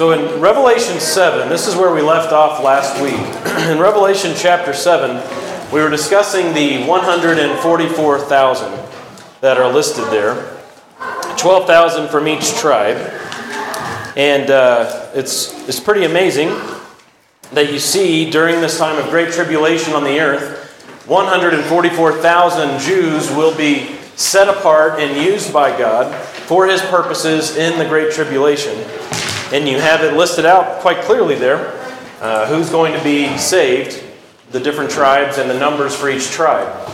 So 0.00 0.12
in 0.12 0.40
Revelation 0.40 0.98
7, 0.98 1.50
this 1.50 1.66
is 1.66 1.76
where 1.76 1.92
we 1.92 2.00
left 2.00 2.32
off 2.32 2.64
last 2.64 3.02
week. 3.02 3.12
in 3.70 3.78
Revelation 3.78 4.32
chapter 4.34 4.72
7, 4.72 5.16
we 5.70 5.82
were 5.82 5.90
discussing 5.90 6.54
the 6.54 6.86
144,000 6.86 8.88
that 9.42 9.58
are 9.58 9.70
listed 9.70 10.06
there 10.06 10.56
12,000 11.36 12.08
from 12.08 12.28
each 12.28 12.54
tribe. 12.54 12.96
And 14.16 14.50
uh, 14.50 15.10
it's, 15.12 15.68
it's 15.68 15.78
pretty 15.78 16.06
amazing 16.06 16.48
that 17.52 17.70
you 17.70 17.78
see 17.78 18.30
during 18.30 18.62
this 18.62 18.78
time 18.78 18.96
of 18.96 19.10
great 19.10 19.34
tribulation 19.34 19.92
on 19.92 20.04
the 20.04 20.18
earth, 20.18 21.04
144,000 21.08 22.80
Jews 22.80 23.30
will 23.32 23.54
be 23.54 23.96
set 24.16 24.48
apart 24.48 24.98
and 24.98 25.22
used 25.22 25.52
by 25.52 25.76
God 25.76 26.14
for 26.24 26.66
his 26.66 26.80
purposes 26.80 27.58
in 27.58 27.78
the 27.78 27.84
great 27.84 28.14
tribulation. 28.14 28.82
And 29.52 29.68
you 29.68 29.80
have 29.80 30.02
it 30.02 30.14
listed 30.14 30.46
out 30.46 30.80
quite 30.80 30.98
clearly 31.02 31.34
there 31.34 31.76
uh, 32.20 32.46
who's 32.46 32.70
going 32.70 32.92
to 32.96 33.02
be 33.02 33.36
saved, 33.36 34.02
the 34.52 34.60
different 34.60 34.90
tribes, 34.90 35.38
and 35.38 35.50
the 35.50 35.58
numbers 35.58 35.94
for 35.94 36.08
each 36.08 36.30
tribe. 36.30 36.88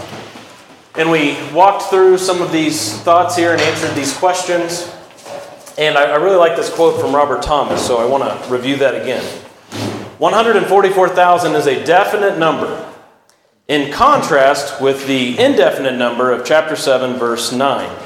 And 0.95 1.11
we 1.11 1.37
walked 1.53 1.91
through 1.91 2.17
some 2.17 2.41
of 2.41 2.53
these 2.53 2.99
thoughts 3.03 3.37
here 3.37 3.53
and 3.53 3.61
answered 3.61 3.95
these 3.95 4.17
questions. 4.17 4.91
And 5.77 5.99
I, 5.99 6.13
I 6.13 6.17
really 6.17 6.37
like 6.37 6.57
this 6.57 6.73
quote 6.73 6.99
from 6.99 7.15
Robert 7.15 7.43
Thomas, 7.43 7.87
so 7.87 7.99
I 7.99 8.07
want 8.07 8.25
to 8.25 8.51
review 8.51 8.77
that 8.77 8.95
again. 8.95 9.23
144,000 10.19 11.55
is 11.55 11.67
a 11.67 11.85
definite 11.85 12.39
number, 12.39 12.91
in 13.69 13.93
contrast 13.93 14.81
with 14.81 15.07
the 15.07 15.39
indefinite 15.39 15.99
number 15.99 16.33
of 16.33 16.47
chapter 16.47 16.75
7, 16.75 17.19
verse 17.19 17.53
9. 17.53 18.06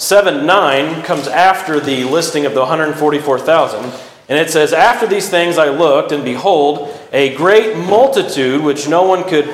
7 0.00 0.46
9 0.46 1.02
comes 1.02 1.26
after 1.26 1.80
the 1.80 2.04
listing 2.04 2.46
of 2.46 2.54
the 2.54 2.60
144,000, 2.60 3.92
and 4.28 4.38
it 4.38 4.48
says, 4.48 4.72
After 4.72 5.08
these 5.08 5.28
things 5.28 5.58
I 5.58 5.70
looked, 5.70 6.12
and 6.12 6.24
behold, 6.24 6.96
a 7.12 7.34
great 7.34 7.76
multitude 7.76 8.62
which 8.62 8.88
no 8.88 9.02
one 9.02 9.24
could, 9.24 9.52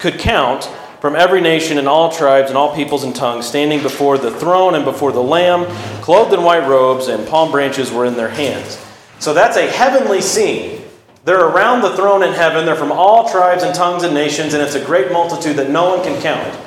could 0.00 0.18
count 0.18 0.64
from 1.00 1.14
every 1.14 1.40
nation 1.40 1.78
and 1.78 1.86
all 1.86 2.10
tribes 2.10 2.48
and 2.48 2.58
all 2.58 2.74
peoples 2.74 3.04
and 3.04 3.14
tongues, 3.14 3.46
standing 3.46 3.80
before 3.80 4.18
the 4.18 4.32
throne 4.32 4.74
and 4.74 4.84
before 4.84 5.12
the 5.12 5.22
Lamb, 5.22 5.66
clothed 6.02 6.34
in 6.34 6.42
white 6.42 6.66
robes, 6.68 7.06
and 7.06 7.24
palm 7.28 7.52
branches 7.52 7.92
were 7.92 8.06
in 8.06 8.16
their 8.16 8.30
hands. 8.30 8.84
So 9.20 9.32
that's 9.34 9.56
a 9.56 9.70
heavenly 9.70 10.20
scene. 10.20 10.82
They're 11.24 11.46
around 11.46 11.82
the 11.82 11.94
throne 11.94 12.24
in 12.24 12.32
heaven. 12.32 12.66
They're 12.66 12.74
from 12.74 12.90
all 12.90 13.28
tribes 13.28 13.62
and 13.62 13.72
tongues 13.72 14.02
and 14.02 14.14
nations, 14.14 14.52
and 14.52 14.64
it's 14.64 14.74
a 14.74 14.84
great 14.84 15.12
multitude 15.12 15.54
that 15.58 15.70
no 15.70 15.94
one 15.94 16.02
can 16.02 16.20
count. 16.20 16.65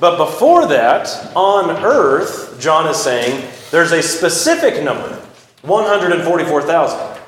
But 0.00 0.16
before 0.16 0.66
that, 0.66 1.08
on 1.36 1.70
earth, 1.84 2.58
John 2.60 2.88
is 2.88 2.96
saying, 2.96 3.48
there's 3.70 3.92
a 3.92 4.02
specific 4.02 4.82
number 4.82 5.20
144,000. 5.62 7.22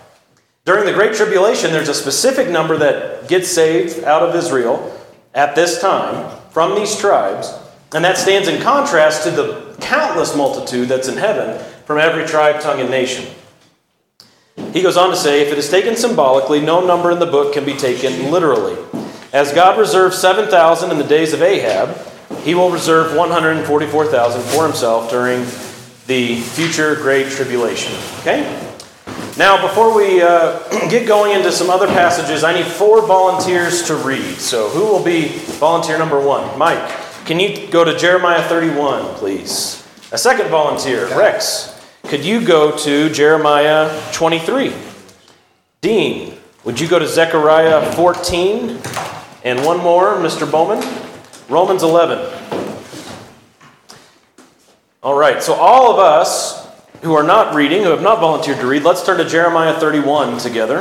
During 0.64 0.84
the 0.84 0.92
Great 0.92 1.14
Tribulation, 1.14 1.70
there's 1.70 1.88
a 1.88 1.94
specific 1.94 2.48
number 2.48 2.76
that 2.78 3.28
gets 3.28 3.48
saved 3.48 4.04
out 4.04 4.22
of 4.22 4.34
Israel 4.34 4.92
at 5.34 5.54
this 5.54 5.80
time 5.80 6.30
from 6.50 6.74
these 6.74 6.98
tribes, 6.98 7.52
and 7.94 8.04
that 8.04 8.18
stands 8.18 8.48
in 8.48 8.60
contrast 8.60 9.22
to 9.24 9.30
the 9.30 9.76
countless 9.80 10.34
multitude 10.34 10.88
that's 10.88 11.08
in 11.08 11.16
heaven 11.16 11.62
from 11.84 11.98
every 11.98 12.26
tribe, 12.26 12.60
tongue, 12.60 12.80
and 12.80 12.90
nation. 12.90 13.32
He 14.72 14.82
goes 14.82 14.96
on 14.96 15.10
to 15.10 15.16
say, 15.16 15.42
if 15.42 15.52
it 15.52 15.58
is 15.58 15.70
taken 15.70 15.96
symbolically, 15.96 16.60
no 16.60 16.84
number 16.84 17.10
in 17.10 17.18
the 17.18 17.26
book 17.26 17.54
can 17.54 17.64
be 17.64 17.74
taken 17.74 18.30
literally. 18.30 18.76
As 19.32 19.52
God 19.52 19.78
reserved 19.78 20.14
7,000 20.14 20.90
in 20.90 20.98
the 20.98 21.04
days 21.04 21.32
of 21.32 21.42
Ahab, 21.42 21.96
he 22.46 22.54
will 22.54 22.70
reserve 22.70 23.16
144,000 23.16 24.40
for 24.40 24.64
himself 24.64 25.10
during 25.10 25.40
the 26.06 26.36
future 26.40 26.94
great 26.94 27.28
tribulation. 27.28 27.92
Okay? 28.20 28.44
Now, 29.36 29.60
before 29.60 29.92
we 29.96 30.22
uh, 30.22 30.60
get 30.88 31.08
going 31.08 31.32
into 31.32 31.50
some 31.50 31.70
other 31.70 31.88
passages, 31.88 32.44
I 32.44 32.54
need 32.54 32.66
four 32.66 33.04
volunteers 33.04 33.82
to 33.88 33.96
read. 33.96 34.36
So, 34.36 34.68
who 34.68 34.86
will 34.86 35.02
be 35.02 35.26
volunteer 35.58 35.98
number 35.98 36.20
one? 36.20 36.56
Mike, 36.56 36.88
can 37.24 37.40
you 37.40 37.66
go 37.66 37.82
to 37.82 37.98
Jeremiah 37.98 38.48
31, 38.48 39.16
please? 39.16 39.84
A 40.12 40.18
second 40.18 40.48
volunteer, 40.48 41.08
Rex, 41.18 41.76
could 42.04 42.24
you 42.24 42.46
go 42.46 42.76
to 42.78 43.10
Jeremiah 43.10 43.90
23? 44.12 44.72
Dean, 45.80 46.38
would 46.62 46.78
you 46.78 46.86
go 46.86 47.00
to 47.00 47.08
Zechariah 47.08 47.92
14? 47.94 48.80
And 49.42 49.64
one 49.66 49.78
more, 49.78 50.14
Mr. 50.18 50.48
Bowman, 50.48 50.78
Romans 51.48 51.82
11. 51.82 52.35
All 55.06 55.14
right, 55.14 55.40
so 55.40 55.54
all 55.54 55.92
of 55.92 56.00
us 56.00 56.66
who 57.02 57.14
are 57.14 57.22
not 57.22 57.54
reading, 57.54 57.84
who 57.84 57.90
have 57.90 58.02
not 58.02 58.18
volunteered 58.18 58.58
to 58.58 58.66
read, 58.66 58.82
let's 58.82 59.06
turn 59.06 59.18
to 59.18 59.24
Jeremiah 59.24 59.78
31 59.78 60.38
together. 60.38 60.78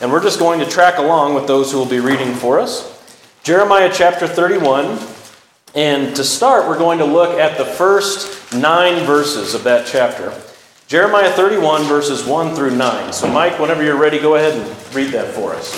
And 0.00 0.12
we're 0.12 0.22
just 0.22 0.38
going 0.38 0.60
to 0.60 0.66
track 0.66 0.98
along 0.98 1.34
with 1.34 1.48
those 1.48 1.72
who 1.72 1.78
will 1.78 1.84
be 1.84 1.98
reading 1.98 2.34
for 2.34 2.60
us. 2.60 2.88
Jeremiah 3.42 3.90
chapter 3.92 4.28
31. 4.28 4.96
And 5.74 6.14
to 6.14 6.22
start, 6.22 6.68
we're 6.68 6.78
going 6.78 7.00
to 7.00 7.04
look 7.04 7.36
at 7.40 7.58
the 7.58 7.64
first 7.64 8.54
nine 8.54 9.04
verses 9.06 9.54
of 9.54 9.64
that 9.64 9.88
chapter. 9.88 10.32
Jeremiah 10.86 11.32
31, 11.32 11.82
verses 11.82 12.24
1 12.24 12.54
through 12.54 12.76
9. 12.76 13.12
So, 13.12 13.26
Mike, 13.26 13.58
whenever 13.58 13.82
you're 13.82 13.98
ready, 13.98 14.20
go 14.20 14.36
ahead 14.36 14.52
and 14.52 14.94
read 14.94 15.10
that 15.14 15.34
for 15.34 15.52
us. 15.52 15.74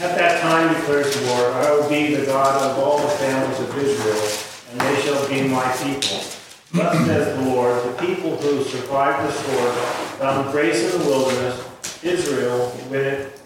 At 0.00 0.16
that 0.16 0.40
time, 0.40 0.74
declares 0.74 1.14
the 1.14 1.26
Lord, 1.26 1.52
I 1.56 1.70
will 1.72 1.90
be 1.90 2.14
the 2.14 2.24
God 2.24 2.70
of 2.70 2.82
all 2.82 2.96
the 3.00 3.08
families 3.16 3.60
of 3.60 3.76
Israel, 3.76 4.72
and 4.72 4.80
they 4.80 5.02
shall 5.02 5.28
be 5.28 5.46
my 5.46 5.70
people. 5.76 6.35
Thus 6.76 7.06
says 7.06 7.38
the 7.38 7.50
Lord, 7.54 7.82
the 7.84 8.06
people 8.06 8.36
who 8.36 8.62
survived 8.62 9.26
the 9.26 9.32
sword 9.32 9.72
found 10.18 10.52
grace 10.52 10.92
in 10.92 11.00
the 11.00 11.06
wilderness. 11.06 11.66
Israel, 12.04 12.68
when 12.90 13.00
it, 13.00 13.40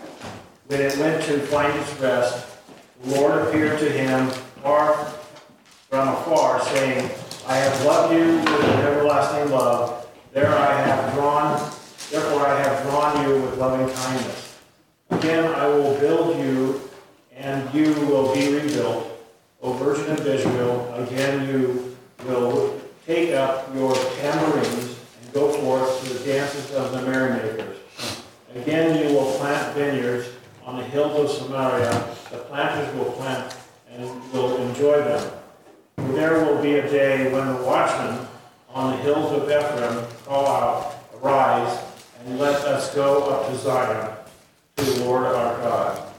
when 0.66 0.80
it 0.80 0.98
went 0.98 1.22
to 1.26 1.38
find 1.46 1.72
its 1.78 1.94
rest, 2.00 2.44
the 3.04 3.14
Lord 3.14 3.46
appeared 3.46 3.78
to 3.78 3.88
him 3.88 4.30
far 4.64 5.04
from 5.88 6.08
afar, 6.08 6.60
saying, 6.74 7.08
I 7.46 7.54
have 7.54 7.84
loved 7.84 8.14
you 8.14 8.38
with 8.38 8.64
an 8.64 8.80
everlasting 8.80 9.52
love. 9.52 10.08
There 10.32 10.52
I 10.52 10.80
have 10.80 11.14
drawn, 11.14 11.52
therefore 12.10 12.48
I 12.48 12.60
have 12.60 12.82
drawn 12.82 13.28
you 13.28 13.42
with 13.42 13.58
loving 13.58 13.94
kindness. 13.94 14.58
Again 15.10 15.44
I 15.54 15.68
will 15.68 15.96
build 16.00 16.36
you, 16.36 16.80
and 17.36 17.72
you 17.72 17.94
will 18.06 18.34
be 18.34 18.52
rebuilt. 18.52 19.06
O 19.62 19.72
Virgin 19.74 20.10
of 20.10 20.26
Israel, 20.26 20.92
again 20.94 21.48
you 21.48 21.96
will 22.26 22.79
take 23.10 23.34
up 23.34 23.74
your 23.74 23.92
tambourines 24.20 24.96
and 25.20 25.32
go 25.32 25.50
forth 25.50 26.00
to 26.00 26.14
the 26.14 26.24
dances 26.24 26.70
of 26.76 26.92
the 26.92 27.02
merrymakers. 27.02 27.76
Again 28.54 29.04
you 29.04 29.16
will 29.16 29.36
plant 29.36 29.74
vineyards 29.74 30.28
on 30.64 30.76
the 30.76 30.84
hills 30.84 31.18
of 31.18 31.36
Samaria. 31.36 31.90
The 32.30 32.38
planters 32.38 32.94
will 32.94 33.10
plant 33.14 33.52
and 33.90 34.04
will 34.32 34.58
enjoy 34.58 34.98
them. 34.98 35.32
There 35.96 36.44
will 36.44 36.62
be 36.62 36.76
a 36.76 36.88
day 36.88 37.32
when 37.32 37.48
the 37.48 37.62
watchmen 37.64 38.28
on 38.68 38.92
the 38.92 39.02
hills 39.02 39.32
of 39.32 39.50
Ephraim 39.50 40.06
call 40.24 40.46
out, 40.46 40.94
Arise, 41.20 41.82
and 42.20 42.38
let 42.38 42.64
us 42.64 42.94
go 42.94 43.24
up 43.24 43.50
to 43.50 43.58
Zion, 43.58 44.14
to 44.76 44.84
the 44.84 45.04
Lord 45.04 45.24
our 45.24 45.58
God. 45.58 46.12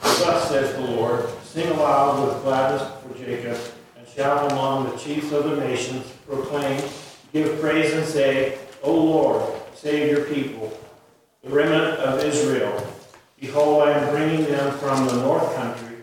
Thus 0.00 0.48
says 0.48 0.74
the 0.76 0.92
Lord, 0.92 1.28
Sing 1.44 1.68
aloud 1.68 2.26
with 2.26 2.42
gladness 2.42 2.90
for 3.02 3.18
Jacob, 3.18 3.58
shout 4.14 4.52
among 4.52 4.90
the 4.90 4.96
chiefs 4.96 5.32
of 5.32 5.44
the 5.44 5.56
nations, 5.56 6.06
proclaim, 6.26 6.82
give 7.32 7.60
praise 7.60 7.92
and 7.92 8.04
say, 8.04 8.58
O 8.82 8.92
Lord, 8.94 9.52
save 9.74 10.10
your 10.10 10.24
people, 10.26 10.78
the 11.42 11.50
remnant 11.50 11.98
of 11.98 12.22
Israel. 12.22 12.86
Behold, 13.40 13.88
I 13.88 13.92
am 13.92 14.14
bringing 14.14 14.44
them 14.44 14.76
from 14.78 15.06
the 15.06 15.16
north 15.16 15.54
country, 15.56 15.96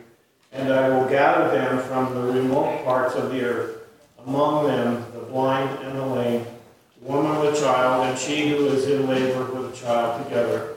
and 0.52 0.74
I 0.74 0.90
will 0.90 1.08
gather 1.08 1.52
them 1.52 1.80
from 1.84 2.14
the 2.14 2.22
remote 2.22 2.84
parts 2.84 3.16
of 3.16 3.32
the 3.32 3.44
earth. 3.44 3.76
Among 4.26 4.68
them, 4.68 5.06
the 5.14 5.20
blind 5.20 5.80
and 5.84 5.98
the 5.98 6.06
lame, 6.06 6.46
the 7.00 7.12
woman 7.12 7.40
with 7.40 7.60
child, 7.60 8.08
and 8.08 8.18
she 8.18 8.50
who 8.50 8.68
is 8.68 8.88
in 8.88 9.08
labor 9.08 9.46
with 9.46 9.74
a 9.74 9.78
child 9.78 10.24
together. 10.24 10.76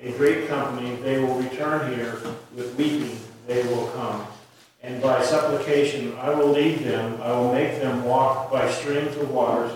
A 0.00 0.10
great 0.12 0.48
company, 0.48 0.96
they 0.96 1.20
will 1.20 1.36
return 1.36 1.94
here 1.94 2.18
with 2.54 2.74
weeping, 2.74 3.18
they 3.46 3.62
will 3.68 3.86
come. 3.88 4.26
And 4.82 5.00
by 5.00 5.22
supplication, 5.22 6.16
I 6.18 6.30
will 6.30 6.48
lead 6.48 6.80
them, 6.80 7.20
I 7.22 7.30
will 7.32 7.52
make 7.52 7.80
them 7.80 8.04
walk 8.04 8.50
by 8.50 8.68
streams 8.70 9.16
of 9.16 9.30
waters 9.30 9.70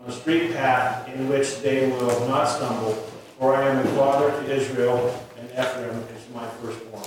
on 0.00 0.10
a 0.10 0.12
straight 0.12 0.52
path 0.52 1.08
in 1.08 1.28
which 1.28 1.60
they 1.60 1.88
will 1.88 2.26
not 2.26 2.46
stumble. 2.46 2.92
For 3.38 3.54
I 3.54 3.68
am 3.68 3.86
a 3.86 3.90
father 3.90 4.30
to 4.30 4.52
Israel, 4.52 5.24
and 5.38 5.48
Ephraim 5.50 5.96
is 6.16 6.34
my 6.34 6.46
firstborn. 6.60 7.04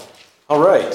All 0.50 0.62
right. 0.62 0.94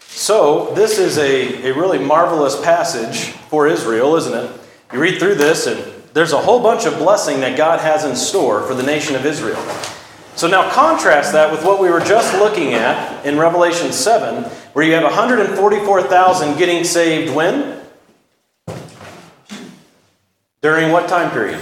So, 0.00 0.72
this 0.74 0.98
is 0.98 1.18
a, 1.18 1.68
a 1.68 1.74
really 1.74 1.98
marvelous 1.98 2.60
passage 2.62 3.30
for 3.48 3.66
Israel, 3.66 4.14
isn't 4.14 4.32
it? 4.32 4.60
You 4.92 5.00
read 5.00 5.18
through 5.18 5.34
this, 5.34 5.66
and 5.66 5.78
there's 6.14 6.32
a 6.32 6.38
whole 6.38 6.60
bunch 6.60 6.86
of 6.86 6.98
blessing 6.98 7.40
that 7.40 7.58
God 7.58 7.80
has 7.80 8.04
in 8.04 8.14
store 8.14 8.62
for 8.62 8.74
the 8.74 8.82
nation 8.84 9.16
of 9.16 9.26
Israel. 9.26 9.60
So, 10.36 10.46
now 10.46 10.70
contrast 10.70 11.32
that 11.32 11.50
with 11.50 11.64
what 11.64 11.80
we 11.80 11.88
were 11.88 12.00
just 12.00 12.34
looking 12.34 12.74
at 12.74 13.24
in 13.24 13.38
Revelation 13.38 13.90
7, 13.90 14.44
where 14.74 14.84
you 14.84 14.92
have 14.92 15.04
144,000 15.04 16.58
getting 16.58 16.84
saved 16.84 17.34
when? 17.34 17.80
During 20.60 20.92
what 20.92 21.08
time 21.08 21.30
period? 21.30 21.58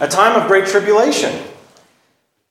A 0.00 0.06
time 0.06 0.40
of 0.40 0.46
great 0.46 0.66
tribulation. 0.66 1.36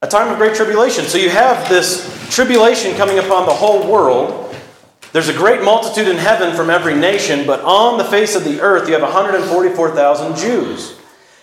A 0.02 0.08
time 0.08 0.30
of 0.30 0.38
great 0.38 0.56
tribulation. 0.56 1.06
So 1.06 1.18
you 1.18 1.30
have 1.30 1.70
this 1.70 2.28
tribulation 2.30 2.94
coming 2.98 3.18
upon 3.18 3.46
the 3.46 3.54
whole 3.54 3.90
world. 3.90 4.54
There's 5.14 5.30
a 5.30 5.34
great 5.34 5.64
multitude 5.64 6.10
in 6.10 6.18
heaven 6.18 6.54
from 6.54 6.70
every 6.70 6.96
nation, 6.96 7.48
but 7.48 7.62
on 7.62 7.98
the 7.98 8.04
face 8.04 8.36
of 8.36 8.44
the 8.44 8.60
earth 8.60 8.90
you 8.90 8.94
have 8.94 9.04
144,000 9.04 10.36
Jews. 10.36 11.00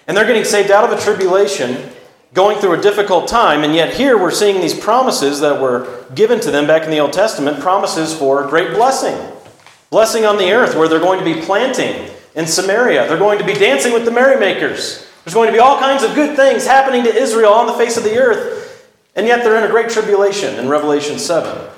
And 0.06 0.14
they're 0.14 0.26
getting 0.26 0.44
saved 0.44 0.70
out 0.70 0.84
of 0.84 0.99
a 0.99 1.00
tribulation, 1.00 1.90
going 2.34 2.58
through 2.58 2.78
a 2.78 2.82
difficult 2.82 3.28
time, 3.28 3.62
and 3.62 3.75
yet 3.75 3.94
here 3.94 4.19
we're 4.19 4.32
seeing 4.32 4.60
these 4.60 4.78
promises 4.78 5.40
that 5.40 5.60
were 5.60 6.04
given 6.14 6.40
to 6.40 6.50
them 6.50 6.66
back 6.66 6.82
in 6.82 6.90
the 6.90 6.98
Old 6.98 7.12
Testament 7.12 7.60
promises 7.60 8.12
for 8.12 8.46
great 8.48 8.75
blessing. 8.75 9.16
Blessing 9.88 10.25
on 10.26 10.36
the 10.36 10.52
earth, 10.52 10.75
where 10.75 10.88
they're 10.88 10.98
going 10.98 11.20
to 11.20 11.25
be 11.25 11.40
planting 11.40 12.10
in 12.34 12.46
Samaria. 12.46 13.06
They're 13.06 13.16
going 13.16 13.38
to 13.38 13.46
be 13.46 13.54
dancing 13.54 13.92
with 13.92 14.04
the 14.04 14.10
merrymakers. 14.10 15.08
There's 15.25 15.34
going 15.34 15.46
to 15.46 15.52
be 15.52 15.60
all 15.60 15.78
kinds 15.78 16.02
of 16.02 16.16
good 16.16 16.34
things 16.36 16.66
happening 16.66 17.04
to 17.04 17.14
Israel 17.14 17.52
on 17.52 17.69
the 17.69 17.72
face 17.75 17.96
of 17.96 18.02
the 18.02 18.19
earth, 18.19 18.92
and 19.14 19.26
yet 19.26 19.44
they're 19.44 19.56
in 19.56 19.64
a 19.64 19.70
great 19.70 19.88
tribulation 19.88 20.58
in 20.58 20.69
Revelation 20.69 21.20
7. 21.20 21.70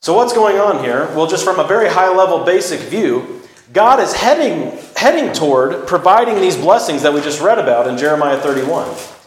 So, 0.00 0.14
what's 0.14 0.32
going 0.32 0.56
on 0.56 0.82
here? 0.82 1.04
Well, 1.14 1.26
just 1.26 1.44
from 1.44 1.60
a 1.60 1.66
very 1.66 1.90
high 1.90 2.08
level, 2.08 2.44
basic 2.46 2.80
view, 2.80 3.42
God 3.74 4.00
is 4.00 4.14
heading, 4.14 4.78
heading 4.96 5.34
toward 5.34 5.86
providing 5.86 6.36
these 6.36 6.56
blessings 6.56 7.02
that 7.02 7.12
we 7.12 7.20
just 7.20 7.42
read 7.42 7.58
about 7.58 7.86
in 7.86 7.98
Jeremiah 7.98 8.38
31. 8.38 9.19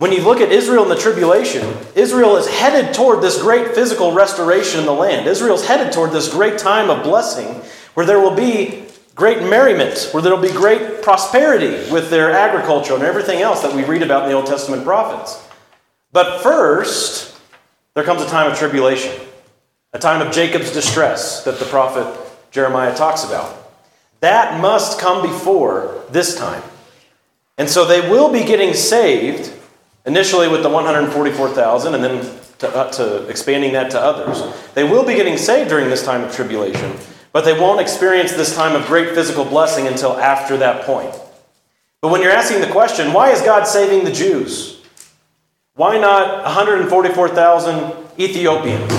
When 0.00 0.12
you 0.12 0.22
look 0.22 0.40
at 0.40 0.50
Israel 0.50 0.84
in 0.84 0.88
the 0.88 0.96
tribulation, 0.96 1.76
Israel 1.94 2.38
is 2.38 2.48
headed 2.48 2.94
toward 2.94 3.20
this 3.20 3.38
great 3.38 3.74
physical 3.74 4.12
restoration 4.12 4.80
in 4.80 4.86
the 4.86 4.94
land. 4.94 5.26
Israel's 5.26 5.66
headed 5.66 5.92
toward 5.92 6.10
this 6.10 6.32
great 6.32 6.56
time 6.56 6.88
of 6.88 7.02
blessing 7.02 7.48
where 7.92 8.06
there 8.06 8.18
will 8.18 8.34
be 8.34 8.86
great 9.14 9.42
merriment, 9.42 10.08
where 10.12 10.22
there 10.22 10.34
will 10.34 10.42
be 10.42 10.52
great 10.52 11.02
prosperity 11.02 11.92
with 11.92 12.08
their 12.08 12.32
agriculture 12.32 12.94
and 12.94 13.02
everything 13.02 13.42
else 13.42 13.60
that 13.60 13.76
we 13.76 13.84
read 13.84 14.00
about 14.00 14.22
in 14.22 14.30
the 14.30 14.34
Old 14.34 14.46
Testament 14.46 14.84
prophets. 14.84 15.46
But 16.12 16.40
first, 16.42 17.38
there 17.92 18.02
comes 18.02 18.22
a 18.22 18.26
time 18.26 18.50
of 18.50 18.56
tribulation, 18.56 19.12
a 19.92 19.98
time 19.98 20.26
of 20.26 20.32
Jacob's 20.32 20.72
distress 20.72 21.44
that 21.44 21.58
the 21.58 21.66
prophet 21.66 22.06
Jeremiah 22.50 22.96
talks 22.96 23.22
about. 23.22 23.54
That 24.20 24.62
must 24.62 24.98
come 24.98 25.20
before 25.20 26.02
this 26.08 26.38
time. 26.38 26.62
And 27.58 27.68
so 27.68 27.84
they 27.84 28.00
will 28.08 28.32
be 28.32 28.44
getting 28.44 28.72
saved 28.72 29.59
initially 30.06 30.48
with 30.48 30.62
the 30.62 30.68
144,000 30.68 31.94
and 31.94 32.04
then 32.04 32.40
to, 32.58 32.68
uh, 32.68 32.90
to, 32.92 33.26
expanding 33.28 33.72
that 33.72 33.90
to 33.90 34.00
others. 34.00 34.42
They 34.74 34.84
will 34.84 35.04
be 35.04 35.14
getting 35.14 35.36
saved 35.36 35.70
during 35.70 35.88
this 35.88 36.04
time 36.04 36.22
of 36.22 36.34
tribulation, 36.34 36.96
but 37.32 37.44
they 37.44 37.58
won't 37.58 37.80
experience 37.80 38.32
this 38.32 38.54
time 38.54 38.76
of 38.76 38.86
great 38.86 39.14
physical 39.14 39.44
blessing 39.44 39.86
until 39.86 40.12
after 40.18 40.56
that 40.58 40.84
point. 40.84 41.14
But 42.00 42.10
when 42.10 42.22
you're 42.22 42.32
asking 42.32 42.60
the 42.60 42.68
question, 42.68 43.12
why 43.12 43.30
is 43.30 43.42
God 43.42 43.64
saving 43.66 44.04
the 44.04 44.12
Jews? 44.12 44.82
Why 45.74 45.98
not 45.98 46.44
144,000 46.44 47.92
Ethiopians? 48.18 48.92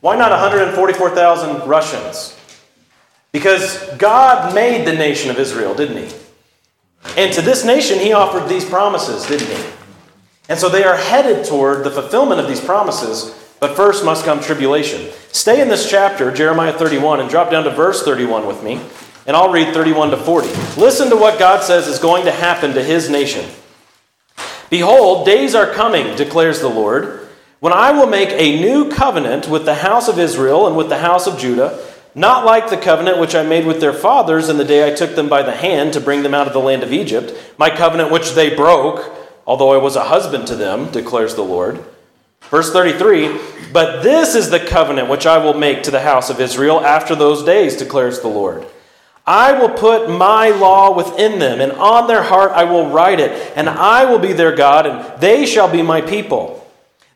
Why 0.00 0.16
not 0.16 0.30
144,000 0.30 1.68
Russians? 1.68 2.36
Because 3.30 3.88
God 3.96 4.54
made 4.54 4.86
the 4.86 4.92
nation 4.92 5.30
of 5.30 5.38
Israel, 5.38 5.74
didn't 5.74 6.08
He? 6.08 6.14
And 7.16 7.32
to 7.32 7.42
this 7.42 7.64
nation, 7.64 7.98
He 7.98 8.12
offered 8.12 8.48
these 8.48 8.64
promises, 8.64 9.26
didn't 9.26 9.48
He? 9.48 9.81
And 10.52 10.60
so 10.60 10.68
they 10.68 10.84
are 10.84 10.98
headed 10.98 11.46
toward 11.46 11.82
the 11.82 11.90
fulfillment 11.90 12.38
of 12.38 12.46
these 12.46 12.60
promises, 12.60 13.34
but 13.58 13.74
first 13.74 14.04
must 14.04 14.26
come 14.26 14.38
tribulation. 14.38 15.10
Stay 15.32 15.62
in 15.62 15.68
this 15.68 15.88
chapter, 15.88 16.30
Jeremiah 16.30 16.74
31, 16.74 17.20
and 17.20 17.30
drop 17.30 17.50
down 17.50 17.64
to 17.64 17.70
verse 17.70 18.02
31 18.02 18.46
with 18.46 18.62
me, 18.62 18.78
and 19.26 19.34
I'll 19.34 19.50
read 19.50 19.72
31 19.72 20.10
to 20.10 20.18
40. 20.18 20.48
Listen 20.78 21.08
to 21.08 21.16
what 21.16 21.38
God 21.38 21.62
says 21.62 21.88
is 21.88 21.98
going 21.98 22.26
to 22.26 22.30
happen 22.30 22.74
to 22.74 22.84
His 22.84 23.08
nation. 23.08 23.48
Behold, 24.68 25.24
days 25.24 25.54
are 25.54 25.72
coming, 25.72 26.14
declares 26.16 26.60
the 26.60 26.68
Lord, 26.68 27.30
when 27.60 27.72
I 27.72 27.92
will 27.92 28.06
make 28.06 28.28
a 28.32 28.60
new 28.60 28.90
covenant 28.90 29.48
with 29.48 29.64
the 29.64 29.76
house 29.76 30.06
of 30.06 30.18
Israel 30.18 30.66
and 30.66 30.76
with 30.76 30.90
the 30.90 30.98
house 30.98 31.26
of 31.26 31.38
Judah 31.38 31.82
not 32.14 32.44
like 32.44 32.68
the 32.68 32.76
covenant 32.76 33.18
which 33.18 33.34
I 33.34 33.42
made 33.42 33.66
with 33.66 33.80
their 33.80 33.94
fathers 33.94 34.50
in 34.50 34.58
the 34.58 34.66
day 34.66 34.86
I 34.86 34.94
took 34.94 35.14
them 35.14 35.30
by 35.30 35.42
the 35.42 35.52
hand 35.52 35.94
to 35.94 36.00
bring 36.00 36.22
them 36.22 36.34
out 36.34 36.46
of 36.46 36.52
the 36.52 36.60
land 36.60 36.82
of 36.82 36.92
Egypt, 36.92 37.32
my 37.56 37.70
covenant 37.70 38.10
which 38.10 38.32
they 38.32 38.54
broke, 38.54 39.21
although 39.46 39.72
I 39.72 39.78
was 39.78 39.96
a 39.96 40.04
husband 40.04 40.46
to 40.48 40.56
them, 40.56 40.90
declares 40.90 41.34
the 41.34 41.42
Lord. 41.42 41.84
Verse 42.42 42.72
33 42.72 43.38
But 43.72 44.02
this 44.02 44.34
is 44.34 44.50
the 44.50 44.60
covenant 44.60 45.08
which 45.08 45.26
I 45.26 45.38
will 45.38 45.54
make 45.54 45.82
to 45.84 45.90
the 45.90 46.00
house 46.00 46.30
of 46.30 46.40
Israel 46.40 46.80
after 46.80 47.14
those 47.14 47.44
days, 47.44 47.76
declares 47.76 48.20
the 48.20 48.28
Lord. 48.28 48.66
I 49.26 49.52
will 49.52 49.70
put 49.70 50.10
my 50.10 50.50
law 50.50 50.96
within 50.96 51.38
them, 51.38 51.60
and 51.60 51.72
on 51.72 52.08
their 52.08 52.24
heart 52.24 52.50
I 52.52 52.64
will 52.64 52.90
write 52.90 53.20
it, 53.20 53.52
and 53.56 53.68
I 53.68 54.04
will 54.04 54.18
be 54.18 54.32
their 54.32 54.54
God, 54.54 54.86
and 54.86 55.20
they 55.20 55.46
shall 55.46 55.70
be 55.70 55.82
my 55.82 56.00
people. 56.00 56.58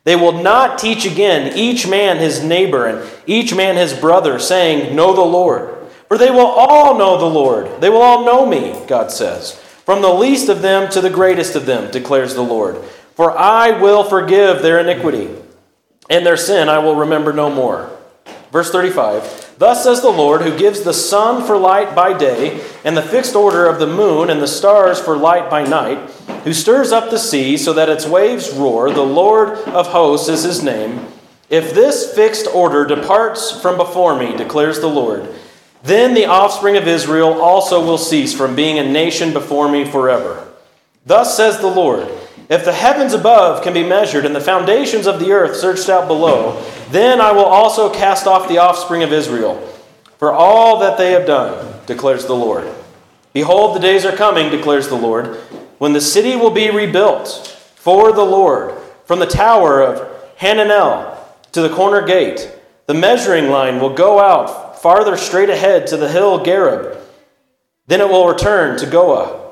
They 0.05 0.15
will 0.15 0.41
not 0.41 0.79
teach 0.79 1.05
again 1.05 1.57
each 1.57 1.85
man 1.85 2.15
his 2.17 2.41
neighbor 2.41 2.85
and 2.85 3.09
each 3.25 3.53
man 3.53 3.75
his 3.75 3.93
brother, 3.93 4.39
saying, 4.39 4.95
Know 4.95 5.13
the 5.13 5.21
Lord. 5.21 5.75
For 6.07 6.17
they 6.17 6.31
will 6.31 6.47
all 6.47 6.97
know 6.97 7.17
the 7.17 7.25
Lord. 7.25 7.81
They 7.81 7.89
will 7.89 8.01
all 8.01 8.23
know 8.23 8.45
me, 8.45 8.81
God 8.87 9.11
says. 9.11 9.61
From 9.87 10.01
the 10.01 10.13
least 10.13 10.49
of 10.49 10.61
them 10.61 10.91
to 10.91 10.99
the 10.99 11.09
greatest 11.09 11.55
of 11.55 11.65
them, 11.65 11.89
declares 11.91 12.35
the 12.35 12.41
Lord. 12.41 12.75
For 13.15 13.31
I 13.31 13.71
will 13.71 14.03
forgive 14.03 14.61
their 14.61 14.79
iniquity, 14.79 15.33
and 16.09 16.25
their 16.25 16.35
sin 16.35 16.67
I 16.67 16.79
will 16.79 16.95
remember 16.95 17.31
no 17.31 17.49
more. 17.49 17.89
Verse 18.51 18.69
35 18.69 19.55
Thus 19.57 19.85
says 19.85 20.01
the 20.01 20.09
Lord, 20.09 20.41
who 20.41 20.57
gives 20.57 20.81
the 20.81 20.93
sun 20.93 21.47
for 21.47 21.55
light 21.55 21.95
by 21.95 22.11
day, 22.11 22.61
and 22.83 22.97
the 22.97 23.01
fixed 23.01 23.33
order 23.33 23.65
of 23.65 23.79
the 23.79 23.87
moon 23.87 24.29
and 24.29 24.41
the 24.41 24.47
stars 24.49 24.99
for 24.99 25.15
light 25.15 25.49
by 25.49 25.63
night, 25.63 25.99
who 26.43 26.51
stirs 26.51 26.91
up 26.91 27.09
the 27.09 27.17
sea 27.17 27.55
so 27.55 27.71
that 27.71 27.87
its 27.87 28.05
waves 28.05 28.51
roar, 28.51 28.91
the 28.91 29.01
Lord 29.01 29.51
of 29.69 29.87
hosts 29.87 30.27
is 30.27 30.43
his 30.43 30.61
name. 30.61 31.07
If 31.49 31.73
this 31.73 32.13
fixed 32.13 32.53
order 32.53 32.85
departs 32.85 33.53
from 33.61 33.77
before 33.77 34.19
me, 34.19 34.35
declares 34.35 34.81
the 34.81 34.87
Lord, 34.87 35.33
then 35.83 36.13
the 36.13 36.25
offspring 36.25 36.77
of 36.77 36.87
Israel 36.87 37.41
also 37.41 37.85
will 37.85 37.97
cease 37.97 38.33
from 38.33 38.55
being 38.55 38.79
a 38.79 38.83
nation 38.83 39.33
before 39.33 39.69
me 39.69 39.85
forever. 39.85 40.47
Thus 41.05 41.37
says 41.37 41.59
the 41.59 41.67
Lord. 41.67 42.09
If 42.49 42.63
the 42.63 42.73
heavens 42.73 43.13
above 43.13 43.61
can 43.61 43.73
be 43.73 43.83
measured 43.83 44.25
and 44.25 44.35
the 44.35 44.41
foundations 44.41 45.05
of 45.05 45.19
the 45.19 45.31
earth 45.31 45.57
searched 45.57 45.89
out 45.89 46.07
below, 46.07 46.63
then 46.89 47.19
I 47.19 47.31
will 47.31 47.45
also 47.45 47.93
cast 47.93 48.25
off 48.25 48.47
the 48.47 48.57
offspring 48.57 49.03
of 49.03 49.11
Israel 49.11 49.55
for 50.17 50.31
all 50.31 50.79
that 50.79 50.97
they 50.97 51.11
have 51.11 51.27
done, 51.27 51.75
declares 51.85 52.25
the 52.25 52.35
Lord. 52.35 52.67
Behold, 53.33 53.75
the 53.75 53.81
days 53.81 54.05
are 54.05 54.15
coming, 54.15 54.49
declares 54.49 54.87
the 54.87 54.95
Lord, 54.95 55.35
when 55.77 55.93
the 55.93 56.01
city 56.01 56.35
will 56.35 56.49
be 56.49 56.71
rebuilt 56.71 57.27
for 57.75 58.11
the 58.11 58.25
Lord, 58.25 58.75
from 59.05 59.19
the 59.19 59.25
tower 59.25 59.81
of 59.81 60.09
Hananel 60.37 61.17
to 61.51 61.61
the 61.61 61.69
corner 61.69 62.01
gate. 62.05 62.51
The 62.87 62.93
measuring 62.93 63.49
line 63.49 63.79
will 63.79 63.93
go 63.93 64.19
out 64.19 64.66
farther 64.81 65.17
straight 65.17 65.49
ahead 65.49 65.87
to 65.87 65.97
the 65.97 66.09
hill 66.09 66.43
Gareb. 66.43 66.97
Then 67.87 68.01
it 68.01 68.09
will 68.09 68.27
return 68.27 68.77
to 68.79 68.85
Goah, 68.85 69.51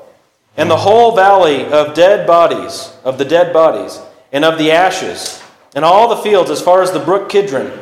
and 0.56 0.70
the 0.70 0.76
whole 0.76 1.14
valley 1.14 1.64
of 1.66 1.94
dead 1.94 2.26
bodies, 2.26 2.92
of 3.04 3.18
the 3.18 3.24
dead 3.24 3.52
bodies, 3.52 4.00
and 4.32 4.44
of 4.44 4.58
the 4.58 4.70
ashes, 4.70 5.42
and 5.74 5.84
all 5.84 6.08
the 6.08 6.22
fields 6.22 6.50
as 6.50 6.62
far 6.62 6.82
as 6.82 6.92
the 6.92 6.98
brook 6.98 7.28
Kidron, 7.28 7.72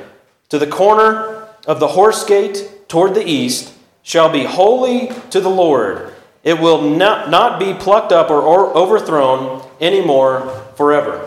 to 0.48 0.58
the 0.58 0.66
corner 0.66 1.48
of 1.66 1.80
the 1.80 1.88
horse 1.88 2.24
gate 2.24 2.88
toward 2.88 3.14
the 3.14 3.26
east, 3.26 3.72
shall 4.02 4.30
be 4.30 4.44
holy 4.44 5.10
to 5.30 5.40
the 5.40 5.50
Lord. 5.50 6.12
It 6.44 6.60
will 6.60 6.82
not, 6.82 7.30
not 7.30 7.58
be 7.58 7.72
plucked 7.72 8.12
up 8.12 8.30
or, 8.30 8.42
or 8.42 8.76
overthrown 8.76 9.66
anymore 9.80 10.62
forever. 10.76 11.26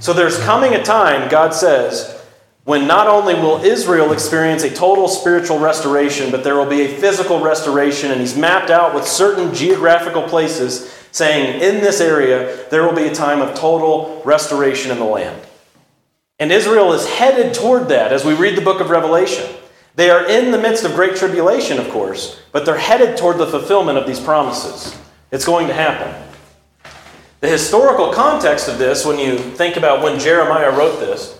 So 0.00 0.12
there's 0.12 0.38
coming 0.38 0.74
a 0.74 0.82
time, 0.82 1.28
God 1.28 1.52
says, 1.52 2.21
when 2.64 2.86
not 2.86 3.08
only 3.08 3.34
will 3.34 3.62
Israel 3.64 4.12
experience 4.12 4.62
a 4.62 4.70
total 4.70 5.08
spiritual 5.08 5.58
restoration, 5.58 6.30
but 6.30 6.44
there 6.44 6.56
will 6.56 6.68
be 6.68 6.82
a 6.82 6.96
physical 6.96 7.42
restoration, 7.42 8.12
and 8.12 8.20
he's 8.20 8.36
mapped 8.36 8.70
out 8.70 8.94
with 8.94 9.06
certain 9.06 9.52
geographical 9.52 10.22
places 10.22 10.90
saying, 11.10 11.60
in 11.60 11.82
this 11.82 12.00
area, 12.00 12.68
there 12.70 12.84
will 12.84 12.94
be 12.94 13.04
a 13.04 13.14
time 13.14 13.42
of 13.42 13.54
total 13.54 14.22
restoration 14.24 14.90
in 14.90 14.98
the 14.98 15.04
land. 15.04 15.44
And 16.38 16.50
Israel 16.50 16.92
is 16.92 17.06
headed 17.06 17.52
toward 17.54 17.88
that 17.88 18.12
as 18.12 18.24
we 18.24 18.34
read 18.34 18.56
the 18.56 18.62
book 18.62 18.80
of 18.80 18.90
Revelation. 18.90 19.48
They 19.94 20.08
are 20.08 20.26
in 20.26 20.52
the 20.52 20.58
midst 20.58 20.84
of 20.84 20.94
great 20.94 21.16
tribulation, 21.16 21.78
of 21.78 21.90
course, 21.90 22.40
but 22.50 22.64
they're 22.64 22.78
headed 22.78 23.16
toward 23.16 23.38
the 23.38 23.46
fulfillment 23.46 23.98
of 23.98 24.06
these 24.06 24.20
promises. 24.20 24.96
It's 25.30 25.44
going 25.44 25.66
to 25.66 25.74
happen. 25.74 26.14
The 27.40 27.48
historical 27.48 28.12
context 28.12 28.68
of 28.68 28.78
this, 28.78 29.04
when 29.04 29.18
you 29.18 29.36
think 29.36 29.76
about 29.76 30.02
when 30.02 30.18
Jeremiah 30.18 30.70
wrote 30.70 30.98
this, 30.98 31.38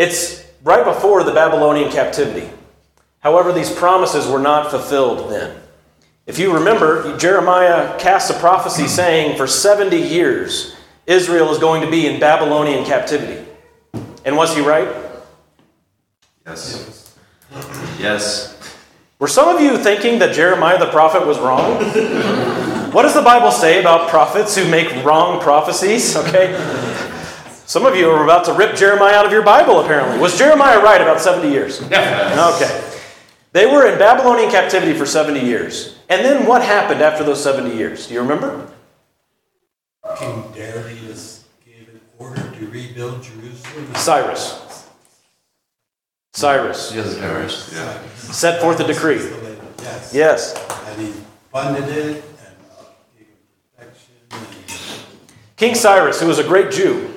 it's 0.00 0.46
right 0.64 0.82
before 0.82 1.24
the 1.24 1.32
Babylonian 1.32 1.92
captivity. 1.92 2.48
However, 3.18 3.52
these 3.52 3.70
promises 3.70 4.26
were 4.26 4.38
not 4.38 4.70
fulfilled 4.70 5.30
then. 5.30 5.60
If 6.26 6.38
you 6.38 6.54
remember, 6.54 7.18
Jeremiah 7.18 7.98
casts 7.98 8.30
a 8.30 8.34
prophecy 8.38 8.88
saying 8.88 9.36
for 9.36 9.46
70 9.46 9.98
years 9.98 10.74
Israel 11.06 11.50
is 11.50 11.58
going 11.58 11.82
to 11.82 11.90
be 11.90 12.06
in 12.06 12.18
Babylonian 12.18 12.86
captivity. 12.86 13.46
And 14.24 14.38
was 14.38 14.54
he 14.54 14.62
right? 14.62 14.88
Yes. 16.46 17.14
Yes. 17.98 18.56
Were 19.18 19.28
some 19.28 19.54
of 19.54 19.60
you 19.60 19.76
thinking 19.76 20.18
that 20.20 20.34
Jeremiah 20.34 20.78
the 20.78 20.90
prophet 20.90 21.26
was 21.26 21.38
wrong? 21.38 21.74
what 22.92 23.02
does 23.02 23.12
the 23.12 23.22
Bible 23.22 23.50
say 23.50 23.80
about 23.80 24.08
prophets 24.08 24.56
who 24.56 24.66
make 24.70 25.04
wrong 25.04 25.42
prophecies? 25.42 26.16
Okay? 26.16 26.54
Some 27.70 27.86
of 27.86 27.94
you 27.94 28.10
are 28.10 28.24
about 28.24 28.46
to 28.46 28.52
rip 28.52 28.74
Jeremiah 28.74 29.14
out 29.14 29.26
of 29.26 29.30
your 29.30 29.44
Bible, 29.44 29.78
apparently. 29.78 30.18
Was 30.18 30.36
Jeremiah 30.36 30.80
right 30.82 31.00
about 31.00 31.20
70 31.20 31.52
years? 31.52 31.80
Yes. 31.88 32.60
Okay. 32.60 32.98
They 33.52 33.66
were 33.66 33.86
in 33.86 33.96
Babylonian 33.96 34.50
captivity 34.50 34.92
for 34.92 35.06
70 35.06 35.38
years. 35.38 35.96
And 36.08 36.24
then 36.24 36.46
what 36.48 36.62
happened 36.62 37.00
after 37.00 37.22
those 37.22 37.40
70 37.40 37.76
years? 37.76 38.08
Do 38.08 38.14
you 38.14 38.22
remember? 38.22 38.68
King 40.18 40.42
Darius 40.52 41.44
gave 41.64 41.88
an 41.90 42.00
order 42.18 42.42
to 42.58 42.66
rebuild 42.66 43.22
Jerusalem. 43.22 43.94
Cyrus. 43.94 44.88
Cyrus 46.32 46.92
Yes, 46.92 47.16
Harris. 47.18 47.72
Yeah. 47.72 48.02
set 48.16 48.60
forth 48.60 48.80
a 48.80 48.84
decree. 48.84 49.18
Yes. 49.78 50.12
Yes. 50.12 50.68
And 50.88 51.00
he 51.02 51.12
funded 51.52 51.88
it 51.88 52.16
and 52.16 52.56
gave 53.16 53.28
protection. 53.76 55.04
King 55.56 55.76
Cyrus, 55.76 56.20
who 56.20 56.26
was 56.26 56.40
a 56.40 56.44
great 56.44 56.72
Jew. 56.72 57.09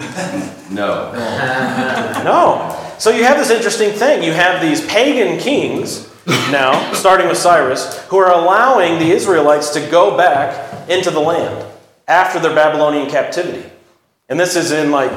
No. 0.70 1.12
No. 2.24 2.94
So 2.98 3.10
you 3.10 3.24
have 3.24 3.38
this 3.38 3.50
interesting 3.50 3.92
thing. 3.92 4.22
You 4.22 4.32
have 4.32 4.60
these 4.60 4.86
pagan 4.86 5.38
kings 5.38 6.10
now, 6.50 6.92
starting 6.92 7.28
with 7.28 7.38
Cyrus, 7.38 7.98
who 8.08 8.18
are 8.18 8.30
allowing 8.30 8.98
the 8.98 9.10
Israelites 9.10 9.70
to 9.70 9.80
go 9.90 10.16
back 10.16 10.88
into 10.88 11.10
the 11.10 11.20
land 11.20 11.66
after 12.06 12.38
their 12.38 12.54
Babylonian 12.54 13.08
captivity. 13.08 13.68
And 14.28 14.38
this 14.38 14.54
is 14.54 14.70
in 14.70 14.90
like 14.90 15.10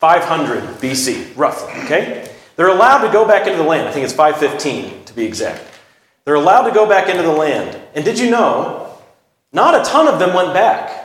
500 0.00 0.80
BC, 0.80 1.36
roughly, 1.36 1.72
okay? 1.84 2.30
They're 2.56 2.68
allowed 2.68 3.06
to 3.06 3.12
go 3.12 3.26
back 3.26 3.46
into 3.46 3.58
the 3.58 3.68
land. 3.68 3.88
I 3.88 3.92
think 3.92 4.04
it's 4.04 4.12
515 4.12 5.04
to 5.04 5.14
be 5.14 5.24
exact. 5.24 5.62
They're 6.24 6.34
allowed 6.34 6.68
to 6.68 6.74
go 6.74 6.88
back 6.88 7.08
into 7.08 7.22
the 7.22 7.32
land. 7.32 7.80
And 7.94 8.04
did 8.04 8.18
you 8.18 8.30
know, 8.30 8.98
not 9.52 9.80
a 9.80 9.84
ton 9.88 10.08
of 10.08 10.18
them 10.18 10.34
went 10.34 10.52
back. 10.52 10.99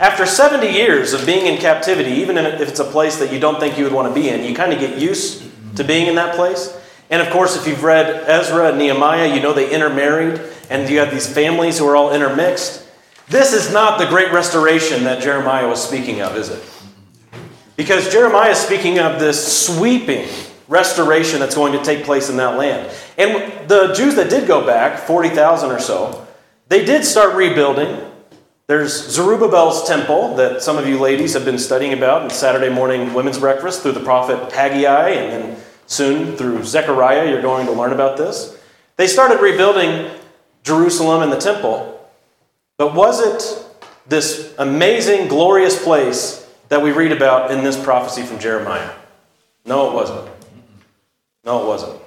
After 0.00 0.24
70 0.24 0.66
years 0.66 1.12
of 1.12 1.26
being 1.26 1.44
in 1.44 1.60
captivity, 1.60 2.12
even 2.22 2.38
if 2.38 2.68
it's 2.68 2.80
a 2.80 2.84
place 2.84 3.18
that 3.18 3.30
you 3.30 3.38
don't 3.38 3.60
think 3.60 3.76
you 3.76 3.84
would 3.84 3.92
want 3.92 4.08
to 4.08 4.18
be 4.18 4.30
in, 4.30 4.42
you 4.44 4.54
kind 4.54 4.72
of 4.72 4.80
get 4.80 4.98
used 4.98 5.44
to 5.76 5.84
being 5.84 6.06
in 6.06 6.14
that 6.14 6.34
place. 6.34 6.74
And 7.10 7.20
of 7.20 7.28
course, 7.28 7.54
if 7.54 7.66
you've 7.66 7.84
read 7.84 8.24
Ezra 8.26 8.70
and 8.70 8.78
Nehemiah, 8.78 9.34
you 9.34 9.42
know 9.42 9.52
they 9.52 9.70
intermarried, 9.70 10.40
and 10.70 10.88
you 10.88 11.00
have 11.00 11.10
these 11.10 11.30
families 11.30 11.78
who 11.78 11.86
are 11.86 11.96
all 11.96 12.14
intermixed. 12.14 12.88
This 13.28 13.52
is 13.52 13.70
not 13.74 13.98
the 13.98 14.06
great 14.06 14.32
restoration 14.32 15.04
that 15.04 15.22
Jeremiah 15.22 15.68
was 15.68 15.86
speaking 15.86 16.22
of, 16.22 16.34
is 16.34 16.48
it? 16.48 16.64
Because 17.76 18.10
Jeremiah 18.10 18.52
is 18.52 18.58
speaking 18.58 18.98
of 18.98 19.20
this 19.20 19.66
sweeping 19.66 20.26
restoration 20.66 21.40
that's 21.40 21.54
going 21.54 21.74
to 21.74 21.84
take 21.84 22.04
place 22.04 22.30
in 22.30 22.38
that 22.38 22.56
land. 22.56 22.90
And 23.18 23.68
the 23.68 23.92
Jews 23.92 24.14
that 24.14 24.30
did 24.30 24.48
go 24.48 24.64
back, 24.64 25.00
40,000 25.00 25.70
or 25.70 25.78
so, 25.78 26.26
they 26.68 26.86
did 26.86 27.04
start 27.04 27.34
rebuilding. 27.34 28.09
There's 28.70 29.10
Zerubbabel's 29.10 29.88
temple 29.88 30.36
that 30.36 30.62
some 30.62 30.78
of 30.78 30.86
you 30.86 31.00
ladies 31.00 31.34
have 31.34 31.44
been 31.44 31.58
studying 31.58 31.92
about 31.92 32.22
in 32.22 32.30
Saturday 32.30 32.72
morning 32.72 33.12
women's 33.14 33.40
breakfast 33.40 33.82
through 33.82 33.94
the 33.94 34.04
prophet 34.04 34.52
Haggai, 34.52 35.08
and 35.08 35.32
then 35.32 35.56
soon 35.86 36.36
through 36.36 36.62
Zechariah, 36.62 37.28
you're 37.28 37.42
going 37.42 37.66
to 37.66 37.72
learn 37.72 37.92
about 37.92 38.16
this. 38.16 38.56
They 38.96 39.08
started 39.08 39.40
rebuilding 39.40 40.08
Jerusalem 40.62 41.20
and 41.20 41.32
the 41.32 41.36
temple, 41.36 42.08
but 42.78 42.94
was 42.94 43.20
it 43.20 43.66
this 44.06 44.54
amazing, 44.56 45.26
glorious 45.26 45.82
place 45.82 46.48
that 46.68 46.80
we 46.80 46.92
read 46.92 47.10
about 47.10 47.50
in 47.50 47.64
this 47.64 47.76
prophecy 47.76 48.22
from 48.22 48.38
Jeremiah? 48.38 48.92
No, 49.64 49.90
it 49.90 49.94
wasn't. 49.94 50.30
No, 51.44 51.64
it 51.64 51.66
wasn't. 51.66 52.00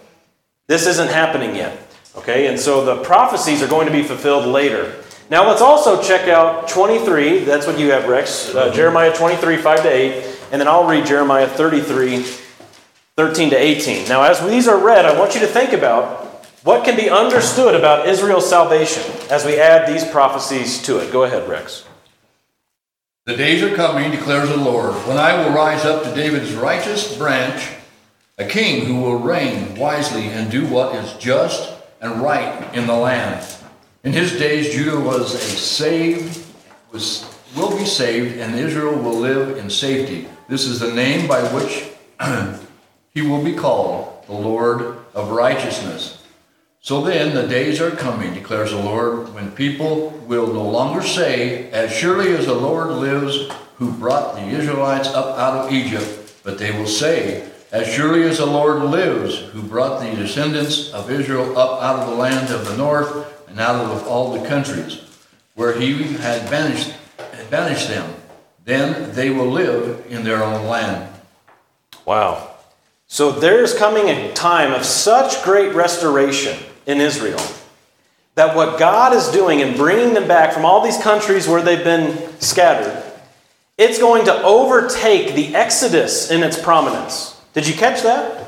This 0.68 0.88
isn't 0.88 1.10
happening 1.10 1.58
yet. 1.58 1.78
Okay, 2.16 2.48
and 2.48 2.58
so 2.58 2.86
the 2.86 3.04
prophecies 3.04 3.62
are 3.62 3.68
going 3.68 3.88
to 3.88 3.92
be 3.92 4.04
fulfilled 4.04 4.46
later. 4.46 5.04
Now 5.30 5.48
let's 5.48 5.62
also 5.62 6.02
check 6.02 6.28
out 6.28 6.68
23. 6.68 7.40
That's 7.40 7.66
what 7.66 7.80
you 7.80 7.92
have, 7.92 8.08
Rex. 8.08 8.54
Uh, 8.54 8.72
Jeremiah 8.74 9.16
23, 9.16 9.58
5 9.58 9.84
to 9.84 9.90
8. 9.90 10.40
And 10.52 10.62
then 10.62 10.68
I'll 10.68 10.88
read 10.88 11.06
Jeremiah 11.06 11.48
33, 11.48 12.24
13 13.16 13.50
to 13.50 13.56
18. 13.56 14.08
Now, 14.08 14.24
as 14.24 14.40
these 14.46 14.68
are 14.68 14.78
read, 14.78 15.06
I 15.06 15.18
want 15.18 15.34
you 15.34 15.42
to 15.42 15.48
think 15.48 15.74
about 15.74 16.24
what 16.64 16.86
can 16.86 16.96
be 16.96 17.10
understood 17.10 17.76
about 17.76 18.08
Israel's 18.08 18.50
salvation 18.50 19.04
as 19.30 19.46
we 19.46 19.60
add 19.60 19.88
these 19.88 20.06
prophecies 20.10 20.82
to 20.84 21.00
it. 21.00 21.12
Go 21.12 21.24
ahead, 21.24 21.48
Rex. 21.50 21.86
The 23.26 23.38
days 23.38 23.64
are 23.64 23.76
coming, 23.76 24.12
declares 24.12 24.50
the 24.50 24.58
Lord, 24.58 24.94
when 25.08 25.18
I 25.18 25.38
will 25.38 25.56
rise 25.56 25.86
up 25.86 26.04
to 26.04 26.14
David's 26.14 26.54
righteous 26.54 27.18
branch, 27.18 27.70
a 28.38 28.46
king 28.46 28.86
who 28.86 29.00
will 29.00 29.18
reign 29.18 29.76
wisely 29.76 30.28
and 30.28 30.52
do 30.52 30.68
what 30.68 30.94
is 30.96 31.14
just 31.14 31.74
and 32.02 32.22
right 32.22 32.74
in 32.76 32.86
the 32.86 32.96
land. 32.96 33.46
In 34.04 34.12
his 34.12 34.34
days, 34.34 34.74
Judah 34.74 35.00
was 35.00 35.34
a 35.34 35.38
saved, 35.38 36.46
was 36.92 37.26
will 37.56 37.78
be 37.78 37.86
saved, 37.86 38.38
and 38.38 38.60
Israel 38.60 38.96
will 38.96 39.18
live 39.18 39.58
in 39.58 39.70
safety. 39.70 40.28
This 40.50 40.66
is 40.66 40.82
the 40.82 40.92
name 40.92 41.26
by 41.26 41.42
which 41.54 41.86
he 43.14 43.22
will 43.22 43.42
be 43.42 43.54
called, 43.54 44.26
the 44.28 44.34
Lord 44.34 44.98
of 45.14 45.30
righteousness. 45.30 46.22
So 46.82 47.02
then 47.02 47.34
the 47.34 47.48
days 47.48 47.80
are 47.80 47.92
coming, 47.92 48.34
declares 48.34 48.72
the 48.72 48.78
Lord, 48.78 49.34
when 49.34 49.52
people 49.52 50.10
will 50.28 50.48
no 50.48 50.70
longer 50.70 51.02
say, 51.02 51.72
As 51.72 51.90
surely 51.90 52.34
as 52.34 52.46
the 52.46 52.56
Lord 52.56 52.90
lives, 52.90 53.50
who 53.78 53.94
brought 53.94 54.36
the 54.36 54.48
Israelites 54.48 55.08
up 55.08 55.38
out 55.38 55.66
of 55.66 55.72
Egypt, 55.72 56.42
but 56.44 56.58
they 56.58 56.78
will 56.78 56.88
say, 56.88 57.50
As 57.72 57.88
surely 57.88 58.24
as 58.24 58.40
the 58.40 58.46
Lord 58.46 58.84
lives, 58.84 59.38
who 59.38 59.64
brought 59.64 60.02
the 60.02 60.14
descendants 60.18 60.92
of 60.92 61.10
Israel 61.10 61.58
up 61.58 61.82
out 61.82 62.02
of 62.02 62.10
the 62.10 62.16
land 62.16 62.54
of 62.54 62.68
the 62.68 62.76
north 62.76 63.30
and 63.54 63.62
out 63.62 63.76
of 63.76 64.08
all 64.08 64.34
the 64.34 64.48
countries 64.48 65.00
where 65.54 65.80
he 65.80 65.94
had 66.14 66.50
banished, 66.50 66.92
banished 67.52 67.88
them. 67.88 68.16
Then 68.66 69.14
they 69.14 69.30
will 69.30 69.50
live 69.50 70.08
in 70.10 70.24
their 70.24 70.44
own 70.44 70.66
land. 70.66 71.14
Wow. 72.04 72.56
So 73.06 73.32
there's 73.32 73.78
coming 73.78 74.10
a 74.10 74.34
time 74.34 74.74
of 74.74 74.84
such 74.84 75.44
great 75.44 75.76
restoration 75.76 76.58
in 76.88 77.00
Israel 77.00 77.40
that 78.34 78.56
what 78.56 78.80
God 78.80 79.14
is 79.14 79.28
doing 79.28 79.60
in 79.60 79.78
bringing 79.78 80.16
them 80.16 80.28
back 80.28 80.52
from 80.52 80.66
all 80.66 80.84
these 80.84 80.98
countries 80.98 81.48
where 81.48 81.62
they've 81.62 81.84
been 81.84 82.18
scattered, 82.42 83.04
it's 83.78 84.00
going 84.00 84.26
to 84.26 84.44
overtake 84.44 85.36
the 85.36 85.54
Exodus 85.56 86.32
in 86.32 86.42
its 86.42 86.60
prominence. 86.60 87.40
Did 87.54 87.68
you 87.68 87.76
catch 87.76 88.02
that? 88.02 88.48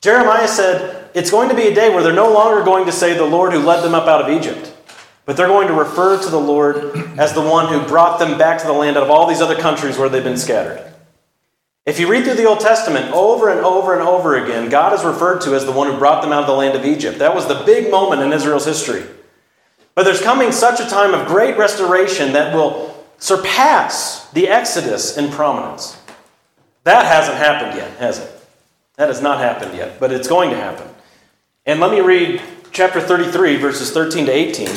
Jeremiah 0.00 0.46
said 0.46 0.95
it's 1.16 1.30
going 1.30 1.48
to 1.48 1.54
be 1.54 1.66
a 1.66 1.74
day 1.74 1.88
where 1.88 2.02
they're 2.02 2.12
no 2.12 2.30
longer 2.30 2.62
going 2.62 2.84
to 2.84 2.92
say 2.92 3.16
the 3.16 3.24
Lord 3.24 3.54
who 3.54 3.60
led 3.60 3.80
them 3.80 3.94
up 3.94 4.06
out 4.06 4.20
of 4.20 4.28
Egypt, 4.28 4.70
but 5.24 5.34
they're 5.34 5.46
going 5.46 5.66
to 5.66 5.72
refer 5.72 6.22
to 6.22 6.28
the 6.28 6.38
Lord 6.38 6.94
as 7.18 7.32
the 7.32 7.40
one 7.40 7.72
who 7.72 7.88
brought 7.88 8.18
them 8.18 8.36
back 8.36 8.60
to 8.60 8.66
the 8.66 8.74
land 8.74 8.98
out 8.98 9.02
of 9.02 9.10
all 9.10 9.26
these 9.26 9.40
other 9.40 9.56
countries 9.56 9.96
where 9.96 10.10
they've 10.10 10.22
been 10.22 10.36
scattered. 10.36 10.92
If 11.86 11.98
you 11.98 12.06
read 12.06 12.24
through 12.24 12.34
the 12.34 12.44
Old 12.44 12.60
Testament 12.60 13.14
over 13.14 13.48
and 13.48 13.60
over 13.60 13.94
and 13.94 14.06
over 14.06 14.36
again, 14.36 14.68
God 14.68 14.92
is 14.92 15.04
referred 15.04 15.40
to 15.42 15.54
as 15.54 15.64
the 15.64 15.72
one 15.72 15.90
who 15.90 15.98
brought 15.98 16.20
them 16.20 16.32
out 16.32 16.42
of 16.42 16.48
the 16.48 16.52
land 16.52 16.76
of 16.76 16.84
Egypt. 16.84 17.18
That 17.20 17.34
was 17.34 17.48
the 17.48 17.62
big 17.64 17.90
moment 17.90 18.20
in 18.20 18.34
Israel's 18.34 18.66
history. 18.66 19.04
But 19.94 20.02
there's 20.02 20.20
coming 20.20 20.52
such 20.52 20.80
a 20.80 20.90
time 20.90 21.14
of 21.14 21.26
great 21.26 21.56
restoration 21.56 22.34
that 22.34 22.54
will 22.54 22.94
surpass 23.16 24.28
the 24.32 24.48
Exodus 24.48 25.16
in 25.16 25.30
prominence. 25.30 25.98
That 26.84 27.06
hasn't 27.06 27.38
happened 27.38 27.74
yet, 27.74 27.96
has 27.98 28.18
it? 28.18 28.32
That 28.96 29.08
has 29.08 29.22
not 29.22 29.38
happened 29.38 29.74
yet, 29.74 29.98
but 29.98 30.12
it's 30.12 30.28
going 30.28 30.50
to 30.50 30.56
happen. 30.56 30.88
And 31.66 31.80
let 31.80 31.90
me 31.90 32.00
read 32.00 32.40
chapter 32.70 33.00
33, 33.00 33.56
verses 33.56 33.90
13 33.90 34.26
to 34.26 34.32
18. 34.32 34.68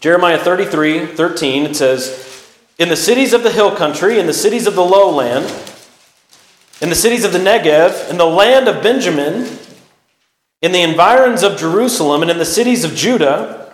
Jeremiah 0.00 0.38
33, 0.38 1.08
13, 1.08 1.66
it 1.66 1.76
says, 1.76 2.56
In 2.78 2.88
the 2.88 2.96
cities 2.96 3.34
of 3.34 3.42
the 3.42 3.52
hill 3.52 3.76
country, 3.76 4.18
in 4.18 4.26
the 4.26 4.32
cities 4.32 4.66
of 4.66 4.76
the 4.76 4.84
lowland, 4.84 5.44
in 6.80 6.88
the 6.88 6.94
cities 6.94 7.22
of 7.22 7.34
the 7.34 7.38
Negev, 7.38 8.08
in 8.08 8.16
the 8.16 8.24
land 8.24 8.66
of 8.66 8.82
Benjamin, 8.82 9.58
in 10.62 10.72
the 10.72 10.80
environs 10.80 11.42
of 11.42 11.58
Jerusalem, 11.58 12.22
and 12.22 12.30
in 12.30 12.38
the 12.38 12.46
cities 12.46 12.82
of 12.82 12.94
Judah, 12.94 13.70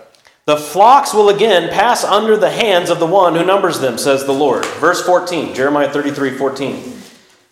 the 0.46 0.56
flocks 0.56 1.14
will 1.14 1.28
again 1.28 1.70
pass 1.70 2.02
under 2.02 2.36
the 2.36 2.50
hands 2.50 2.90
of 2.90 2.98
the 2.98 3.06
one 3.06 3.36
who 3.36 3.44
numbers 3.44 3.78
them, 3.78 3.98
says 3.98 4.24
the 4.24 4.32
Lord. 4.32 4.64
Verse 4.64 5.00
14, 5.06 5.54
Jeremiah 5.54 5.92
33, 5.92 6.36
14. 6.36 6.92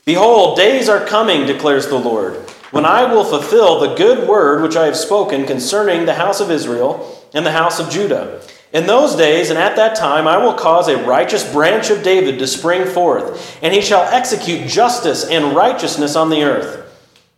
Behold, 0.05 0.57
days 0.57 0.89
are 0.89 1.07
coming, 1.07 1.47
declares 1.47 1.87
the 1.87 1.99
Lord, 1.99 2.48
when 2.71 2.85
I 2.85 3.13
will 3.13 3.25
fulfill 3.25 3.81
the 3.81 3.95
good 3.95 4.29
word 4.29 4.63
which 4.63 4.77
I 4.77 4.87
have 4.87 4.97
spoken 4.97 5.47
concerning 5.47 6.05
the 6.05 6.15
house 6.15 6.41
of 6.41 6.51
Israel 6.51 7.25
and 7.35 7.45
the 7.45 7.53
house 7.53 7.81
of 7.81 7.91
Judah. 7.91 8.41
In 8.73 8.87
those 8.87 9.17
days 9.17 9.49
and 9.49 9.59
at 9.59 9.77
that 9.77 9.97
time, 9.97 10.29
I 10.29 10.37
will 10.37 10.53
cause 10.53 10.89
a 10.89 11.03
righteous 11.05 11.51
branch 11.51 11.89
of 11.89 12.03
David 12.03 12.39
to 12.39 12.47
spring 12.47 12.85
forth, 12.85 13.59
and 13.63 13.73
he 13.73 13.81
shall 13.81 14.03
execute 14.13 14.69
justice 14.69 15.25
and 15.25 15.57
righteousness 15.57 16.17
on 16.17 16.29
the 16.29 16.43
earth. 16.43 16.85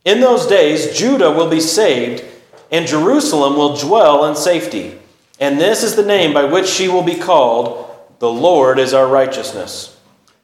In 0.04 0.20
those 0.20 0.46
days, 0.46 0.98
Judah 0.98 1.30
will 1.30 1.48
be 1.48 1.60
saved, 1.60 2.24
and 2.72 2.86
Jerusalem 2.86 3.56
will 3.56 3.76
dwell 3.76 4.24
in 4.24 4.34
safety. 4.34 4.98
And 5.38 5.60
this 5.60 5.84
is 5.84 5.94
the 5.94 6.04
name 6.04 6.34
by 6.34 6.44
which 6.44 6.66
she 6.66 6.88
will 6.88 7.02
be 7.02 7.16
called 7.16 7.86
The 8.18 8.30
Lord 8.30 8.78
is 8.78 8.92
our 8.92 9.06
righteousness. 9.06 9.96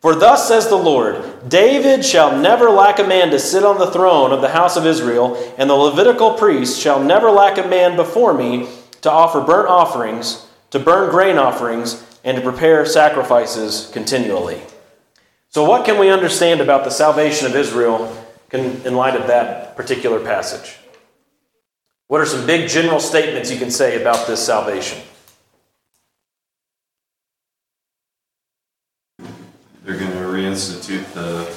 For 0.06 0.14
thus 0.14 0.46
says 0.46 0.68
the 0.68 0.76
Lord 0.76 1.48
David 1.48 2.04
shall 2.04 2.38
never 2.38 2.70
lack 2.70 3.00
a 3.00 3.04
man 3.04 3.32
to 3.32 3.40
sit 3.40 3.64
on 3.64 3.78
the 3.78 3.90
throne 3.90 4.30
of 4.30 4.40
the 4.40 4.50
house 4.50 4.76
of 4.76 4.86
Israel, 4.86 5.34
and 5.58 5.68
the 5.68 5.74
Levitical 5.74 6.34
priests 6.34 6.78
shall 6.78 7.02
never 7.02 7.28
lack 7.28 7.58
a 7.58 7.66
man 7.66 7.96
before 7.96 8.32
me 8.32 8.68
to 9.00 9.10
offer 9.10 9.40
burnt 9.40 9.68
offerings 9.68 10.46
to 10.70 10.78
burn 10.78 11.10
grain 11.10 11.38
offerings, 11.38 12.04
and 12.22 12.36
to 12.36 12.40
prepare 12.40 12.86
sacrifices 12.86 13.90
continually. 13.92 14.60
So, 15.48 15.64
what 15.64 15.84
can 15.84 15.98
we 15.98 16.08
understand 16.08 16.60
about 16.60 16.84
the 16.84 16.90
salvation 16.90 17.48
of 17.48 17.56
Israel 17.56 18.16
in 18.52 18.94
light 18.94 19.16
of 19.16 19.26
that 19.26 19.76
particular 19.76 20.20
passage? 20.20 20.76
What 22.06 22.20
are 22.20 22.26
some 22.26 22.46
big 22.46 22.68
general 22.68 23.00
statements 23.00 23.50
you 23.50 23.58
can 23.58 23.72
say 23.72 24.00
about 24.00 24.28
this 24.28 24.46
salvation? 24.46 25.02
They're 29.86 29.96
going 29.96 30.10
to 30.10 30.18
reinstitute 30.18 31.12
the 31.12 31.48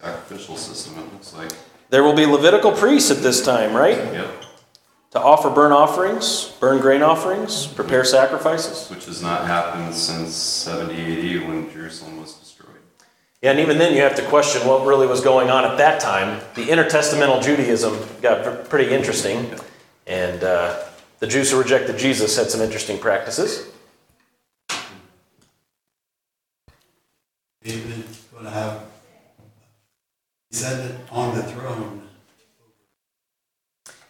sacrificial 0.00 0.56
system, 0.56 0.94
it 0.98 1.12
looks 1.12 1.34
like. 1.34 1.52
There 1.90 2.02
will 2.02 2.14
be 2.14 2.24
Levitical 2.24 2.72
priests 2.72 3.10
at 3.10 3.18
this 3.18 3.44
time, 3.44 3.74
right? 3.74 3.98
Yep. 3.98 4.44
To 5.10 5.20
offer 5.20 5.50
burnt 5.50 5.74
offerings, 5.74 6.56
burn 6.58 6.80
grain 6.80 7.02
offerings, 7.02 7.66
prepare 7.66 8.02
sacrifices. 8.02 8.88
Which 8.88 9.04
has 9.04 9.20
not 9.20 9.46
happened 9.46 9.94
since 9.94 10.34
70 10.34 10.94
AD 10.94 11.46
when 11.46 11.70
Jerusalem 11.70 12.18
was 12.18 12.32
destroyed. 12.32 12.70
Yeah, 13.42 13.50
and 13.50 13.60
even 13.60 13.76
then 13.76 13.94
you 13.94 14.00
have 14.00 14.14
to 14.14 14.24
question 14.28 14.66
what 14.66 14.86
really 14.86 15.06
was 15.06 15.20
going 15.20 15.50
on 15.50 15.66
at 15.66 15.76
that 15.76 16.00
time. 16.00 16.40
The 16.54 16.64
intertestamental 16.68 17.42
Judaism 17.42 17.98
got 18.22 18.70
pretty 18.70 18.90
interesting, 18.90 19.54
and 20.06 20.42
uh, 20.42 20.82
the 21.18 21.26
Jews 21.26 21.50
who 21.50 21.58
rejected 21.58 21.98
Jesus 21.98 22.34
had 22.38 22.50
some 22.50 22.62
interesting 22.62 22.98
practices. 22.98 23.70
David's 27.62 28.24
going 28.32 28.44
to 28.44 28.50
have 28.50 28.84
descendant 30.50 30.98
on 31.10 31.34
the 31.36 31.42
throne. 31.42 32.08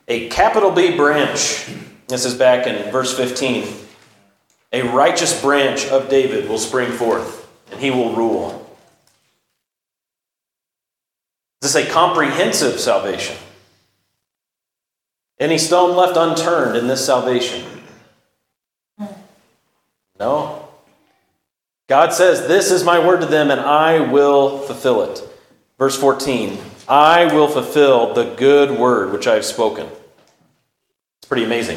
A 0.08 0.28
capital 0.28 0.70
B 0.70 0.96
branch. 0.96 1.70
This 2.08 2.24
is 2.24 2.34
back 2.34 2.66
in 2.66 2.90
verse 2.90 3.16
15. 3.16 3.68
A 4.72 4.82
righteous 4.82 5.40
branch 5.40 5.86
of 5.86 6.08
David 6.08 6.48
will 6.48 6.58
spring 6.58 6.90
forth, 6.90 7.48
and 7.70 7.80
he 7.80 7.90
will 7.90 8.14
rule. 8.14 8.58
Is 11.62 11.72
this 11.72 11.86
a 11.86 11.90
comprehensive 11.90 12.80
salvation? 12.80 13.36
Any 15.38 15.58
stone 15.58 15.96
left 15.96 16.16
unturned 16.16 16.76
in 16.76 16.86
this 16.86 17.04
salvation? 17.04 17.64
No. 20.18 20.61
God 21.92 22.14
says, 22.14 22.48
This 22.48 22.70
is 22.70 22.84
my 22.84 22.98
word 22.98 23.20
to 23.20 23.26
them, 23.26 23.50
and 23.50 23.60
I 23.60 24.00
will 24.00 24.60
fulfill 24.60 25.02
it. 25.02 25.20
Verse 25.76 25.94
14 25.94 26.56
I 26.88 27.26
will 27.34 27.48
fulfill 27.48 28.14
the 28.14 28.34
good 28.34 28.78
word 28.78 29.12
which 29.12 29.26
I 29.26 29.34
have 29.34 29.44
spoken. 29.44 29.86
It's 31.18 31.28
pretty 31.28 31.44
amazing. 31.44 31.76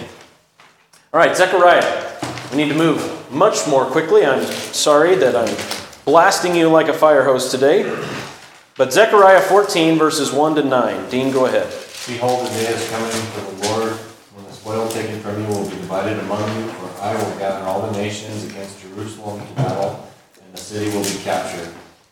All 1.14 1.20
right, 1.20 1.36
Zechariah. 1.36 2.18
We 2.50 2.56
need 2.56 2.70
to 2.70 2.78
move 2.78 3.30
much 3.30 3.68
more 3.68 3.84
quickly. 3.84 4.26
I'm 4.26 4.46
sorry 4.46 5.16
that 5.16 5.36
I'm 5.36 5.54
blasting 6.06 6.56
you 6.56 6.70
like 6.70 6.88
a 6.88 6.94
fire 6.94 7.26
hose 7.26 7.52
today. 7.52 7.84
But 8.78 8.94
Zechariah 8.94 9.42
14, 9.42 9.98
verses 9.98 10.32
1 10.32 10.56
to 10.56 10.64
9. 10.64 11.10
Dean, 11.10 11.34
go 11.34 11.46
ahead. 11.46 11.68
Behold, 12.08 12.48
the 12.48 12.52
day 12.52 12.68
is 12.68 12.90
coming 12.90 13.12
for 13.12 13.42
the 13.52 13.68
Lord, 13.68 13.92
when 13.92 14.46
the 14.46 14.54
spoil 14.54 14.88
taken 14.88 15.20
from 15.20 15.42
you 15.42 15.48
will 15.50 15.70
be 15.70 15.76
divided 15.76 16.18
among 16.20 16.40
you, 16.56 16.70
for 16.70 17.02
I 17.02 17.14
will 17.22 17.38
gather 17.38 17.66
all 17.66 17.86
the 17.86 17.92
nations 17.98 18.46
against 18.46 18.80
Jerusalem 18.82 19.46
to 19.46 19.54
battle, 19.54 20.05
city 20.66 20.90
will 20.90 21.04
be 21.04 21.24
captured. 21.24 21.72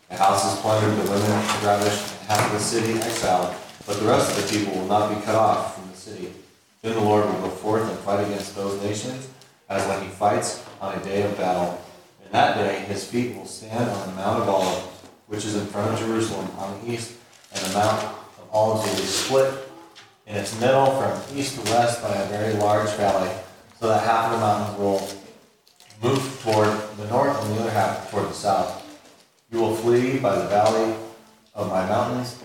The 0.10 0.16
houses 0.16 0.62
plundered, 0.62 0.96
the 1.04 1.10
women 1.10 1.32
ravished, 1.66 2.14
and 2.20 2.30
half 2.30 2.46
of 2.46 2.52
the 2.52 2.60
city 2.60 3.00
exiled, 3.00 3.56
but 3.88 4.00
the 4.00 4.06
rest 4.06 4.30
of 4.30 4.44
the 4.44 4.60
people 4.60 4.80
will 4.80 4.86
not 4.86 5.10
be 5.10 5.20
cut 5.26 5.34
off 5.34 5.74
from 5.74 5.90
the 5.90 5.98
city. 5.98 6.32
Then 6.84 6.94
the 6.94 7.02
Lord 7.02 7.26
will 7.26 7.42
go 7.42 7.50
forth 7.50 7.90
and 7.90 7.98
fight 8.00 8.24
against 8.24 8.56
those 8.56 8.80
nations, 8.84 9.28
as 9.70 9.88
when 9.88 10.04
he 10.04 10.10
fights 10.10 10.64
on 10.80 10.94
a 10.94 11.04
day 11.04 11.24
of 11.24 11.36
battle. 11.36 11.82
In 12.24 12.32
that 12.32 12.56
day 12.58 12.82
his 12.82 13.04
feet 13.04 13.36
will 13.36 13.48
stand 13.48 13.90
on 13.90 14.10
the 14.10 14.16
Mount 14.16 14.44
of 14.44 14.50
Olives, 14.50 14.88
which 15.26 15.46
is 15.46 15.56
in 15.56 15.66
front 15.66 15.92
of 15.92 15.98
Jerusalem 15.98 16.48
on 16.60 16.80
the 16.80 16.94
east, 16.94 17.14
and 17.56 17.66
the 17.66 17.74
Mount 17.74 18.04
of 18.04 18.48
Olives 18.52 18.88
will 18.88 18.98
be 18.98 19.08
split 19.08 19.54
in 20.28 20.36
its 20.36 20.60
middle 20.60 20.92
from 21.02 21.20
east 21.36 21.56
to 21.56 21.72
west 21.72 22.04
by 22.04 22.14
a 22.16 22.28
very 22.28 22.54
large 22.54 22.92
valley, 22.92 23.32
so 23.80 23.88
that 23.88 24.04
half 24.04 24.26
of 24.26 24.34
the 24.34 24.38
mountains 24.38 24.78
will 24.78 25.23
move 26.04 26.42
toward 26.44 26.68
the 26.98 27.08
north 27.08 27.42
and 27.42 27.56
the 27.56 27.62
other 27.62 27.72
half 27.72 28.12
toward 28.12 28.28
the 28.28 28.34
south. 28.34 28.82
You 29.50 29.60
will 29.60 29.74
flee 29.74 30.20
by 30.20 30.36
the 30.36 30.48
valley 30.48 30.94
of 31.56 31.70
my 31.70 31.88
mountains, 31.88 32.44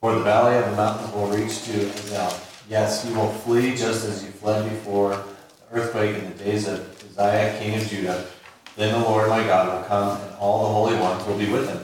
for 0.00 0.14
the 0.14 0.22
valley 0.22 0.56
of 0.56 0.70
the 0.70 0.76
mountains 0.76 1.12
will 1.12 1.26
reach 1.26 1.64
to 1.64 1.72
Azal. 1.72 2.46
Yes, 2.68 3.04
you 3.04 3.14
will 3.16 3.32
flee 3.32 3.70
just 3.74 4.06
as 4.06 4.22
you 4.22 4.30
fled 4.30 4.70
before 4.70 5.10
the 5.10 5.76
earthquake 5.80 6.16
in 6.16 6.30
the 6.30 6.44
days 6.44 6.68
of 6.68 6.78
Uzziah, 7.18 7.58
king 7.58 7.74
of 7.74 7.88
Judah. 7.88 8.26
Then 8.76 8.92
the 8.92 9.08
Lord 9.08 9.28
my 9.28 9.42
God 9.42 9.76
will 9.76 9.88
come, 9.88 10.20
and 10.20 10.36
all 10.36 10.62
the 10.62 10.72
holy 10.72 10.96
ones 10.96 11.26
will 11.26 11.36
be 11.36 11.50
with 11.50 11.68
him 11.68 11.78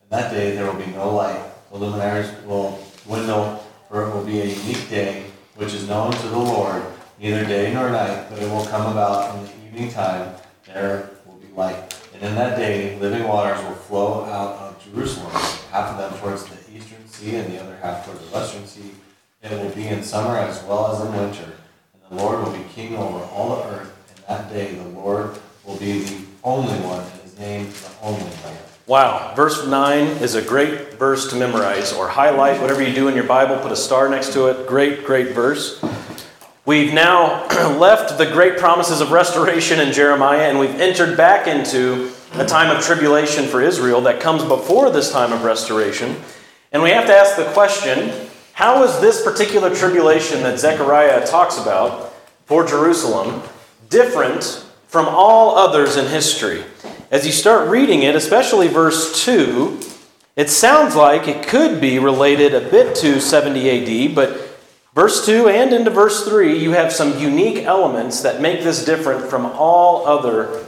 And 0.00 0.10
that 0.10 0.32
day 0.32 0.54
there 0.54 0.64
will 0.64 0.80
be 0.82 0.90
no 0.92 1.14
light. 1.14 1.44
The 1.70 1.76
luminaries 1.76 2.30
will 2.46 2.82
dwindle, 3.04 3.62
for 3.90 4.08
it 4.08 4.14
will 4.14 4.24
be 4.24 4.40
a 4.40 4.46
unique 4.46 4.88
day, 4.88 5.26
which 5.56 5.74
is 5.74 5.86
known 5.86 6.12
to 6.12 6.28
the 6.28 6.38
Lord, 6.38 6.82
neither 7.20 7.44
day 7.44 7.74
nor 7.74 7.90
night, 7.90 8.30
but 8.30 8.38
it 8.38 8.50
will 8.50 8.64
come 8.64 8.90
about 8.90 9.36
in 9.36 9.44
the 9.44 9.50
evening 9.66 9.92
time. 9.92 10.34
There 10.74 11.08
will 11.24 11.36
be 11.36 11.46
light. 11.54 11.96
And 12.12 12.22
in 12.22 12.34
that 12.34 12.58
day, 12.58 12.98
living 12.98 13.28
waters 13.28 13.62
will 13.64 13.76
flow 13.76 14.24
out 14.24 14.56
of 14.56 14.84
Jerusalem, 14.84 15.30
half 15.70 15.90
of 15.90 15.98
them 15.98 16.20
towards 16.20 16.44
the 16.46 16.56
eastern 16.76 17.06
sea, 17.06 17.36
and 17.36 17.52
the 17.52 17.62
other 17.62 17.76
half 17.76 18.04
towards 18.04 18.20
the 18.20 18.34
western 18.34 18.66
sea. 18.66 18.90
It 19.40 19.52
will 19.52 19.70
be 19.70 19.86
in 19.86 20.02
summer 20.02 20.36
as 20.36 20.62
well 20.64 20.92
as 20.92 21.06
in 21.06 21.14
winter. 21.14 21.52
And 21.94 22.18
the 22.18 22.22
Lord 22.22 22.44
will 22.44 22.52
be 22.52 22.64
king 22.74 22.96
over 22.96 23.24
all 23.26 23.56
the 23.56 23.62
earth. 23.68 23.92
And 24.16 24.24
that 24.26 24.52
day, 24.52 24.74
the 24.74 24.88
Lord 24.88 25.38
will 25.64 25.76
be 25.76 26.00
the 26.00 26.24
only 26.42 26.74
one, 26.80 27.04
and 27.04 27.22
his 27.22 27.38
name 27.38 27.66
the 27.66 27.90
only 28.02 28.24
one. 28.24 28.56
Wow, 28.86 29.32
verse 29.34 29.64
9 29.66 30.06
is 30.22 30.34
a 30.34 30.42
great 30.42 30.94
verse 30.94 31.30
to 31.30 31.36
memorize 31.36 31.92
or 31.92 32.08
highlight. 32.08 32.60
Whatever 32.60 32.82
you 32.82 32.94
do 32.94 33.06
in 33.08 33.14
your 33.14 33.24
Bible, 33.24 33.56
put 33.58 33.70
a 33.70 33.76
star 33.76 34.08
next 34.08 34.32
to 34.32 34.48
it. 34.48 34.66
Great, 34.66 35.04
great 35.04 35.34
verse. 35.34 35.80
We've 36.66 36.92
now 36.94 37.46
left 37.78 38.18
the 38.18 38.26
great 38.26 38.58
promises 38.58 39.00
of 39.00 39.10
restoration 39.10 39.80
in 39.80 39.92
Jeremiah 39.92 40.48
and 40.48 40.58
we've 40.58 40.80
entered 40.80 41.16
back 41.16 41.46
into 41.46 42.12
a 42.34 42.44
time 42.44 42.74
of 42.74 42.82
tribulation 42.82 43.46
for 43.46 43.62
Israel 43.62 44.00
that 44.02 44.20
comes 44.20 44.44
before 44.44 44.90
this 44.90 45.12
time 45.12 45.32
of 45.32 45.44
restoration. 45.44 46.16
And 46.72 46.82
we 46.82 46.90
have 46.90 47.06
to 47.06 47.14
ask 47.14 47.36
the 47.36 47.44
question 47.52 48.28
how 48.52 48.84
is 48.84 49.00
this 49.00 49.22
particular 49.22 49.74
tribulation 49.74 50.42
that 50.42 50.58
Zechariah 50.58 51.26
talks 51.26 51.58
about 51.58 52.14
for 52.46 52.64
Jerusalem 52.64 53.42
different 53.88 54.64
from 54.86 55.06
all 55.08 55.56
others 55.56 55.96
in 55.96 56.06
history? 56.06 56.64
as 57.14 57.24
you 57.24 57.30
start 57.30 57.68
reading 57.68 58.02
it, 58.02 58.16
especially 58.16 58.66
verse 58.66 59.24
2, 59.24 59.78
it 60.34 60.50
sounds 60.50 60.96
like 60.96 61.28
it 61.28 61.46
could 61.46 61.80
be 61.80 62.00
related 62.00 62.52
a 62.54 62.60
bit 62.60 62.96
to 62.96 63.20
70 63.20 64.08
AD, 64.08 64.16
but 64.16 64.43
verse 64.94 65.26
2 65.26 65.48
and 65.48 65.72
into 65.72 65.90
verse 65.90 66.24
3, 66.24 66.58
you 66.58 66.72
have 66.72 66.92
some 66.92 67.18
unique 67.18 67.64
elements 67.64 68.22
that 68.22 68.40
make 68.40 68.62
this 68.62 68.84
different 68.84 69.28
from 69.28 69.46
all 69.46 70.06
other 70.06 70.64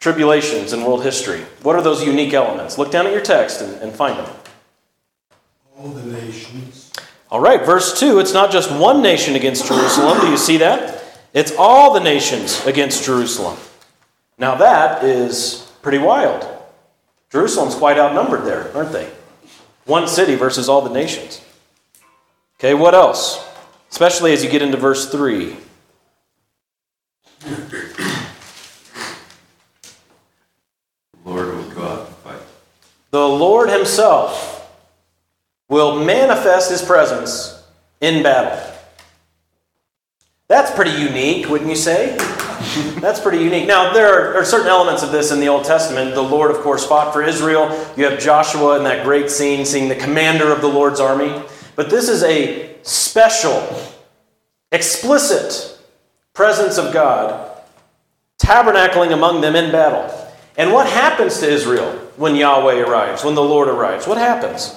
tribulations 0.00 0.72
in 0.72 0.84
world 0.84 1.02
history. 1.02 1.40
What 1.62 1.76
are 1.76 1.82
those 1.82 2.04
unique 2.04 2.32
elements? 2.32 2.78
Look 2.78 2.90
down 2.90 3.06
at 3.06 3.12
your 3.12 3.22
text 3.22 3.60
and, 3.60 3.74
and 3.82 3.92
find 3.92 4.18
them. 4.18 4.30
All 5.76 5.88
the 5.88 6.04
nations. 6.04 6.92
All 7.30 7.40
right, 7.40 7.64
verse 7.64 7.98
2, 7.98 8.20
it's 8.20 8.32
not 8.32 8.50
just 8.50 8.70
one 8.70 9.02
nation 9.02 9.34
against 9.34 9.66
Jerusalem. 9.66 10.20
Do 10.20 10.30
you 10.30 10.38
see 10.38 10.56
that? 10.58 11.04
It's 11.34 11.52
all 11.58 11.92
the 11.92 12.00
nations 12.00 12.64
against 12.64 13.04
Jerusalem. 13.04 13.58
Now, 14.38 14.54
that 14.56 15.04
is 15.04 15.70
pretty 15.82 15.98
wild. 15.98 16.46
Jerusalem's 17.30 17.74
quite 17.74 17.98
outnumbered 17.98 18.44
there, 18.44 18.74
aren't 18.74 18.92
they? 18.92 19.10
One 19.84 20.08
city 20.08 20.36
versus 20.36 20.68
all 20.68 20.80
the 20.80 20.92
nations. 20.92 21.44
Okay, 22.60 22.74
what 22.74 22.92
else? 22.92 23.46
Especially 23.88 24.32
as 24.32 24.42
you 24.42 24.50
get 24.50 24.62
into 24.62 24.76
verse 24.76 25.12
3. 25.12 25.56
The 27.40 27.54
Lord 31.24 31.54
will 31.54 31.70
go 31.70 31.82
out 31.82 32.06
and 32.06 32.16
fight. 32.16 32.40
The 33.12 33.28
Lord 33.28 33.70
Himself 33.70 34.68
will 35.68 36.04
manifest 36.04 36.72
His 36.72 36.82
presence 36.82 37.62
in 38.00 38.24
battle. 38.24 38.74
That's 40.48 40.72
pretty 40.72 41.00
unique, 41.00 41.48
wouldn't 41.48 41.70
you 41.70 41.76
say? 41.76 42.16
That's 43.00 43.20
pretty 43.20 43.38
unique. 43.38 43.68
Now, 43.68 43.92
there 43.92 44.32
are, 44.32 44.40
are, 44.40 44.44
certain 44.44 44.66
elements 44.66 45.04
of 45.04 45.12
this 45.12 45.30
in 45.30 45.38
the 45.38 45.46
Old 45.46 45.64
Testament. 45.64 46.14
The 46.16 46.22
Lord, 46.22 46.50
of 46.50 46.56
course, 46.62 46.84
fought 46.84 47.12
for 47.12 47.22
Israel. 47.22 47.68
You 47.96 48.04
have 48.06 48.18
Joshua 48.18 48.78
in 48.78 48.84
that 48.84 49.04
great 49.04 49.30
scene, 49.30 49.64
seeing 49.64 49.88
the 49.88 49.94
commander 49.94 50.50
of 50.52 50.60
the 50.60 50.68
Lord's 50.68 50.98
army. 50.98 51.40
But 51.78 51.90
this 51.90 52.08
is 52.08 52.24
a 52.24 52.74
special, 52.82 53.62
explicit 54.72 55.78
presence 56.34 56.76
of 56.76 56.92
God 56.92 57.56
tabernacling 58.40 59.12
among 59.12 59.42
them 59.42 59.54
in 59.54 59.70
battle. 59.70 60.12
And 60.56 60.72
what 60.72 60.88
happens 60.88 61.38
to 61.38 61.48
Israel 61.48 61.92
when 62.16 62.34
Yahweh 62.34 62.80
arrives, 62.80 63.22
when 63.22 63.36
the 63.36 63.44
Lord 63.44 63.68
arrives? 63.68 64.08
What 64.08 64.18
happens? 64.18 64.76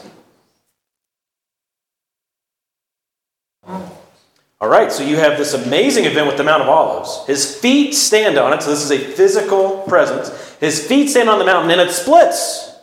All 3.65 4.69
right, 4.69 4.91
so 4.91 5.01
you 5.01 5.15
have 5.15 5.39
this 5.39 5.55
amazing 5.55 6.05
event 6.05 6.27
with 6.27 6.37
the 6.37 6.43
Mount 6.43 6.61
of 6.61 6.69
Olives. 6.69 7.25
His 7.25 7.57
feet 7.57 7.95
stand 7.95 8.37
on 8.37 8.53
it, 8.53 8.61
so 8.61 8.69
this 8.69 8.83
is 8.83 8.91
a 8.91 8.99
physical 8.99 9.79
presence. 9.87 10.29
His 10.59 10.85
feet 10.85 11.09
stand 11.09 11.29
on 11.29 11.39
the 11.39 11.45
mountain 11.45 11.71
and 11.71 11.81
it 11.81 11.89
splits. 11.89 12.75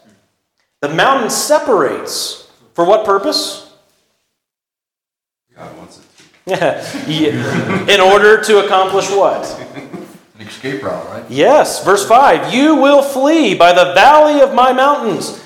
The 0.81 0.89
mountain 0.89 1.31
separates. 1.31 2.51
For 2.75 2.85
what 2.85 3.07
purpose? 3.07 3.67
God 5.59 5.77
wants 5.77 5.99
it 5.99 6.03
to. 6.19 6.25
Yeah. 6.25 6.38
In 7.89 8.01
order 8.01 8.43
to 8.43 8.65
accomplish 8.65 9.11
what? 9.11 9.45
An 10.39 10.47
escape 10.47 10.83
route, 10.83 11.07
right? 11.09 11.31
Yes, 11.31 11.85
verse 11.85 12.07
5 12.07 12.55
You 12.55 12.77
will 12.77 13.03
flee 13.03 13.55
by 13.55 13.73
the 13.73 13.93
valley 13.93 14.41
of 14.41 14.55
my 14.55 14.73
mountains. 14.73 15.45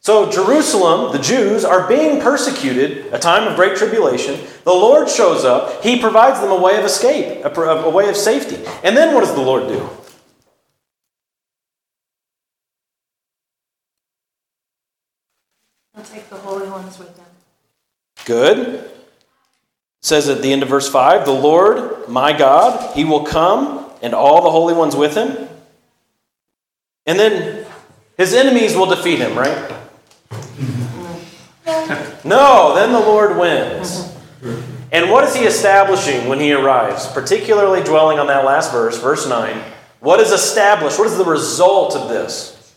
So, 0.00 0.30
Jerusalem, 0.30 1.12
the 1.12 1.18
Jews, 1.18 1.64
are 1.64 1.86
being 1.86 2.20
persecuted, 2.20 3.12
a 3.12 3.18
time 3.18 3.46
of 3.48 3.56
great 3.56 3.76
tribulation. 3.76 4.40
The 4.64 4.72
Lord 4.72 5.10
shows 5.10 5.44
up. 5.44 5.82
He 5.82 6.00
provides 6.00 6.40
them 6.40 6.50
a 6.50 6.58
way 6.58 6.78
of 6.78 6.84
escape, 6.84 7.44
a, 7.44 7.50
a 7.50 7.90
way 7.90 8.08
of 8.08 8.16
safety. 8.16 8.64
And 8.84 8.96
then 8.96 9.14
what 9.14 9.20
does 9.20 9.34
the 9.34 9.42
Lord 9.42 9.68
do? 9.68 9.90
He'll 15.94 16.04
take 16.04 16.30
the 16.30 16.36
holy 16.36 16.70
ones 16.70 16.98
with 16.98 17.14
him. 17.18 17.26
Good. 18.24 18.88
Says 20.00 20.28
at 20.28 20.42
the 20.42 20.52
end 20.52 20.62
of 20.62 20.68
verse 20.68 20.88
5 20.88 21.24
The 21.24 21.32
Lord, 21.32 22.08
my 22.08 22.36
God, 22.36 22.94
he 22.94 23.04
will 23.04 23.24
come, 23.24 23.90
and 24.02 24.14
all 24.14 24.42
the 24.42 24.50
holy 24.50 24.74
ones 24.74 24.94
with 24.94 25.16
him. 25.16 25.48
And 27.06 27.18
then 27.18 27.66
his 28.16 28.34
enemies 28.34 28.76
will 28.76 28.86
defeat 28.86 29.18
him, 29.18 29.36
right? 29.36 29.74
No, 32.24 32.74
then 32.74 32.92
the 32.92 32.98
Lord 32.98 33.38
wins. 33.38 34.14
And 34.90 35.10
what 35.10 35.24
is 35.24 35.36
he 35.36 35.44
establishing 35.44 36.28
when 36.28 36.40
he 36.40 36.52
arrives? 36.52 37.06
Particularly 37.06 37.82
dwelling 37.82 38.18
on 38.18 38.26
that 38.26 38.44
last 38.44 38.72
verse, 38.72 38.98
verse 38.98 39.28
9. 39.28 39.62
What 40.00 40.20
is 40.20 40.32
established? 40.32 40.98
What 40.98 41.06
is 41.08 41.16
the 41.16 41.24
result 41.24 41.94
of 41.94 42.08
this? 42.08 42.74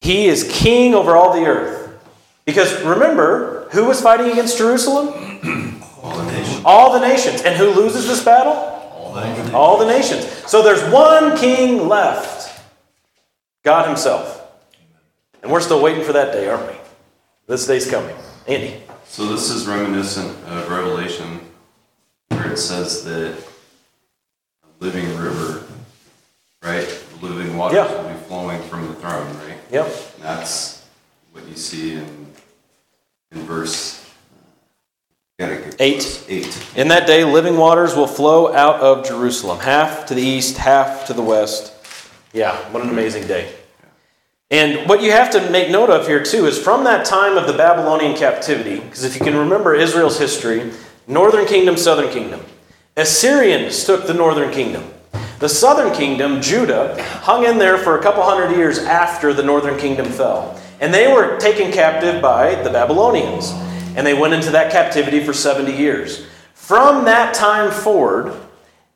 He 0.00 0.26
is 0.26 0.48
king 0.50 0.94
over 0.94 1.16
all 1.16 1.32
the 1.32 1.46
earth. 1.46 2.00
Because 2.44 2.82
remember, 2.82 3.59
who 3.72 3.84
was 3.84 4.00
fighting 4.00 4.30
against 4.30 4.58
Jerusalem? 4.58 5.08
All 6.02 6.16
the 6.18 6.30
nations. 6.32 6.62
All 6.64 6.92
the 6.92 7.00
nations. 7.06 7.42
And 7.42 7.56
who 7.56 7.70
loses 7.70 8.06
this 8.06 8.24
battle? 8.24 8.52
All 8.52 9.12
that. 9.14 9.54
All 9.54 9.78
the 9.78 9.86
nations. 9.86 10.24
So 10.48 10.62
there's 10.62 10.82
one 10.92 11.36
king 11.36 11.88
left 11.88 12.60
God 13.64 13.86
Himself. 13.86 14.38
And 15.42 15.50
we're 15.50 15.60
still 15.60 15.82
waiting 15.82 16.04
for 16.04 16.12
that 16.12 16.32
day, 16.32 16.48
aren't 16.48 16.70
we? 16.70 16.78
This 17.46 17.66
day's 17.66 17.90
coming. 17.90 18.14
Andy. 18.46 18.82
So 19.06 19.26
this 19.26 19.50
is 19.50 19.66
reminiscent 19.66 20.36
of 20.46 20.70
Revelation, 20.70 21.40
where 22.28 22.52
it 22.52 22.58
says 22.58 23.04
that 23.04 23.34
a 24.62 24.84
living 24.84 25.16
river, 25.18 25.64
right? 26.62 26.86
Living 27.20 27.56
waters 27.56 27.76
Yeah. 27.76 28.02
will 28.02 28.08
be 28.08 28.18
flowing 28.20 28.62
from 28.62 28.86
the 28.88 28.94
throne, 28.94 29.26
right? 29.46 29.58
Yep. 29.70 29.86
And 30.16 30.24
that's 30.24 30.84
what 31.32 31.46
you 31.48 31.54
see 31.56 31.94
in 31.94 32.29
in 33.32 33.42
verse. 33.42 34.04
Uh, 35.40 35.46
get 35.46 35.76
Eight. 35.80 36.24
Eight. 36.28 36.66
In 36.76 36.88
that 36.88 37.06
day, 37.06 37.24
living 37.24 37.56
waters 37.56 37.94
will 37.94 38.06
flow 38.06 38.52
out 38.52 38.80
of 38.80 39.06
Jerusalem, 39.06 39.60
half 39.60 40.06
to 40.06 40.14
the 40.14 40.22
east, 40.22 40.58
half 40.58 41.06
to 41.06 41.14
the 41.14 41.22
west. 41.22 41.72
Yeah, 42.32 42.56
what 42.70 42.82
an 42.82 42.90
amazing 42.90 43.26
day. 43.26 43.52
And 44.50 44.88
what 44.88 45.00
you 45.00 45.12
have 45.12 45.30
to 45.30 45.50
make 45.50 45.70
note 45.70 45.90
of 45.90 46.06
here, 46.06 46.22
too, 46.22 46.46
is 46.46 46.58
from 46.58 46.84
that 46.84 47.06
time 47.06 47.36
of 47.36 47.46
the 47.46 47.52
Babylonian 47.52 48.16
captivity, 48.16 48.80
because 48.80 49.04
if 49.04 49.14
you 49.14 49.20
can 49.20 49.36
remember 49.36 49.74
Israel's 49.74 50.18
history, 50.18 50.72
northern 51.06 51.46
kingdom, 51.46 51.76
southern 51.76 52.10
kingdom. 52.10 52.40
Assyrians 52.96 53.84
took 53.84 54.06
the 54.06 54.14
northern 54.14 54.50
kingdom. 54.50 54.92
The 55.38 55.48
southern 55.48 55.94
kingdom, 55.94 56.42
Judah, 56.42 57.00
hung 57.22 57.44
in 57.44 57.58
there 57.58 57.78
for 57.78 57.98
a 57.98 58.02
couple 58.02 58.22
hundred 58.24 58.56
years 58.56 58.78
after 58.78 59.32
the 59.32 59.42
northern 59.42 59.78
kingdom 59.78 60.06
fell. 60.06 60.60
And 60.80 60.92
they 60.92 61.12
were 61.12 61.38
taken 61.38 61.70
captive 61.70 62.20
by 62.20 62.56
the 62.56 62.70
Babylonians. 62.70 63.52
And 63.94 64.06
they 64.06 64.14
went 64.14 64.34
into 64.34 64.50
that 64.52 64.72
captivity 64.72 65.22
for 65.22 65.32
70 65.32 65.76
years. 65.76 66.26
From 66.54 67.04
that 67.04 67.34
time 67.34 67.70
forward, 67.70 68.34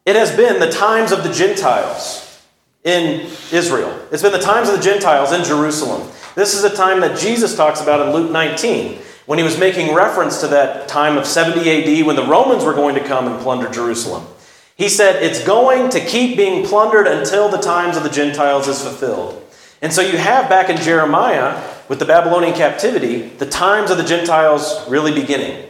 it 0.06 0.16
has 0.16 0.34
been 0.34 0.60
the 0.60 0.70
times 0.70 1.12
of 1.12 1.22
the 1.22 1.32
Gentiles 1.32 2.42
in 2.84 3.26
Israel. 3.52 3.98
It's 4.10 4.22
been 4.22 4.32
the 4.32 4.38
times 4.38 4.68
of 4.68 4.76
the 4.76 4.82
Gentiles 4.82 5.32
in 5.32 5.44
Jerusalem. 5.44 6.10
This 6.34 6.54
is 6.54 6.64
a 6.64 6.74
time 6.74 7.00
that 7.00 7.18
Jesus 7.18 7.56
talks 7.56 7.80
about 7.80 8.06
in 8.06 8.14
Luke 8.14 8.30
19 8.30 9.00
when 9.26 9.38
he 9.38 9.44
was 9.44 9.58
making 9.58 9.94
reference 9.94 10.40
to 10.40 10.48
that 10.48 10.88
time 10.88 11.16
of 11.16 11.26
70 11.26 12.00
AD 12.00 12.06
when 12.06 12.16
the 12.16 12.26
Romans 12.26 12.64
were 12.64 12.74
going 12.74 12.94
to 12.94 13.04
come 13.04 13.26
and 13.26 13.40
plunder 13.40 13.70
Jerusalem. 13.70 14.26
He 14.76 14.88
said 14.88 15.22
it's 15.22 15.44
going 15.44 15.90
to 15.90 16.00
keep 16.00 16.36
being 16.36 16.66
plundered 16.66 17.06
until 17.06 17.48
the 17.48 17.58
times 17.58 17.96
of 17.96 18.02
the 18.02 18.10
Gentiles 18.10 18.68
is 18.68 18.82
fulfilled. 18.82 19.40
And 19.80 19.92
so 19.92 20.02
you 20.02 20.18
have 20.18 20.48
back 20.48 20.68
in 20.68 20.76
Jeremiah 20.76 21.73
with 21.88 21.98
the 21.98 22.04
Babylonian 22.04 22.54
captivity, 22.54 23.28
the 23.28 23.46
times 23.46 23.90
of 23.90 23.96
the 23.96 24.04
Gentiles 24.04 24.88
really 24.88 25.12
beginning. 25.12 25.68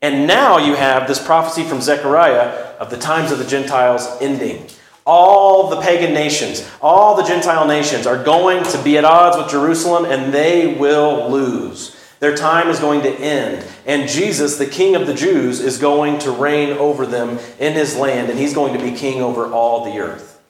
And 0.00 0.26
now 0.26 0.58
you 0.58 0.74
have 0.74 1.06
this 1.06 1.24
prophecy 1.24 1.62
from 1.62 1.80
Zechariah 1.80 2.74
of 2.80 2.90
the 2.90 2.96
times 2.96 3.30
of 3.30 3.38
the 3.38 3.44
Gentiles 3.44 4.08
ending. 4.20 4.66
All 5.06 5.70
the 5.70 5.80
pagan 5.80 6.12
nations, 6.12 6.68
all 6.80 7.16
the 7.16 7.24
Gentile 7.24 7.66
nations 7.66 8.06
are 8.06 8.22
going 8.22 8.64
to 8.64 8.82
be 8.82 8.98
at 8.98 9.04
odds 9.04 9.36
with 9.36 9.48
Jerusalem 9.48 10.04
and 10.04 10.32
they 10.32 10.74
will 10.74 11.30
lose. 11.30 11.96
Their 12.18 12.36
time 12.36 12.68
is 12.68 12.78
going 12.78 13.02
to 13.02 13.10
end. 13.10 13.64
And 13.84 14.08
Jesus, 14.08 14.56
the 14.56 14.66
King 14.66 14.94
of 14.94 15.08
the 15.08 15.14
Jews, 15.14 15.58
is 15.60 15.78
going 15.78 16.20
to 16.20 16.30
reign 16.30 16.76
over 16.78 17.04
them 17.04 17.38
in 17.58 17.72
his 17.72 17.96
land 17.96 18.30
and 18.30 18.38
he's 18.38 18.54
going 18.54 18.78
to 18.78 18.84
be 18.84 18.92
king 18.92 19.20
over 19.20 19.46
all 19.46 19.84
the 19.84 19.98
earth. 19.98 20.40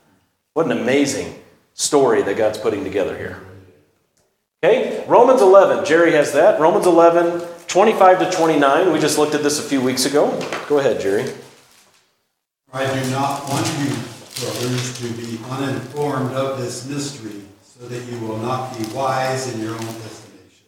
What 0.52 0.66
an 0.66 0.72
amazing 0.72 1.42
story 1.72 2.20
that 2.22 2.36
God's 2.36 2.58
putting 2.58 2.84
together 2.84 3.16
here. 3.16 3.40
Okay, 4.64 5.04
Romans 5.08 5.42
11. 5.42 5.84
Jerry 5.84 6.12
has 6.12 6.32
that. 6.34 6.60
Romans 6.60 6.86
11, 6.86 7.40
25 7.66 8.18
to 8.20 8.30
29. 8.30 8.92
We 8.92 9.00
just 9.00 9.18
looked 9.18 9.34
at 9.34 9.42
this 9.42 9.58
a 9.58 9.62
few 9.62 9.80
weeks 9.80 10.06
ago. 10.06 10.38
Go 10.68 10.78
ahead, 10.78 11.00
Jerry. 11.00 11.24
I 12.72 12.86
do 12.86 13.10
not 13.10 13.48
want 13.48 13.66
you, 13.80 13.90
brothers, 14.38 15.00
to 15.00 15.12
be 15.14 15.40
uninformed 15.50 16.30
of 16.34 16.58
this 16.58 16.86
mystery, 16.86 17.42
so 17.60 17.88
that 17.88 18.04
you 18.04 18.20
will 18.20 18.36
not 18.36 18.78
be 18.78 18.84
wise 18.94 19.52
in 19.52 19.60
your 19.60 19.72
own 19.72 19.80
estimation. 19.80 20.66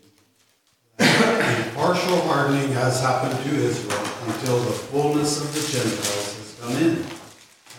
A 0.98 1.70
partial 1.76 2.20
hardening 2.22 2.72
has 2.72 3.00
happened 3.00 3.38
to 3.44 3.54
Israel 3.54 4.04
until 4.26 4.58
the 4.58 4.72
fullness 4.72 5.40
of 5.40 5.54
the 5.54 5.60
Gentiles 5.70 6.34
has 6.36 6.58
come 6.60 6.72
in. 6.82 7.06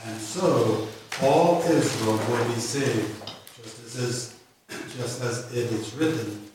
And 0.06 0.22
so 0.22 0.88
all 1.22 1.62
Israel 1.64 2.18
will 2.30 2.46
be 2.46 2.62
saved, 2.62 3.22
just 3.62 3.84
as 3.84 3.96
is, 3.98 4.35
just 4.98 5.22
as 5.22 5.52
it 5.52 5.72
is 5.72 5.94
written, 5.96 6.50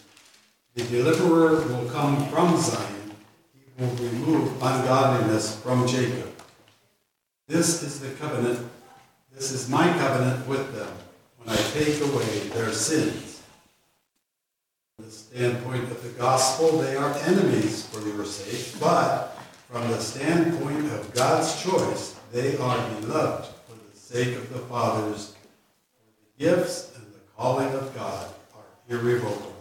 the 0.75 0.85
deliverer 0.85 1.67
will 1.67 1.89
come 1.91 2.27
from 2.29 2.57
Zion, 2.59 3.13
he 3.55 3.85
will 3.85 3.95
remove 3.97 4.53
ungodliness 4.63 5.57
from 5.61 5.87
Jacob. 5.87 6.33
This 7.49 7.83
is 7.83 8.01
the 8.01 8.11
covenant, 8.11 8.69
this 9.33 9.51
is 9.51 9.69
my 9.69 9.87
covenant 9.99 10.47
with 10.47 10.75
them, 10.75 10.93
when 11.39 11.57
I 11.57 11.61
take 11.73 12.01
away 12.01 12.49
their 12.55 12.73
sins. 12.73 13.43
From 14.97 15.07
the 15.07 15.11
standpoint 15.11 15.85
of 15.85 16.03
the 16.03 16.11
gospel, 16.11 16.79
they 16.79 16.97
are 16.97 17.15
enemies 17.27 17.87
for 17.87 18.01
your 18.07 18.25
sake, 18.25 18.81
but 18.81 19.37
from 19.69 19.89
the 19.89 20.01
standpoint 20.01 20.87
of 20.93 21.13
God's 21.15 21.63
choice, 21.63 22.17
they 22.33 22.57
are 22.59 23.01
beloved 23.01 23.47
for 23.67 23.75
the 23.75 23.99
sake 23.99 24.37
of 24.37 24.53
the 24.53 24.61
fathers. 24.61 25.35
The 26.39 26.45
gifts 26.45 26.90
calling 27.41 27.73
of 27.73 27.95
God 27.95 28.29
are 28.55 28.99
irrevocable. 28.99 29.57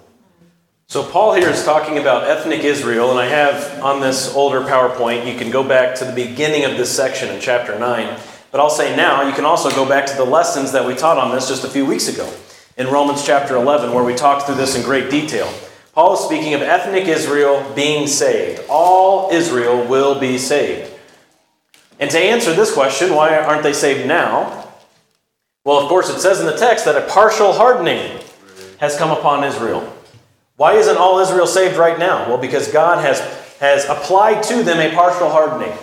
So, 0.88 1.02
Paul 1.02 1.36
here 1.36 1.48
is 1.48 1.64
talking 1.64 1.98
about 1.98 2.28
ethnic 2.28 2.66
Israel, 2.66 3.10
and 3.10 3.18
I 3.18 3.28
have 3.28 3.82
on 3.82 4.02
this 4.02 4.36
older 4.36 4.60
PowerPoint, 4.60 5.32
you 5.32 5.40
can 5.40 5.50
go 5.50 5.64
back 5.64 5.96
to 5.96 6.04
the 6.04 6.12
beginning 6.12 6.66
of 6.66 6.72
this 6.76 6.94
section 6.94 7.34
in 7.34 7.40
chapter 7.40 7.80
9. 7.80 8.20
But 8.52 8.60
I'll 8.60 8.70
say 8.70 8.98
now, 8.98 9.26
you 9.26 9.34
can 9.34 9.46
also 9.46 9.70
go 9.70 9.88
back 9.88 10.08
to 10.08 10.18
the 10.18 10.26
lessons 10.26 10.74
that 10.74 10.86
we 10.86 10.94
taught 10.94 11.18
on 11.18 11.34
this 11.34 11.48
just 11.48 11.64
a 11.64 11.70
few 11.70 11.86
weeks 11.86 12.10
ago 12.10 12.30
in 12.76 12.88
Romans 12.88 13.26
chapter 13.26 13.56
11, 13.56 13.94
where 13.94 14.04
we 14.04 14.14
talked 14.14 14.46
through 14.46 14.56
this 14.56 14.76
in 14.76 14.84
great 14.84 15.10
detail. 15.10 15.50
Paul 15.94 16.16
is 16.16 16.20
speaking 16.20 16.56
of 16.56 16.62
ethnic 16.62 17.08
Israel 17.08 17.66
being 17.78 18.08
saved. 18.08 18.62
All 18.68 19.32
Israel 19.32 19.88
will 19.88 20.20
be 20.20 20.38
saved. 20.38 20.92
And 21.98 22.12
to 22.12 22.20
answer 22.20 22.54
this 22.54 22.74
question, 22.74 23.16
why 23.16 23.38
aren't 23.38 23.64
they 23.64 23.72
saved 23.72 24.06
now? 24.06 24.59
Well, 25.64 25.78
of 25.78 25.90
course, 25.90 26.10
it 26.10 26.20
says 26.20 26.40
in 26.40 26.46
the 26.46 26.56
text 26.56 26.86
that 26.86 26.96
a 26.96 27.08
partial 27.08 27.54
hardening 27.54 28.20
has 28.80 28.98
come 28.98 29.12
upon 29.12 29.44
Israel. 29.44 29.94
Why 30.56 30.74
isn't 30.74 30.98
all 30.98 31.20
Israel 31.20 31.48
saved 31.48 31.78
right 31.78 32.00
now? 32.00 32.28
Well, 32.28 32.38
because 32.38 32.72
God 32.72 33.04
has, 33.04 33.20
has 33.60 33.86
applied 33.86 34.44
to 34.44 34.64
them 34.64 34.80
a 34.80 34.94
partial 34.96 35.30
hardening. 35.30 35.78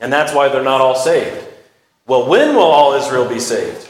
And 0.00 0.12
that's 0.12 0.34
why 0.34 0.48
they're 0.48 0.62
not 0.62 0.80
all 0.80 0.94
saved. 0.94 1.44
Well, 2.06 2.28
when 2.28 2.54
will 2.54 2.62
all 2.62 2.94
Israel 2.94 3.28
be 3.28 3.40
saved? 3.40 3.84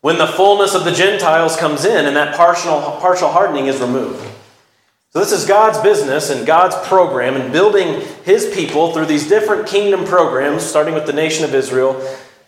When 0.00 0.18
the 0.18 0.26
fullness 0.26 0.74
of 0.74 0.84
the 0.84 0.92
Gentiles 0.92 1.56
comes 1.56 1.84
in 1.84 2.06
and 2.06 2.16
that 2.16 2.36
partial, 2.36 2.80
partial 3.00 3.28
hardening 3.28 3.66
is 3.66 3.80
removed. 3.80 4.22
So, 5.12 5.20
this 5.20 5.32
is 5.32 5.46
God's 5.46 5.78
business 5.78 6.30
and 6.30 6.44
God's 6.44 6.74
program 6.88 7.36
in 7.36 7.52
building 7.52 8.00
his 8.24 8.52
people 8.52 8.92
through 8.92 9.06
these 9.06 9.28
different 9.28 9.68
kingdom 9.68 10.04
programs, 10.04 10.64
starting 10.64 10.92
with 10.92 11.06
the 11.06 11.12
nation 11.12 11.44
of 11.44 11.54
Israel, 11.54 11.94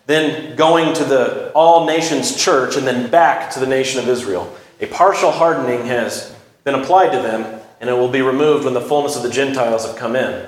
then 0.07 0.57
going 0.57 0.95
to 0.95 1.05
the 1.05 1.51
all 1.53 1.87
nations 1.87 2.37
church, 2.37 2.77
and 2.77 2.87
then 2.87 3.11
back 3.11 3.51
to 3.53 3.61
the 3.61 3.67
nation 3.67 4.01
of 4.01 4.09
Israel. 4.09 4.55
a 4.81 4.87
partial 4.87 5.31
hardening 5.31 5.87
has 5.87 6.35
been 6.65 6.75
applied 6.75 7.11
to 7.11 7.19
them, 7.19 7.61
and 7.81 7.91
it 7.91 7.95
will 7.95 8.11
be 8.11 8.23
removed 8.23 8.65
when 8.65 8.75
the 8.75 8.81
fullness 8.81 9.17
of 9.17 9.23
the 9.23 9.31
Gentiles 9.31 9.87
have 9.87 9.97
come 9.97 10.15
in. 10.15 10.47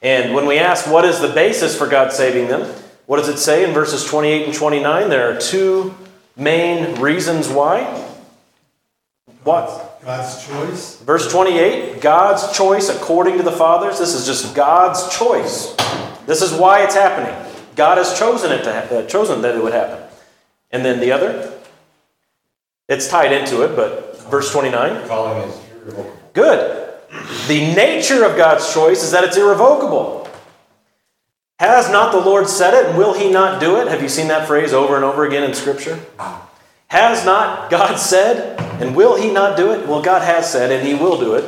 And 0.00 0.34
when 0.34 0.46
we 0.46 0.58
ask 0.58 0.90
what 0.90 1.04
is 1.04 1.20
the 1.20 1.28
basis 1.28 1.76
for 1.76 1.86
God 1.86 2.12
saving 2.12 2.48
them, 2.48 2.62
what 3.06 3.18
does 3.18 3.28
it 3.28 3.38
say 3.38 3.64
in 3.64 3.72
verses 3.72 4.04
28 4.04 4.46
and 4.46 4.54
29? 4.54 5.08
There 5.08 5.36
are 5.36 5.38
two 5.38 5.94
main 6.36 7.00
reasons 7.00 7.48
why. 7.48 7.84
What? 9.44 10.00
God's 10.04 10.46
choice. 10.46 11.00
Verse 11.02 11.30
28 11.30 12.00
God's 12.00 12.56
choice 12.56 12.88
according 12.88 13.36
to 13.36 13.42
the 13.42 13.52
fathers. 13.52 13.98
This 13.98 14.14
is 14.14 14.26
just 14.26 14.54
God's 14.54 15.16
choice. 15.16 15.76
This 16.26 16.42
is 16.42 16.52
why 16.52 16.82
it's 16.82 16.94
happening. 16.94 17.51
God 17.74 17.98
has 17.98 18.18
chosen 18.18 18.52
it 18.52 18.64
to 18.64 18.72
ha- 18.72 18.94
uh, 18.94 19.06
chosen 19.06 19.42
that 19.42 19.54
it 19.54 19.62
would 19.62 19.72
happen. 19.72 20.02
And 20.70 20.84
then 20.84 21.00
the 21.00 21.12
other, 21.12 21.52
it's 22.88 23.08
tied 23.08 23.32
into 23.32 23.62
it, 23.62 23.76
but 23.76 24.20
verse 24.30 24.52
29. 24.52 25.08
Calling 25.08 25.48
is 25.48 25.60
irrevocable. 25.82 26.16
Good. 26.32 26.88
The 27.48 27.74
nature 27.74 28.24
of 28.24 28.36
God's 28.36 28.72
choice 28.72 29.02
is 29.02 29.10
that 29.10 29.24
it's 29.24 29.36
irrevocable. 29.36 30.28
Has 31.58 31.90
not 31.90 32.10
the 32.10 32.20
Lord 32.20 32.48
said 32.48 32.74
it, 32.74 32.86
and 32.86 32.98
will 32.98 33.14
he 33.14 33.30
not 33.30 33.60
do 33.60 33.76
it? 33.76 33.86
Have 33.86 34.02
you 34.02 34.08
seen 34.08 34.28
that 34.28 34.48
phrase 34.48 34.72
over 34.72 34.96
and 34.96 35.04
over 35.04 35.24
again 35.24 35.44
in 35.44 35.54
Scripture? 35.54 36.00
Has 36.88 37.24
not 37.24 37.70
God 37.70 37.96
said, 37.96 38.58
and 38.82 38.96
will 38.96 39.16
he 39.16 39.30
not 39.30 39.56
do 39.56 39.70
it? 39.70 39.86
Well, 39.86 40.02
God 40.02 40.22
has 40.22 40.50
said, 40.50 40.72
and 40.72 40.86
he 40.86 40.94
will 40.94 41.20
do 41.20 41.34
it. 41.34 41.44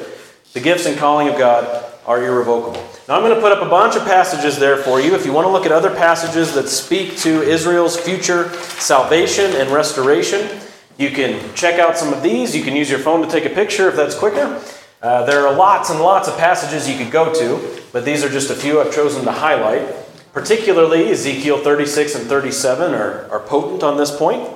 The 0.52 0.60
gifts 0.60 0.86
and 0.86 0.96
calling 0.96 1.28
of 1.28 1.36
God 1.36 1.84
are 2.06 2.22
irrevocable. 2.22 2.80
Now, 3.06 3.16
I'm 3.16 3.22
going 3.22 3.34
to 3.34 3.40
put 3.40 3.52
up 3.52 3.60
a 3.60 3.68
bunch 3.68 3.96
of 3.96 4.04
passages 4.04 4.58
there 4.58 4.78
for 4.78 4.98
you. 4.98 5.14
If 5.14 5.26
you 5.26 5.32
want 5.34 5.46
to 5.46 5.52
look 5.52 5.66
at 5.66 5.72
other 5.72 5.94
passages 5.94 6.54
that 6.54 6.68
speak 6.68 7.18
to 7.18 7.42
Israel's 7.42 8.00
future 8.00 8.50
salvation 8.54 9.52
and 9.56 9.68
restoration, 9.68 10.48
you 10.96 11.10
can 11.10 11.54
check 11.54 11.78
out 11.78 11.98
some 11.98 12.14
of 12.14 12.22
these. 12.22 12.56
You 12.56 12.64
can 12.64 12.74
use 12.74 12.88
your 12.88 12.98
phone 12.98 13.20
to 13.20 13.28
take 13.28 13.44
a 13.44 13.54
picture 13.54 13.90
if 13.90 13.96
that's 13.96 14.14
quicker. 14.14 14.58
Uh, 15.02 15.26
there 15.26 15.46
are 15.46 15.54
lots 15.54 15.90
and 15.90 16.00
lots 16.00 16.28
of 16.28 16.38
passages 16.38 16.88
you 16.88 16.96
could 16.96 17.12
go 17.12 17.30
to, 17.34 17.82
but 17.92 18.06
these 18.06 18.24
are 18.24 18.30
just 18.30 18.50
a 18.50 18.54
few 18.54 18.80
I've 18.80 18.94
chosen 18.94 19.22
to 19.26 19.32
highlight. 19.32 19.86
Particularly, 20.32 21.10
Ezekiel 21.10 21.58
36 21.58 22.14
and 22.14 22.26
37 22.26 22.94
are, 22.94 23.30
are 23.30 23.40
potent 23.40 23.82
on 23.82 23.98
this 23.98 24.16
point. 24.16 24.48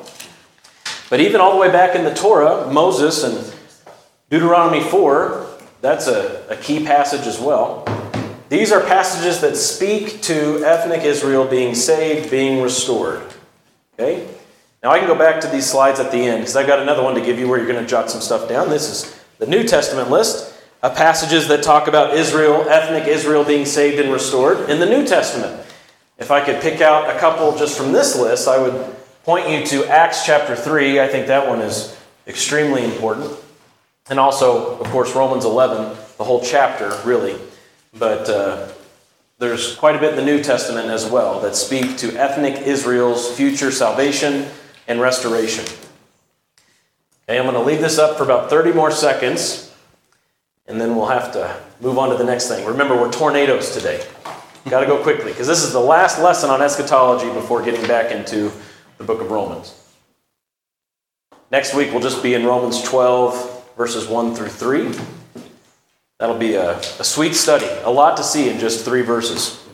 But 1.11 1.21
even 1.21 1.43
all 1.43 1.53
the 1.53 1.61
way 1.61 1.71
back 1.71 1.95
in 1.95 2.03
the 2.03 2.15
Torah, 2.15 2.73
Moses 2.73 3.23
and 3.25 3.55
Deuteronomy 4.31 4.81
4, 4.81 5.47
that's 5.83 6.07
a, 6.07 6.47
a 6.49 6.57
key 6.57 6.83
passage 6.83 7.27
as 7.27 7.39
well. 7.39 7.85
These 8.49 8.73
are 8.73 8.81
passages 8.81 9.41
that 9.43 9.57
speak 9.57 10.23
to 10.23 10.65
ethnic 10.65 11.03
Israel 11.03 11.47
being 11.47 11.75
saved, 11.75 12.31
being 12.31 12.63
restored. 12.63 13.23
Okay? 13.95 14.27
Now 14.83 14.91
I 14.91 14.99
can 14.99 15.07
go 15.07 15.19
back 15.19 15.41
to 15.43 15.49
these 15.49 15.67
slides 15.67 16.01
at 16.01 16.11
the 16.11 16.19
end 16.19 16.41
because 16.41 16.57
I've 16.57 16.67
got 16.67 16.81
another 16.81 17.03
one 17.03 17.15
to 17.15 17.21
give 17.21 17.39
you 17.39 17.49
where 17.49 17.59
you're 17.59 17.69
going 17.69 17.83
to 17.83 17.89
jot 17.89 18.11
some 18.11 18.21
stuff 18.21 18.49
down. 18.49 18.71
This 18.71 18.89
is 18.89 19.21
the 19.39 19.47
New 19.47 19.65
Testament 19.65 20.11
list 20.11 20.55
of 20.83 20.97
passages 20.97 21.49
that 21.49 21.63
talk 21.63 21.89
about 21.89 22.15
Israel, 22.15 22.67
ethnic 22.69 23.07
Israel 23.07 23.45
being 23.45 23.67
saved 23.67 24.01
and 24.01 24.13
restored 24.13 24.71
in 24.71 24.79
the 24.79 24.87
New 24.87 25.07
Testament. 25.07 25.67
If 26.17 26.31
I 26.31 26.45
could 26.45 26.61
pick 26.61 26.81
out 26.81 27.15
a 27.15 27.19
couple 27.19 27.57
just 27.59 27.77
from 27.77 27.93
this 27.93 28.17
list, 28.17 28.49
I 28.49 28.59
would 28.59 28.97
point 29.25 29.51
you 29.51 29.67
to 29.67 29.87
Acts 29.87 30.25
chapter 30.25 30.57
3. 30.57 31.01
I 31.01 31.09
think 31.09 31.27
that 31.27 31.47
one 31.47 31.61
is 31.61 31.97
extremely 32.27 32.85
important. 32.85 33.31
And 34.09 34.19
also, 34.19 34.79
of 34.79 34.87
course, 34.87 35.15
Romans 35.15 35.45
11, 35.45 35.97
the 36.17 36.25
whole 36.25 36.43
chapter, 36.43 36.99
really. 37.05 37.39
But 37.97 38.29
uh, 38.29 38.69
there's 39.39 39.77
quite 39.77 39.95
a 39.95 39.99
bit 39.99 40.11
in 40.11 40.17
the 40.17 40.25
New 40.25 40.43
Testament 40.43 40.89
as 40.89 41.09
well 41.09 41.41
that 41.41 41.55
speak 41.55 41.97
to 41.99 42.13
ethnic 42.17 42.67
Israel's 42.67 43.35
future 43.37 43.71
salvation 43.71 44.47
and 44.87 45.01
restoration. 45.01 45.65
Okay, 47.29 47.39
I'm 47.39 47.45
going 47.45 47.55
to 47.55 47.63
leave 47.63 47.81
this 47.81 47.99
up 47.99 48.17
for 48.17 48.25
about 48.25 48.51
30 48.51 48.73
more 48.73 48.91
seconds, 48.91 49.75
and 50.67 50.81
then 50.81 50.97
we'll 50.97 51.09
have 51.09 51.33
to 51.35 51.61
move 51.81 51.99
on 51.99 52.09
to 52.11 52.17
the 52.17 52.25
next 52.25 52.49
thing. 52.49 52.67
Remember, 52.67 52.97
we're 52.97 53.13
tornadoes 53.13 53.71
today. 53.71 54.05
Got 54.69 54.81
to 54.81 54.87
go 54.87 55.03
quickly, 55.03 55.31
because 55.33 55.47
this 55.47 55.63
is 55.63 55.73
the 55.73 55.81
last 55.81 56.21
lesson 56.21 56.51
on 56.51 56.61
eschatology 56.61 57.33
before 57.33 57.63
getting 57.63 57.87
back 57.87 58.13
into 58.13 58.51
the 58.99 59.05
book 59.05 59.21
of 59.21 59.31
Romans. 59.31 59.75
Next 61.51 61.75
week, 61.75 61.93
we'll 61.93 62.03
just 62.03 62.23
be 62.23 62.35
in 62.35 62.45
Romans 62.45 62.83
12, 62.83 63.77
verses 63.77 64.09
1 64.09 64.35
through 64.35 64.49
3. 64.49 64.95
That'll 66.19 66.37
be 66.37 66.55
a, 66.55 66.79
a 66.79 67.05
sweet 67.05 67.35
study, 67.35 67.69
a 67.85 67.91
lot 67.91 68.17
to 68.17 68.25
see 68.25 68.51
in 68.51 68.59
just 68.59 68.85
three 68.85 69.03
verses. 69.03 69.65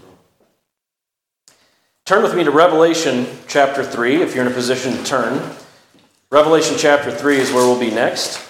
Turn 2.04 2.22
with 2.22 2.36
me 2.36 2.44
to 2.44 2.50
Revelation 2.50 3.26
chapter 3.48 3.82
3, 3.82 4.20
if 4.20 4.34
you're 4.34 4.44
in 4.44 4.52
a 4.52 4.54
position 4.54 4.92
to 4.92 5.04
turn. 5.04 5.56
Revelation 6.30 6.76
chapter 6.76 7.10
3 7.10 7.38
is 7.38 7.50
where 7.50 7.64
we'll 7.64 7.80
be 7.80 7.90
next. 7.90 8.44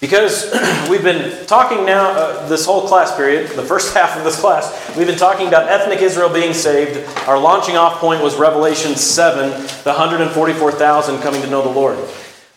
Because 0.00 0.50
we've 0.88 1.02
been 1.02 1.46
talking 1.46 1.84
now, 1.84 2.12
uh, 2.12 2.48
this 2.48 2.64
whole 2.64 2.88
class 2.88 3.14
period, 3.14 3.50
the 3.50 3.62
first 3.62 3.92
half 3.94 4.16
of 4.16 4.24
this 4.24 4.40
class, 4.40 4.96
we've 4.96 5.06
been 5.06 5.18
talking 5.18 5.48
about 5.48 5.68
ethnic 5.68 6.00
Israel 6.00 6.32
being 6.32 6.54
saved. 6.54 7.06
Our 7.28 7.38
launching 7.38 7.76
off 7.76 8.00
point 8.00 8.22
was 8.22 8.36
Revelation 8.36 8.96
7, 8.96 9.50
the 9.84 9.90
144,000 9.90 11.20
coming 11.20 11.42
to 11.42 11.50
know 11.50 11.60
the 11.60 11.68
Lord. 11.68 11.98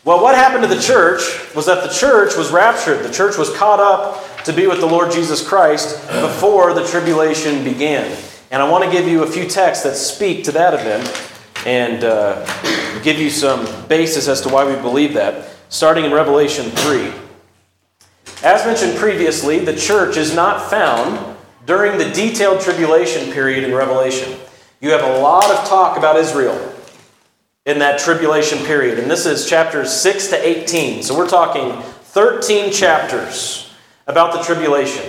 Well, 0.05 0.21
what 0.21 0.35
happened 0.35 0.61
to 0.61 0.67
the 0.67 0.79
church 0.79 1.23
was 1.55 1.65
that 1.65 1.81
the 1.81 1.91
church 1.91 2.37
was 2.37 2.51
raptured. 2.51 3.03
The 3.03 3.11
church 3.11 3.39
was 3.39 3.51
caught 3.57 3.79
up 3.79 4.43
to 4.43 4.53
be 4.53 4.67
with 4.67 4.79
the 4.79 4.85
Lord 4.85 5.11
Jesus 5.11 5.45
Christ 5.45 5.99
before 6.21 6.75
the 6.75 6.85
tribulation 6.85 7.63
began. 7.63 8.15
And 8.51 8.61
I 8.61 8.69
want 8.69 8.83
to 8.83 8.91
give 8.91 9.07
you 9.07 9.23
a 9.23 9.27
few 9.27 9.47
texts 9.47 9.83
that 9.83 9.95
speak 9.95 10.43
to 10.43 10.51
that 10.51 10.75
event 10.75 11.31
and 11.65 12.03
uh, 12.03 12.45
give 13.01 13.17
you 13.17 13.31
some 13.31 13.65
basis 13.87 14.27
as 14.27 14.41
to 14.41 14.49
why 14.49 14.63
we 14.63 14.79
believe 14.79 15.15
that, 15.15 15.49
starting 15.69 16.05
in 16.05 16.13
Revelation 16.13 16.69
3. 16.69 17.11
As 18.43 18.63
mentioned 18.63 18.99
previously, 18.99 19.57
the 19.57 19.75
church 19.75 20.17
is 20.17 20.35
not 20.35 20.69
found 20.69 21.35
during 21.65 21.97
the 21.97 22.11
detailed 22.11 22.61
tribulation 22.61 23.33
period 23.33 23.63
in 23.63 23.73
Revelation. 23.73 24.37
You 24.81 24.91
have 24.91 25.01
a 25.01 25.19
lot 25.19 25.49
of 25.49 25.67
talk 25.67 25.97
about 25.97 26.15
Israel 26.15 26.74
in 27.65 27.79
that 27.79 27.99
tribulation 27.99 28.59
period, 28.59 28.99
and 28.99 29.09
this 29.09 29.25
is 29.25 29.49
chapters 29.49 29.91
6 29.91 30.27
to 30.27 30.47
18. 30.47 31.01
So 31.01 31.17
we're 31.17 31.27
talking 31.27 31.81
13 31.81 32.71
chapters 32.71 33.73
about 34.07 34.33
the 34.33 34.43
tribulation. 34.43 35.03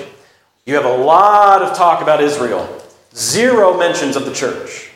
You 0.64 0.74
have 0.74 0.86
a 0.86 0.96
lot 0.96 1.62
of 1.62 1.76
talk 1.76 2.02
about 2.02 2.22
Israel, 2.22 2.82
zero 3.14 3.78
mentions 3.78 4.16
of 4.16 4.24
the 4.24 4.32
church. 4.32 4.90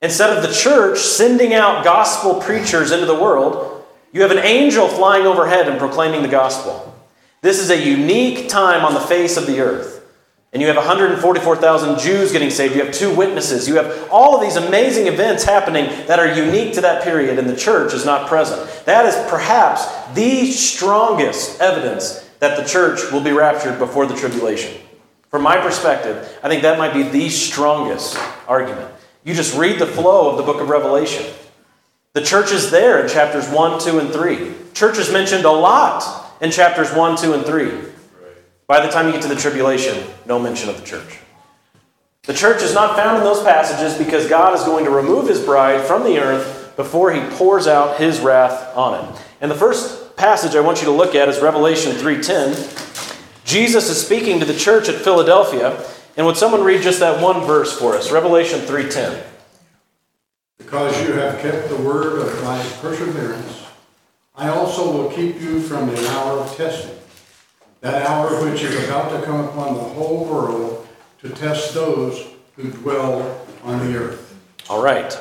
Instead 0.00 0.36
of 0.36 0.42
the 0.42 0.54
church 0.54 0.98
sending 0.98 1.52
out 1.52 1.84
gospel 1.84 2.40
preachers 2.40 2.92
into 2.92 3.06
the 3.06 3.14
world, 3.14 3.84
you 4.12 4.22
have 4.22 4.30
an 4.30 4.38
angel 4.38 4.88
flying 4.88 5.26
overhead 5.26 5.68
and 5.68 5.78
proclaiming 5.78 6.22
the 6.22 6.28
gospel. 6.28 6.94
This 7.40 7.58
is 7.58 7.70
a 7.70 7.84
unique 7.84 8.48
time 8.48 8.84
on 8.84 8.94
the 8.94 9.00
face 9.00 9.36
of 9.36 9.46
the 9.46 9.60
earth. 9.60 10.01
And 10.52 10.60
you 10.60 10.68
have 10.68 10.76
144,000 10.76 11.98
Jews 11.98 12.30
getting 12.30 12.50
saved. 12.50 12.74
You 12.74 12.84
have 12.84 12.92
two 12.92 13.14
witnesses. 13.14 13.66
You 13.66 13.76
have 13.76 14.08
all 14.10 14.36
of 14.36 14.42
these 14.42 14.56
amazing 14.56 15.06
events 15.06 15.44
happening 15.44 15.86
that 16.06 16.18
are 16.18 16.34
unique 16.34 16.74
to 16.74 16.82
that 16.82 17.02
period, 17.02 17.38
and 17.38 17.48
the 17.48 17.56
church 17.56 17.94
is 17.94 18.04
not 18.04 18.28
present. 18.28 18.84
That 18.84 19.06
is 19.06 19.14
perhaps 19.30 19.86
the 20.14 20.52
strongest 20.52 21.58
evidence 21.60 22.28
that 22.40 22.58
the 22.58 22.68
church 22.68 23.10
will 23.10 23.22
be 23.22 23.32
raptured 23.32 23.78
before 23.78 24.04
the 24.04 24.14
tribulation. 24.14 24.78
From 25.30 25.42
my 25.42 25.56
perspective, 25.56 26.38
I 26.42 26.48
think 26.50 26.60
that 26.62 26.76
might 26.76 26.92
be 26.92 27.04
the 27.04 27.30
strongest 27.30 28.18
argument. 28.46 28.92
You 29.24 29.32
just 29.32 29.56
read 29.56 29.78
the 29.78 29.86
flow 29.86 30.30
of 30.30 30.36
the 30.36 30.42
book 30.42 30.60
of 30.60 30.68
Revelation. 30.68 31.24
The 32.12 32.20
church 32.20 32.52
is 32.52 32.70
there 32.70 33.00
in 33.00 33.08
chapters 33.08 33.48
1, 33.48 33.80
2, 33.80 33.98
and 33.98 34.12
3. 34.12 34.52
Church 34.74 34.98
is 34.98 35.10
mentioned 35.10 35.46
a 35.46 35.50
lot 35.50 36.36
in 36.42 36.50
chapters 36.50 36.92
1, 36.92 37.16
2, 37.16 37.32
and 37.32 37.46
3. 37.46 37.91
By 38.72 38.80
the 38.80 38.90
time 38.90 39.04
you 39.04 39.12
get 39.12 39.20
to 39.20 39.28
the 39.28 39.36
tribulation, 39.36 40.02
no 40.24 40.38
mention 40.38 40.70
of 40.70 40.80
the 40.80 40.86
church. 40.86 41.18
The 42.22 42.32
church 42.32 42.62
is 42.62 42.72
not 42.72 42.96
found 42.96 43.18
in 43.18 43.22
those 43.22 43.42
passages 43.42 43.98
because 43.98 44.26
God 44.30 44.54
is 44.54 44.64
going 44.64 44.86
to 44.86 44.90
remove 44.90 45.28
his 45.28 45.44
bride 45.44 45.82
from 45.82 46.04
the 46.04 46.18
earth 46.18 46.74
before 46.74 47.12
he 47.12 47.20
pours 47.36 47.66
out 47.66 47.98
his 47.98 48.20
wrath 48.20 48.74
on 48.74 49.04
it. 49.04 49.22
And 49.42 49.50
the 49.50 49.54
first 49.54 50.16
passage 50.16 50.56
I 50.56 50.62
want 50.62 50.78
you 50.78 50.86
to 50.86 50.90
look 50.90 51.14
at 51.14 51.28
is 51.28 51.42
Revelation 51.42 51.92
3:10. 51.92 53.44
Jesus 53.44 53.90
is 53.90 54.02
speaking 54.02 54.40
to 54.40 54.46
the 54.46 54.56
church 54.56 54.88
at 54.88 54.94
Philadelphia, 54.94 55.78
and 56.16 56.24
would 56.24 56.38
someone 56.38 56.64
read 56.64 56.80
just 56.80 57.00
that 57.00 57.20
one 57.20 57.44
verse 57.44 57.78
for 57.78 57.94
us? 57.94 58.10
Revelation 58.10 58.60
3:10. 58.60 59.22
Because 60.56 60.98
you 61.06 61.12
have 61.12 61.42
kept 61.42 61.68
the 61.68 61.76
word 61.76 62.20
of 62.20 62.42
my 62.42 62.58
perseverance, 62.80 63.66
I 64.34 64.48
also 64.48 64.90
will 64.90 65.10
keep 65.10 65.38
you 65.42 65.60
from 65.60 65.94
the 65.94 66.08
hour 66.08 66.38
of 66.38 66.56
testing, 66.56 66.96
that 67.82 68.06
hour 68.06 68.48
which 68.48 68.62
is 68.62 68.84
about 68.84 69.10
to 69.10 69.26
come 69.26 69.40
upon 69.40 69.74
the 69.74 69.82
whole 69.82 70.24
world 70.24 70.88
to 71.20 71.28
test 71.28 71.74
those 71.74 72.28
who 72.56 72.70
dwell 72.70 73.44
on 73.64 73.78
the 73.80 73.98
earth. 73.98 74.38
All 74.70 74.82
right. 74.82 75.16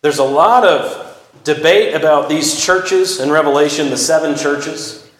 There's 0.00 0.18
a 0.18 0.24
lot 0.24 0.64
of 0.64 1.12
debate 1.42 1.94
about 1.94 2.28
these 2.28 2.64
churches 2.64 3.20
in 3.20 3.30
Revelation, 3.30 3.90
the 3.90 3.96
seven 3.96 4.36
churches. 4.36 5.10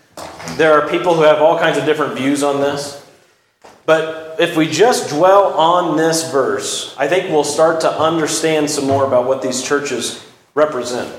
There 0.56 0.72
are 0.72 0.88
people 0.88 1.14
who 1.14 1.22
have 1.22 1.42
all 1.42 1.58
kinds 1.58 1.76
of 1.76 1.84
different 1.84 2.16
views 2.16 2.42
on 2.42 2.60
this. 2.60 3.04
But 3.84 4.40
if 4.40 4.56
we 4.56 4.68
just 4.68 5.10
dwell 5.10 5.54
on 5.54 5.96
this 5.96 6.30
verse, 6.30 6.94
I 6.98 7.08
think 7.08 7.30
we'll 7.30 7.44
start 7.44 7.80
to 7.80 7.90
understand 7.90 8.70
some 8.70 8.86
more 8.86 9.04
about 9.06 9.26
what 9.26 9.42
these 9.42 9.62
churches 9.62 10.24
represent. 10.54 11.12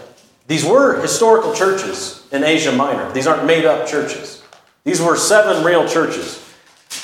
These 0.48 0.66
were 0.66 1.02
historical 1.02 1.54
churches 1.54 2.26
in 2.32 2.44
Asia 2.44 2.72
Minor. 2.72 3.12
These 3.12 3.28
aren't 3.28 3.46
made 3.46 3.66
up 3.66 3.88
churches. 3.88 4.37
These 4.88 5.02
were 5.02 5.18
seven 5.18 5.66
real 5.66 5.86
churches. 5.86 6.42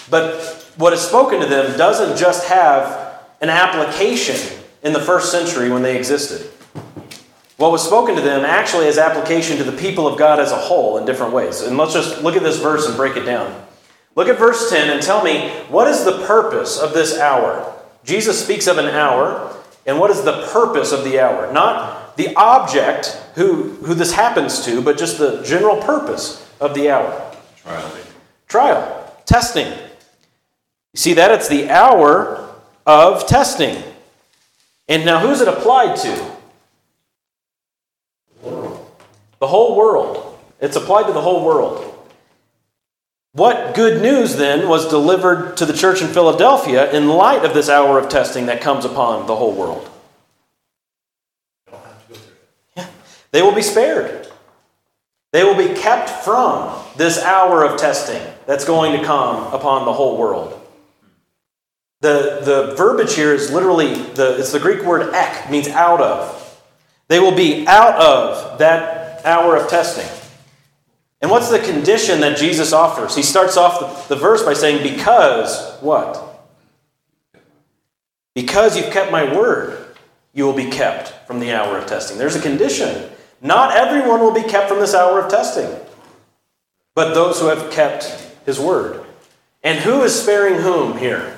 But 0.09 0.71
what 0.77 0.93
is 0.93 1.01
spoken 1.01 1.41
to 1.41 1.45
them 1.45 1.77
doesn't 1.77 2.17
just 2.17 2.47
have 2.47 3.25
an 3.41 3.49
application 3.49 4.37
in 4.83 4.93
the 4.93 5.01
first 5.01 5.33
century 5.33 5.69
when 5.69 5.81
they 5.81 5.97
existed. 5.97 6.49
What 7.57 7.73
was 7.73 7.85
spoken 7.85 8.15
to 8.15 8.21
them 8.21 8.45
actually 8.45 8.85
has 8.85 8.97
application 8.97 9.57
to 9.57 9.65
the 9.65 9.73
people 9.73 10.07
of 10.07 10.17
God 10.17 10.39
as 10.39 10.53
a 10.53 10.57
whole 10.57 10.97
in 10.97 11.05
different 11.05 11.33
ways. 11.33 11.59
And 11.59 11.77
let's 11.77 11.91
just 11.91 12.23
look 12.23 12.37
at 12.37 12.41
this 12.41 12.57
verse 12.57 12.87
and 12.87 12.95
break 12.95 13.17
it 13.17 13.25
down. 13.25 13.53
Look 14.15 14.29
at 14.29 14.39
verse 14.39 14.69
10 14.69 14.89
and 14.89 15.01
tell 15.01 15.21
me 15.21 15.49
what 15.67 15.89
is 15.89 16.05
the 16.05 16.25
purpose 16.25 16.79
of 16.79 16.93
this 16.93 17.19
hour? 17.19 17.75
Jesus 18.05 18.41
speaks 18.41 18.67
of 18.67 18.77
an 18.77 18.85
hour, 18.85 19.53
and 19.85 19.99
what 19.99 20.09
is 20.09 20.23
the 20.23 20.47
purpose 20.53 20.93
of 20.93 21.03
the 21.03 21.19
hour? 21.19 21.51
Not 21.51 22.15
the 22.15 22.33
object 22.37 23.07
who, 23.35 23.71
who 23.83 23.93
this 23.93 24.13
happens 24.13 24.63
to, 24.63 24.81
but 24.81 24.97
just 24.97 25.17
the 25.17 25.43
general 25.43 25.81
purpose 25.81 26.49
of 26.61 26.75
the 26.75 26.89
hour. 26.89 27.31
Trial. 27.63 27.97
Trial, 28.47 29.15
testing. 29.25 29.67
You 29.67 30.97
see 30.97 31.13
that? 31.13 31.31
It's 31.31 31.47
the 31.47 31.69
hour 31.69 32.53
of 32.85 33.25
testing. 33.25 33.81
And 34.87 35.05
now, 35.05 35.19
who's 35.19 35.41
it 35.41 35.47
applied 35.47 35.95
to? 35.97 36.31
The 39.39 39.47
whole 39.47 39.75
world. 39.75 40.37
It's 40.59 40.75
applied 40.75 41.07
to 41.07 41.13
the 41.13 41.21
whole 41.21 41.43
world. 41.43 41.89
What 43.33 43.73
good 43.73 44.01
news 44.01 44.35
then 44.35 44.69
was 44.69 44.87
delivered 44.87 45.57
to 45.57 45.65
the 45.65 45.73
church 45.73 46.01
in 46.01 46.07
Philadelphia 46.07 46.91
in 46.91 47.07
light 47.07 47.43
of 47.43 47.55
this 47.55 47.67
hour 47.67 47.97
of 47.97 48.07
testing 48.07 48.45
that 48.45 48.61
comes 48.61 48.85
upon 48.85 49.25
the 49.25 49.35
whole 49.35 49.53
world? 49.53 49.89
Yeah. 52.77 52.87
They 53.31 53.41
will 53.41 53.55
be 53.55 53.63
spared. 53.63 54.22
They 55.33 55.43
will 55.43 55.55
be 55.55 55.73
kept 55.73 56.09
from 56.23 56.79
this 56.95 57.19
hour 57.19 57.65
of 57.65 57.79
testing 57.79 58.21
that's 58.45 58.65
going 58.65 58.97
to 58.97 59.03
come 59.03 59.51
upon 59.51 59.85
the 59.85 59.91
whole 59.91 60.15
world. 60.15 60.61
The, 62.01 62.41
the 62.43 62.75
verbiage 62.77 63.15
here 63.15 63.33
is 63.33 63.51
literally 63.51 63.95
the 63.95 64.37
it's 64.37 64.51
the 64.51 64.59
Greek 64.59 64.83
word 64.83 65.11
ek, 65.13 65.49
means 65.49 65.67
out 65.67 66.01
of. 66.01 66.39
They 67.07 67.19
will 67.19 67.35
be 67.35 67.65
out 67.67 67.99
of 67.99 68.59
that 68.59 69.25
hour 69.25 69.57
of 69.57 69.69
testing. 69.69 70.07
And 71.19 71.31
what's 71.31 71.49
the 71.49 71.59
condition 71.59 72.19
that 72.19 72.37
Jesus 72.37 72.71
offers? 72.71 73.15
He 73.15 73.23
starts 73.23 73.57
off 73.57 74.07
the, 74.07 74.15
the 74.15 74.21
verse 74.21 74.43
by 74.43 74.53
saying, 74.53 74.83
Because 74.83 75.79
what? 75.79 76.45
Because 78.35 78.77
you've 78.77 78.91
kept 78.91 79.11
my 79.11 79.35
word, 79.35 79.95
you 80.31 80.45
will 80.45 80.53
be 80.53 80.69
kept 80.69 81.25
from 81.25 81.39
the 81.39 81.53
hour 81.53 81.79
of 81.79 81.87
testing. 81.87 82.19
There's 82.19 82.35
a 82.35 82.41
condition. 82.41 83.09
Not 83.43 83.75
everyone 83.75 84.21
will 84.21 84.33
be 84.33 84.41
kept 84.41 84.69
from 84.69 84.79
this 84.79 84.95
hour 84.95 85.19
of 85.19 85.29
testing, 85.29 85.69
but 86.95 87.13
those 87.13 87.39
who 87.41 87.47
have 87.47 87.69
kept 87.71 88.05
his 88.45 88.57
word. 88.59 89.03
And 89.61 89.79
who 89.79 90.01
is 90.03 90.19
sparing 90.19 90.61
whom 90.61 90.97
here? 90.97 91.37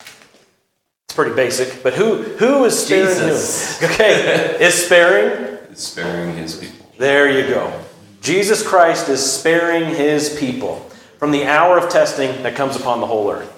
It's 0.00 1.14
pretty 1.14 1.34
basic, 1.34 1.82
but 1.82 1.94
who, 1.94 2.16
who 2.22 2.64
is 2.64 2.84
sparing 2.84 3.06
Jesus. 3.16 3.78
whom? 3.80 3.90
Okay, 3.92 4.56
is 4.64 4.74
sparing 4.74 5.58
It's 5.70 5.84
sparing 5.84 6.36
his 6.36 6.56
people. 6.56 6.86
there 6.98 7.30
you 7.30 7.52
go. 7.52 7.72
Jesus 8.20 8.66
Christ 8.66 9.08
is 9.08 9.24
sparing 9.24 9.94
his 9.94 10.36
people 10.38 10.76
from 11.18 11.30
the 11.30 11.46
hour 11.46 11.78
of 11.78 11.90
testing 11.90 12.42
that 12.42 12.54
comes 12.54 12.76
upon 12.76 13.00
the 13.00 13.06
whole 13.06 13.30
earth. 13.30 13.56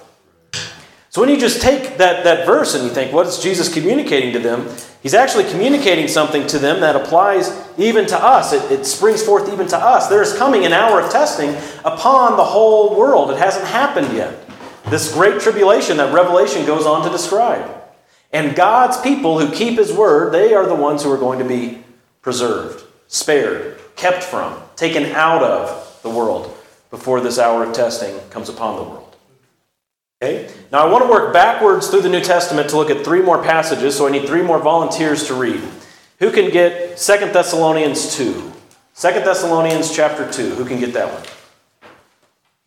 So 1.11 1.21
when 1.21 1.29
you 1.31 1.37
just 1.37 1.61
take 1.61 1.99
that, 1.99 2.25
that 2.25 2.47
verse 2.47 2.75
and 2.75 2.85
you 2.85 2.91
think, 2.91 3.13
what 3.13 3.27
is 3.27 3.39
Jesus 3.39 3.73
communicating 3.73 4.33
to 4.33 4.39
them? 4.39 4.69
He's 5.03 5.15
actually 5.15 5.51
communicating 5.51 6.07
something 6.07 6.47
to 6.47 6.59
them 6.59 6.81
that 6.81 6.95
applies 6.95 7.51
even 7.77 8.07
to 8.07 8.17
us. 8.17 8.53
It, 8.53 8.71
it 8.71 8.87
springs 8.87 9.23
forth 9.23 9.53
even 9.53 9.67
to 9.69 9.77
us. 9.77 10.09
There 10.09 10.23
is 10.23 10.37
coming 10.37 10.65
an 10.65 10.73
hour 10.73 11.01
of 11.01 11.11
testing 11.11 11.51
upon 11.85 12.37
the 12.37 12.45
whole 12.45 12.97
world. 12.97 13.31
It 13.31 13.39
hasn't 13.39 13.67
happened 13.67 14.13
yet. 14.13 14.39
This 14.89 15.13
great 15.13 15.41
tribulation 15.41 15.97
that 15.97 16.15
Revelation 16.15 16.65
goes 16.67 16.87
on 16.87 17.05
to 17.05 17.11
describe. 17.11 17.69
And 18.33 18.55
God's 18.55 19.01
people 19.01 19.41
who 19.41 19.53
keep 19.53 19.79
his 19.79 19.93
word, 19.93 20.33
they 20.33 20.55
are 20.55 20.67
the 20.67 20.75
ones 20.75 21.03
who 21.03 21.11
are 21.11 21.19
going 21.19 21.41
to 21.41 21.45
be 21.45 21.83
preserved 22.23 22.85
spared, 23.13 23.79
kept 23.95 24.25
from, 24.25 24.59
taken 24.75 25.05
out 25.13 25.43
of 25.43 26.01
the 26.03 26.09
world 26.09 26.47
before 26.91 27.21
this 27.21 27.39
hour 27.39 27.63
of 27.63 27.75
testing 27.75 28.19
comes 28.31 28.49
upon 28.49 28.77
the 28.77 28.83
world. 28.83 29.02
Okay? 30.23 30.49
Now 30.71 30.87
I 30.87 30.91
want 30.91 31.05
to 31.05 31.11
work 31.11 31.33
backwards 31.33 31.89
through 31.89 32.03
the 32.03 32.09
New 32.09 32.21
Testament 32.21 32.71
to 32.71 32.77
look 32.77 32.91
at 32.91 33.05
three 33.05 33.21
more 33.21 33.43
passages, 33.43 33.97
so 33.97 34.07
I 34.07 34.11
need 34.11 34.25
three 34.27 34.43
more 34.43 34.61
volunteers 34.61 35.27
to 35.27 35.35
read. 35.35 35.61
Who 36.21 36.31
can 36.31 36.51
get 36.53 36.99
Second 36.99 37.33
Thessalonians 37.33 38.15
2? 38.17 38.33
2 38.33 38.53
Thessalonians 38.95 39.93
chapter 39.95 40.31
2. 40.31 40.55
Who 40.55 40.65
can 40.65 40.79
get 40.79 40.93
that 40.93 41.13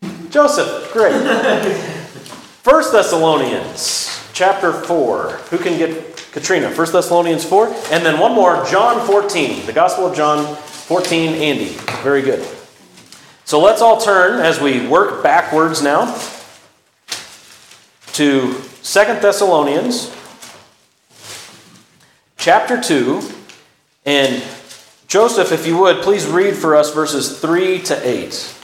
one? 0.02 0.30
Joseph, 0.30 0.92
great. 0.92 1.14
1 2.64 2.92
Thessalonians 2.92 4.30
chapter 4.34 4.74
4. 4.74 5.30
Who 5.52 5.58
can 5.58 5.78
get 5.78 6.18
Katrina, 6.34 6.68
1 6.68 6.92
Thessalonians 6.92 7.46
4. 7.46 7.68
And 7.92 8.06
then 8.06 8.20
one 8.20 8.34
more, 8.34 8.66
John 8.66 9.08
14. 9.08 9.66
The 9.66 9.72
Gospel 9.72 10.08
of 10.08 10.16
John 10.16 10.56
14, 10.56 11.36
Andy. 11.36 11.78
Very 12.04 12.22
good. 12.22 12.46
So 13.46 13.62
let's 13.62 13.82
all 13.82 14.02
turn 14.02 14.42
as 14.42 14.60
we 14.60 14.86
work 14.88 15.24
backwards 15.24 15.82
now 15.82 16.14
to 18.16 18.54
2 18.54 18.62
Thessalonians 19.20 20.10
chapter 22.38 22.80
2. 22.80 23.22
And 24.06 24.42
Joseph, 25.08 25.52
if 25.52 25.68
you 25.68 25.78
would, 25.80 26.02
please 26.02 26.26
read 26.26 26.56
for 26.56 26.78
us 26.78 26.94
verses 26.94 27.42
3 27.42 27.80
to 27.80 28.08
8. 28.08 28.56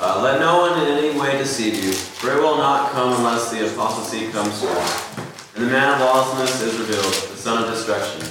Uh, 0.00 0.22
let 0.22 0.40
no 0.40 0.60
one 0.60 0.80
in 0.80 0.96
any 0.96 1.20
way 1.20 1.36
deceive 1.36 1.84
you, 1.84 1.92
for 1.92 2.32
it 2.32 2.40
will 2.40 2.56
not 2.56 2.90
come 2.92 3.12
unless 3.18 3.50
the 3.50 3.70
apostasy 3.70 4.30
comes 4.30 4.62
forth, 4.62 5.54
and 5.54 5.66
the 5.66 5.70
man 5.70 5.92
of 5.92 6.00
lawlessness 6.00 6.62
is 6.62 6.78
revealed, 6.78 7.04
the 7.04 7.36
son 7.36 7.62
of 7.62 7.70
destruction, 7.70 8.26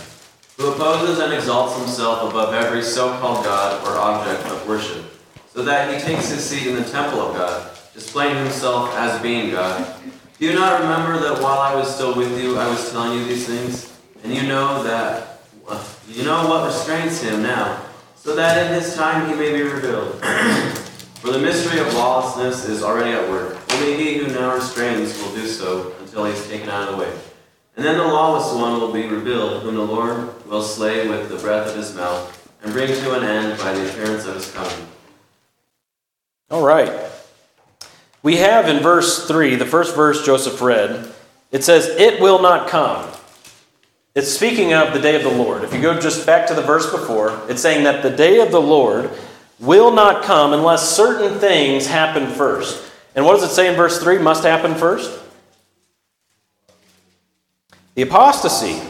who 0.57 0.73
opposes 0.73 1.19
and 1.19 1.31
exalts 1.31 1.77
himself 1.77 2.27
above 2.27 2.55
every 2.55 2.81
so-called 2.81 3.45
God 3.45 3.85
or 3.87 3.99
object 3.99 4.47
of 4.51 4.67
worship, 4.67 5.05
so 5.53 5.63
that 5.63 5.93
he 5.93 6.01
takes 6.01 6.29
his 6.29 6.43
seat 6.43 6.67
in 6.67 6.75
the 6.75 6.89
temple 6.89 7.21
of 7.21 7.35
God, 7.35 7.72
displaying 7.93 8.37
himself 8.37 8.93
as 8.95 9.21
being 9.21 9.51
God. 9.51 9.95
Do 10.39 10.45
you 10.45 10.55
not 10.55 10.81
remember 10.81 11.19
that 11.19 11.41
while 11.41 11.59
I 11.59 11.75
was 11.75 11.93
still 11.93 12.15
with 12.15 12.41
you, 12.41 12.57
I 12.57 12.67
was 12.67 12.91
telling 12.91 13.17
you 13.19 13.25
these 13.25 13.47
things? 13.47 13.97
And 14.23 14.33
you 14.33 14.43
know 14.43 14.83
that, 14.83 15.41
you 16.07 16.23
know 16.23 16.47
what 16.47 16.65
restrains 16.65 17.21
him 17.21 17.43
now, 17.43 17.83
so 18.15 18.35
that 18.35 18.65
in 18.65 18.73
his 18.73 18.95
time 18.95 19.29
he 19.29 19.35
may 19.35 19.53
be 19.53 19.61
revealed. 19.61 20.13
For 21.23 21.31
the 21.31 21.39
mystery 21.39 21.79
of 21.79 21.93
lawlessness 21.93 22.67
is 22.67 22.83
already 22.83 23.11
at 23.11 23.29
work. 23.29 23.57
Only 23.73 23.95
he 23.95 24.17
who 24.17 24.27
now 24.27 24.55
restrains 24.55 25.17
will 25.21 25.33
do 25.33 25.47
so 25.47 25.93
until 26.01 26.25
he 26.25 26.33
is 26.33 26.47
taken 26.49 26.67
out 26.67 26.89
of 26.89 26.95
the 26.95 27.01
way. 27.01 27.13
And 27.77 27.85
then 27.85 27.97
the 27.97 28.03
lawless 28.03 28.53
one 28.53 28.79
will 28.81 28.91
be 28.91 29.07
revealed, 29.07 29.63
whom 29.63 29.75
the 29.75 29.81
Lord 29.81 30.45
will 30.45 30.61
slay 30.61 31.07
with 31.07 31.29
the 31.29 31.37
breath 31.37 31.69
of 31.69 31.75
his 31.75 31.95
mouth, 31.95 32.51
and 32.61 32.73
bring 32.73 32.87
to 32.87 33.13
an 33.13 33.23
end 33.23 33.57
by 33.57 33.71
the 33.73 33.89
appearance 33.89 34.25
of 34.25 34.35
his 34.35 34.51
coming. 34.51 34.87
All 36.51 36.61
right. 36.61 36.89
We 38.23 38.37
have 38.37 38.69
in 38.69 38.81
verse 38.81 39.27
3, 39.27 39.55
the 39.55 39.65
first 39.65 39.95
verse 39.95 40.25
Joseph 40.25 40.61
read, 40.61 41.13
it 41.51 41.63
says, 41.63 41.85
It 41.87 42.21
will 42.21 42.41
not 42.41 42.69
come. 42.69 43.09
It's 44.15 44.31
speaking 44.31 44.73
of 44.73 44.93
the 44.93 44.99
day 44.99 45.15
of 45.15 45.23
the 45.23 45.29
Lord. 45.29 45.63
If 45.63 45.73
you 45.73 45.81
go 45.81 45.99
just 45.99 46.25
back 46.25 46.47
to 46.47 46.53
the 46.53 46.61
verse 46.61 46.89
before, 46.89 47.41
it's 47.49 47.61
saying 47.61 47.83
that 47.83 48.01
the 48.01 48.09
day 48.09 48.39
of 48.39 48.51
the 48.51 48.61
Lord 48.61 49.11
will 49.59 49.91
not 49.91 50.23
come 50.23 50.53
unless 50.53 50.95
certain 50.95 51.39
things 51.39 51.87
happen 51.87 52.27
first. 52.27 52.91
And 53.15 53.25
what 53.25 53.39
does 53.39 53.49
it 53.49 53.53
say 53.53 53.67
in 53.67 53.75
verse 53.75 54.01
3 54.01 54.19
must 54.19 54.43
happen 54.43 54.75
first? 54.75 55.19
The 57.95 58.03
apostasy. 58.03 58.81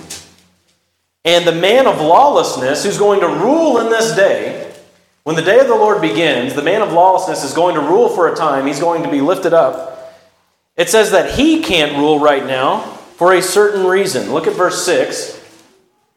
And 1.26 1.48
the 1.48 1.54
man 1.54 1.88
of 1.88 2.02
lawlessness 2.02 2.84
who's 2.84 2.98
going 2.98 3.22
to 3.22 3.28
rule 3.28 3.80
in 3.80 3.90
this 3.90 4.16
day, 4.16 4.73
when 5.24 5.36
the 5.36 5.42
day 5.42 5.60
of 5.60 5.68
the 5.68 5.76
Lord 5.76 6.02
begins, 6.02 6.54
the 6.54 6.62
man 6.62 6.82
of 6.82 6.92
lawlessness 6.92 7.44
is 7.44 7.54
going 7.54 7.76
to 7.76 7.82
rule 7.82 8.10
for 8.10 8.28
a 8.28 8.36
time. 8.36 8.68
He's 8.68 8.80
going 8.80 9.04
to 9.04 9.10
be 9.10 9.22
lifted 9.22 9.54
up. 9.54 10.22
It 10.76 10.90
says 10.90 11.12
that 11.12 11.36
he 11.36 11.62
can't 11.62 11.98
rule 11.98 12.20
right 12.20 12.46
now 12.46 12.82
for 13.16 13.34
a 13.34 13.42
certain 13.42 13.86
reason. 13.86 14.34
Look 14.34 14.48
at 14.48 14.54
verse 14.54 14.86
6. 14.86 15.40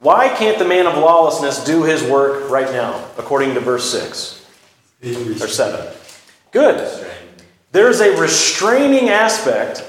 Why 0.00 0.28
can't 0.28 0.58
the 0.58 0.64
man 0.64 0.86
of 0.86 0.98
lawlessness 0.98 1.64
do 1.64 1.84
his 1.84 2.02
work 2.02 2.50
right 2.50 2.70
now, 2.70 3.06
according 3.16 3.54
to 3.54 3.60
verse 3.60 3.90
6 3.90 4.44
or 5.04 5.48
7? 5.48 5.94
Good. 6.50 7.06
There's 7.72 8.00
a 8.00 8.20
restraining 8.20 9.08
aspect 9.08 9.84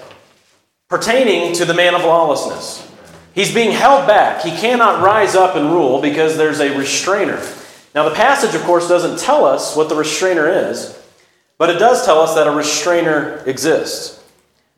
pertaining 0.90 1.54
to 1.56 1.66
the 1.66 1.74
man 1.74 1.96
of 1.96 2.02
lawlessness. 2.02 2.90
He's 3.34 3.54
being 3.54 3.72
held 3.72 4.08
back. 4.08 4.42
He 4.42 4.52
cannot 4.52 5.02
rise 5.04 5.36
up 5.36 5.56
and 5.56 5.72
rule 5.72 6.02
because 6.02 6.38
there's 6.38 6.60
a 6.60 6.78
restrainer. 6.78 7.42
Now, 7.98 8.08
the 8.08 8.14
passage, 8.14 8.54
of 8.54 8.62
course, 8.62 8.88
doesn't 8.88 9.18
tell 9.18 9.44
us 9.44 9.76
what 9.76 9.90
the 9.90 9.96
restrainer 9.96 10.48
is, 10.48 10.96
But 11.58 11.72
it 11.72 11.80
does 11.80 12.06
tell 12.06 12.22
us 12.22 12.36
that 12.36 12.46
a 12.46 12.52
restrainer 12.52 13.42
exists. 13.48 14.24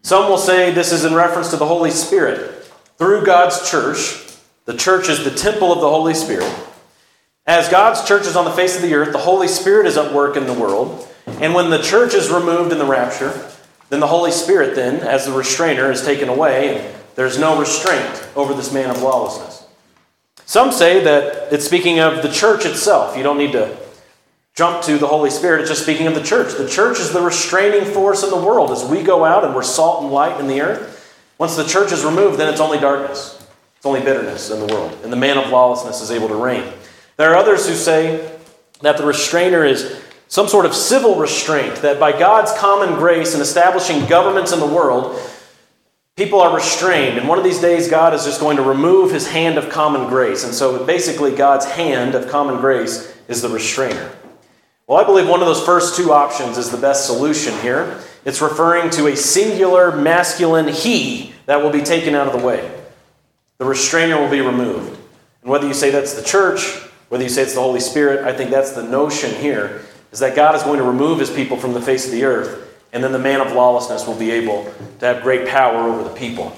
Some 0.03 0.29
will 0.29 0.37
say 0.37 0.71
this 0.71 0.93
is 0.93 1.03
in 1.03 1.13
reference 1.13 1.49
to 1.49 1.57
the 1.57 1.65
Holy 1.65 1.91
Spirit. 1.91 2.63
Through 2.97 3.25
God's 3.25 3.69
church, 3.69 4.25
the 4.63 4.73
church 4.73 5.09
is 5.09 5.25
the 5.25 5.31
temple 5.31 5.73
of 5.73 5.81
the 5.81 5.89
Holy 5.89 6.13
Spirit. 6.13 6.49
As 7.45 7.67
God's 7.67 8.07
church 8.07 8.25
is 8.25 8.37
on 8.37 8.45
the 8.45 8.51
face 8.51 8.77
of 8.77 8.81
the 8.81 8.93
earth, 8.93 9.11
the 9.11 9.17
Holy 9.17 9.49
Spirit 9.49 9.85
is 9.85 9.97
at 9.97 10.13
work 10.13 10.37
in 10.37 10.45
the 10.45 10.53
world. 10.53 11.05
And 11.27 11.53
when 11.53 11.71
the 11.71 11.81
church 11.81 12.13
is 12.13 12.29
removed 12.29 12.71
in 12.71 12.77
the 12.77 12.85
rapture, 12.85 13.51
then 13.89 13.99
the 13.99 14.07
Holy 14.07 14.31
Spirit, 14.31 14.75
then, 14.75 15.01
as 15.01 15.25
the 15.25 15.33
restrainer, 15.33 15.91
is 15.91 16.05
taken 16.05 16.29
away, 16.29 16.77
and 16.77 16.95
there's 17.15 17.37
no 17.37 17.59
restraint 17.59 18.29
over 18.37 18.53
this 18.53 18.71
man 18.71 18.89
of 18.89 19.01
lawlessness. 19.01 19.58
Some 20.49 20.71
say 20.71 21.03
that 21.03 21.53
it's 21.53 21.63
speaking 21.63 21.99
of 21.99 22.23
the 22.23 22.27
church 22.27 22.65
itself. 22.65 23.15
You 23.15 23.21
don't 23.21 23.37
need 23.37 23.51
to 23.51 23.77
jump 24.55 24.81
to 24.85 24.97
the 24.97 25.05
Holy 25.05 25.29
Spirit, 25.29 25.61
it's 25.61 25.69
just 25.69 25.83
speaking 25.83 26.07
of 26.07 26.15
the 26.15 26.23
church. 26.23 26.55
The 26.55 26.67
church 26.67 26.99
is 26.99 27.13
the 27.13 27.21
restraining 27.21 27.85
force 27.85 28.23
in 28.23 28.31
the 28.31 28.35
world. 28.35 28.71
As 28.71 28.83
we 28.83 29.03
go 29.03 29.23
out 29.25 29.43
and 29.43 29.53
we're 29.53 29.61
salt 29.61 30.01
and 30.01 30.11
light 30.11 30.39
in 30.39 30.47
the 30.47 30.61
earth, 30.61 31.15
once 31.37 31.55
the 31.55 31.65
church 31.65 31.91
is 31.91 32.03
removed, 32.03 32.39
then 32.39 32.51
it's 32.51 32.59
only 32.59 32.79
darkness. 32.79 33.47
It's 33.77 33.85
only 33.85 33.99
bitterness 33.99 34.49
in 34.49 34.59
the 34.59 34.73
world. 34.73 34.97
And 35.03 35.13
the 35.13 35.17
man 35.17 35.37
of 35.37 35.51
lawlessness 35.51 36.01
is 36.01 36.09
able 36.09 36.29
to 36.29 36.35
reign. 36.35 36.73
There 37.17 37.31
are 37.31 37.35
others 37.35 37.67
who 37.67 37.75
say 37.75 38.35
that 38.81 38.97
the 38.97 39.05
restrainer 39.05 39.63
is 39.63 40.01
some 40.29 40.47
sort 40.47 40.65
of 40.65 40.73
civil 40.73 41.17
restraint, 41.17 41.75
that 41.83 41.99
by 41.99 42.11
God's 42.11 42.51
common 42.57 42.95
grace 42.95 43.35
in 43.35 43.41
establishing 43.41 44.07
governments 44.07 44.51
in 44.51 44.59
the 44.59 44.65
world, 44.65 45.15
people 46.19 46.39
are 46.39 46.53
restrained. 46.53 47.17
And 47.17 47.27
one 47.27 47.39
of 47.39 47.43
these 47.43 47.59
days, 47.59 47.89
God 47.89 48.13
is 48.13 48.25
just 48.25 48.39
going 48.39 48.57
to 48.57 48.63
remove 48.63 49.11
his 49.11 49.27
hand 49.27 49.57
of 49.57 49.69
common 49.69 50.07
grace. 50.07 50.43
And 50.43 50.53
so 50.53 50.85
basically, 50.85 51.35
God's 51.35 51.65
hand 51.65 52.13
of 52.13 52.29
common 52.29 52.61
grace 52.61 53.11
is 53.27 53.41
the 53.41 53.49
restrainer. 53.49 54.11
Well, 54.85 54.99
I 54.99 55.03
believe 55.03 55.27
one 55.27 55.39
of 55.39 55.47
those 55.47 55.65
first 55.65 55.95
two 55.95 56.11
options 56.11 56.57
is 56.57 56.69
the 56.69 56.77
best 56.77 57.07
solution 57.07 57.57
here. 57.61 57.99
It's 58.25 58.41
referring 58.41 58.91
to 58.91 59.07
a 59.07 59.15
singular 59.15 59.95
masculine 59.95 60.67
he 60.67 61.33
that 61.47 61.63
will 61.63 61.71
be 61.71 61.81
taken 61.81 62.13
out 62.13 62.27
of 62.27 62.39
the 62.39 62.45
way. 62.45 62.71
The 63.57 63.65
restrainer 63.65 64.19
will 64.19 64.29
be 64.29 64.41
removed. 64.41 64.99
And 65.41 65.49
whether 65.49 65.67
you 65.67 65.73
say 65.73 65.89
that's 65.89 66.13
the 66.13 66.23
church 66.23 66.83
whether 67.09 67.23
you 67.23 67.29
say 67.29 67.41
it's 67.41 67.55
the 67.55 67.61
Holy 67.61 67.79
Spirit, 67.79 68.25
I 68.25 68.33
think 68.33 68.51
that's 68.51 68.73
the 68.73 68.83
notion 68.83 69.33
here, 69.35 69.81
is 70.11 70.19
that 70.19 70.35
God 70.35 70.55
is 70.55 70.63
going 70.63 70.77
to 70.77 70.85
remove 70.85 71.19
his 71.19 71.29
people 71.29 71.57
from 71.57 71.73
the 71.73 71.81
face 71.81 72.05
of 72.05 72.11
the 72.11 72.23
earth, 72.23 72.68
and 72.93 73.03
then 73.03 73.11
the 73.11 73.19
man 73.19 73.41
of 73.41 73.53
lawlessness 73.53 74.07
will 74.07 74.15
be 74.15 74.31
able 74.31 74.71
to 74.99 75.05
have 75.05 75.21
great 75.21 75.47
power 75.47 75.89
over 75.89 76.03
the 76.03 76.15
people. 76.15 76.55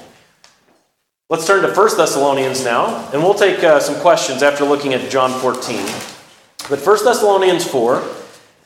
Let's 1.29 1.47
turn 1.47 1.61
to 1.61 1.73
1 1.73 1.97
Thessalonians 1.97 2.63
now, 2.63 3.09
and 3.13 3.23
we'll 3.23 3.33
take 3.33 3.63
uh, 3.63 3.79
some 3.79 3.95
questions 4.01 4.43
after 4.43 4.65
looking 4.65 4.93
at 4.93 5.09
John 5.09 5.31
14. 5.39 5.77
But 6.69 6.85
1 6.85 7.05
Thessalonians 7.05 7.65
4, 7.65 8.03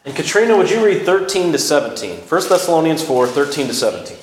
and 0.06 0.16
Katrina, 0.16 0.58
would 0.58 0.70
you 0.70 0.84
read 0.84 1.06
13 1.06 1.52
to 1.52 1.60
17? 1.60 2.22
1 2.22 2.28
Thessalonians 2.50 3.04
4, 3.04 3.28
13 3.28 3.68
to 3.68 3.74
17. 3.74 4.18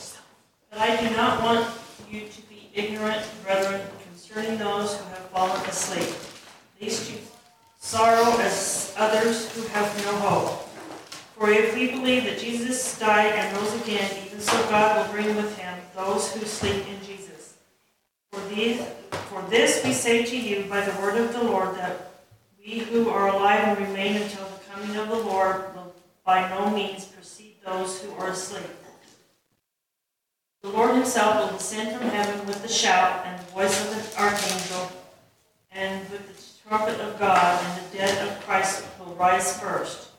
But 0.71 0.79
I 0.81 1.09
do 1.09 1.15
not 1.17 1.43
want 1.43 1.67
you 2.11 2.23
to 2.29 2.43
be 2.49 2.69
ignorant, 2.75 3.25
brethren, 3.45 3.81
concerning 4.09 4.59
those 4.59 4.97
who 4.97 5.05
have 5.11 5.31
fallen 5.31 5.61
asleep. 5.67 6.15
These 6.81 7.09
two 7.09 7.19
sorrow 7.79 8.39
as 8.41 8.95
others 8.97 9.53
who 9.55 9.63
have 9.69 9.97
no 10.05 10.17
hope. 10.17 10.72
For 11.43 11.51
if 11.51 11.75
we 11.75 11.91
believe 11.91 12.23
that 12.27 12.39
Jesus 12.39 12.97
died 13.01 13.35
and 13.35 13.57
rose 13.57 13.75
again, 13.83 14.09
even 14.25 14.39
so 14.39 14.53
God 14.71 15.05
will 15.05 15.13
bring 15.13 15.35
with 15.35 15.59
him 15.59 15.77
those 15.93 16.33
who 16.33 16.47
sleep 16.47 16.87
in 16.87 17.05
Jesus. 17.05 17.55
For, 18.31 18.41
these, 18.49 18.81
for 19.11 19.43
this 19.51 19.85
we 19.85 19.93
say 19.93 20.25
to 20.25 20.37
you 20.37 20.71
by 20.71 20.83
the 20.83 20.97
word 21.01 21.17
of 21.17 21.33
the 21.33 21.43
Lord, 21.43 21.75
that 21.79 22.13
we 22.65 22.79
who 22.79 23.11
are 23.11 23.27
alive 23.27 23.77
and 23.77 23.89
remain 23.89 24.23
until 24.23 24.45
the 24.45 24.73
coming 24.73 24.97
of 24.97 25.09
the 25.09 25.17
Lord 25.17 25.75
will 25.75 25.93
by 26.25 26.49
no 26.49 26.71
means 26.71 27.07
precede 27.07 27.57
those 27.67 28.01
who 28.01 28.13
are 28.21 28.29
asleep. 28.29 28.63
The 30.63 30.69
Lord 30.69 30.95
himself 30.95 31.51
will 31.51 31.59
descend 31.59 31.99
from 31.99 32.09
heaven 32.11 32.47
with 32.47 32.65
a 32.65 32.69
shout 32.69 33.27
and 33.27 33.41
the 33.41 33.51
voice 33.51 33.85
of 33.85 33.99
an 33.99 34.25
archangel 34.25 34.93
and 35.73 36.09
with 36.09 36.25
the 36.25 36.69
trumpet 36.69 37.01
of 37.01 37.19
God, 37.19 37.61
and 37.65 37.85
the 37.85 37.99
dead 37.99 38.29
of 38.29 38.41
Christ 38.47 38.85
will 39.01 39.17
rise 39.17 39.59
first. 39.59 40.11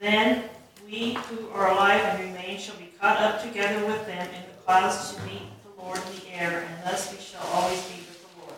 Then 0.00 0.50
we 0.84 1.14
who 1.14 1.48
are 1.50 1.70
alive 1.70 2.00
and 2.00 2.30
remain 2.30 2.58
shall 2.58 2.76
be 2.76 2.90
caught 3.00 3.18
up 3.18 3.42
together 3.42 3.84
with 3.86 4.06
them 4.06 4.26
in 4.28 4.42
the 4.42 4.56
clouds 4.64 5.14
to 5.14 5.22
meet 5.22 5.42
the 5.64 5.82
Lord 5.82 5.98
in 5.98 6.20
the 6.20 6.34
air, 6.34 6.66
and 6.68 6.84
thus 6.84 7.12
we 7.12 7.18
shall 7.18 7.46
always 7.52 7.82
be 7.88 7.96
with 8.00 8.20
the 8.22 8.40
Lord. 8.40 8.54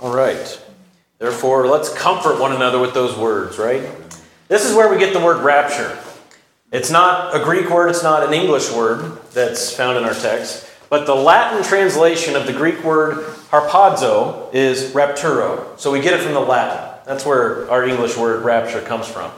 All 0.00 0.14
right. 0.14 0.60
Therefore, 1.18 1.66
let's 1.66 1.92
comfort 1.94 2.40
one 2.40 2.52
another 2.52 2.78
with 2.78 2.92
those 2.92 3.16
words, 3.16 3.58
right? 3.58 3.82
This 4.48 4.68
is 4.68 4.76
where 4.76 4.90
we 4.90 4.98
get 4.98 5.14
the 5.14 5.20
word 5.20 5.42
rapture. 5.42 5.98
It's 6.72 6.90
not 6.90 7.34
a 7.34 7.42
Greek 7.42 7.70
word, 7.70 7.88
it's 7.88 8.02
not 8.02 8.26
an 8.26 8.34
English 8.34 8.70
word 8.72 9.18
that's 9.32 9.70
found 9.74 9.96
in 9.96 10.04
our 10.04 10.14
text, 10.14 10.68
but 10.90 11.06
the 11.06 11.14
Latin 11.14 11.62
translation 11.62 12.36
of 12.36 12.46
the 12.46 12.52
Greek 12.52 12.82
word 12.84 13.24
Harpazo 13.50 14.52
is 14.52 14.92
rapturo. 14.92 15.78
So 15.78 15.92
we 15.92 16.00
get 16.00 16.14
it 16.14 16.22
from 16.22 16.34
the 16.34 16.40
Latin. 16.40 16.98
That's 17.06 17.24
where 17.24 17.70
our 17.70 17.84
English 17.86 18.16
word 18.16 18.44
rapture 18.44 18.80
comes 18.80 19.06
from. 19.06 19.30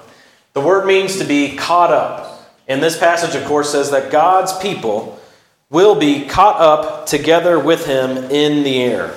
The 0.56 0.62
word 0.62 0.86
means 0.86 1.18
to 1.18 1.24
be 1.26 1.54
caught 1.54 1.92
up. 1.92 2.50
And 2.66 2.82
this 2.82 2.98
passage, 2.98 3.34
of 3.34 3.44
course, 3.44 3.72
says 3.72 3.90
that 3.90 4.10
God's 4.10 4.56
people 4.56 5.20
will 5.68 5.94
be 5.96 6.24
caught 6.24 6.58
up 6.58 7.04
together 7.04 7.58
with 7.58 7.84
him 7.84 8.16
in 8.30 8.62
the 8.62 8.82
air. 8.82 9.14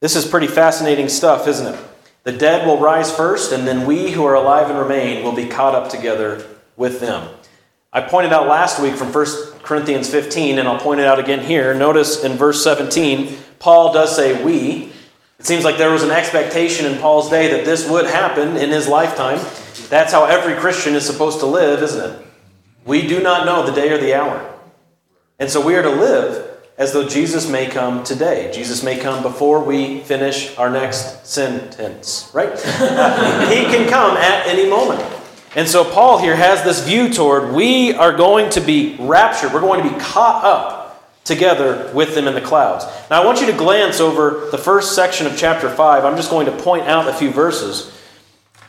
This 0.00 0.16
is 0.16 0.24
pretty 0.26 0.46
fascinating 0.46 1.10
stuff, 1.10 1.46
isn't 1.46 1.74
it? 1.74 1.78
The 2.22 2.32
dead 2.32 2.66
will 2.66 2.78
rise 2.78 3.14
first, 3.14 3.52
and 3.52 3.68
then 3.68 3.86
we 3.86 4.12
who 4.12 4.24
are 4.24 4.36
alive 4.36 4.70
and 4.70 4.78
remain 4.78 5.22
will 5.22 5.34
be 5.34 5.46
caught 5.46 5.74
up 5.74 5.90
together 5.90 6.46
with 6.78 7.00
them. 7.00 7.28
I 7.92 8.00
pointed 8.00 8.32
out 8.32 8.46
last 8.46 8.80
week 8.80 8.94
from 8.94 9.12
1 9.12 9.26
Corinthians 9.62 10.08
15, 10.08 10.58
and 10.58 10.66
I'll 10.66 10.80
point 10.80 11.00
it 11.00 11.06
out 11.06 11.18
again 11.18 11.40
here. 11.40 11.74
Notice 11.74 12.24
in 12.24 12.38
verse 12.38 12.64
17, 12.64 13.36
Paul 13.58 13.92
does 13.92 14.16
say 14.16 14.42
we. 14.42 14.92
It 15.38 15.44
seems 15.44 15.62
like 15.62 15.76
there 15.76 15.92
was 15.92 16.04
an 16.04 16.10
expectation 16.10 16.86
in 16.86 16.98
Paul's 17.00 17.28
day 17.28 17.48
that 17.48 17.66
this 17.66 17.86
would 17.86 18.06
happen 18.06 18.56
in 18.56 18.70
his 18.70 18.88
lifetime. 18.88 19.40
That's 19.88 20.12
how 20.12 20.24
every 20.24 20.54
Christian 20.54 20.94
is 20.94 21.06
supposed 21.06 21.40
to 21.40 21.46
live, 21.46 21.82
isn't 21.82 22.10
it? 22.10 22.26
We 22.84 23.06
do 23.06 23.22
not 23.22 23.46
know 23.46 23.66
the 23.66 23.72
day 23.72 23.90
or 23.92 23.98
the 23.98 24.14
hour. 24.14 24.54
And 25.38 25.50
so 25.50 25.64
we 25.64 25.76
are 25.76 25.82
to 25.82 25.90
live 25.90 26.48
as 26.78 26.92
though 26.92 27.08
Jesus 27.08 27.48
may 27.48 27.66
come 27.66 28.04
today. 28.04 28.50
Jesus 28.52 28.82
may 28.82 28.98
come 28.98 29.22
before 29.22 29.62
we 29.62 30.00
finish 30.00 30.56
our 30.56 30.70
next 30.70 31.26
sentence, 31.26 32.30
right? 32.32 32.50
he 33.48 33.64
can 33.64 33.88
come 33.88 34.16
at 34.16 34.46
any 34.46 34.68
moment. 34.68 35.02
And 35.56 35.66
so 35.66 35.84
Paul 35.84 36.18
here 36.18 36.36
has 36.36 36.62
this 36.62 36.86
view 36.86 37.12
toward 37.12 37.52
we 37.52 37.92
are 37.94 38.16
going 38.16 38.50
to 38.50 38.60
be 38.60 38.96
raptured, 38.98 39.52
we're 39.52 39.60
going 39.60 39.82
to 39.82 39.92
be 39.92 40.00
caught 40.00 40.44
up 40.44 41.24
together 41.24 41.90
with 41.92 42.14
them 42.14 42.28
in 42.28 42.34
the 42.34 42.40
clouds. 42.40 42.84
Now, 43.10 43.22
I 43.22 43.26
want 43.26 43.40
you 43.40 43.46
to 43.46 43.52
glance 43.52 44.00
over 44.00 44.48
the 44.50 44.58
first 44.58 44.94
section 44.94 45.26
of 45.26 45.36
chapter 45.36 45.68
5. 45.68 46.04
I'm 46.04 46.16
just 46.16 46.30
going 46.30 46.46
to 46.46 46.52
point 46.52 46.86
out 46.86 47.08
a 47.08 47.12
few 47.12 47.30
verses. 47.30 47.92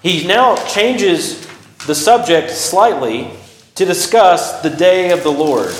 He 0.02 0.26
now 0.26 0.56
changes 0.68 1.46
the 1.86 1.96
subject 1.96 2.52
slightly 2.52 3.32
to 3.76 3.86
discuss 3.86 4.62
the 4.62 4.70
day 4.70 5.12
of 5.12 5.24
the 5.24 5.32
Lord. 5.32 5.74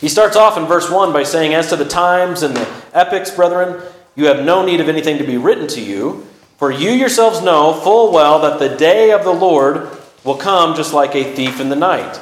He 0.00 0.08
starts 0.08 0.36
off 0.36 0.56
in 0.56 0.66
verse 0.66 0.90
1 0.90 1.12
by 1.12 1.22
saying, 1.22 1.54
As 1.54 1.68
to 1.68 1.76
the 1.76 1.84
times 1.84 2.42
and 2.42 2.56
the 2.56 2.68
epochs, 2.92 3.30
brethren, 3.30 3.82
you 4.14 4.26
have 4.26 4.44
no 4.44 4.64
need 4.64 4.80
of 4.80 4.88
anything 4.88 5.18
to 5.18 5.24
be 5.24 5.36
written 5.36 5.66
to 5.68 5.80
you, 5.80 6.26
for 6.58 6.70
you 6.70 6.90
yourselves 6.90 7.42
know 7.42 7.72
full 7.72 8.12
well 8.12 8.40
that 8.40 8.58
the 8.58 8.76
day 8.76 9.10
of 9.12 9.24
the 9.24 9.32
Lord 9.32 9.88
will 10.24 10.36
come 10.36 10.74
just 10.74 10.92
like 10.92 11.14
a 11.14 11.34
thief 11.34 11.60
in 11.60 11.68
the 11.68 11.76
night. 11.76 12.20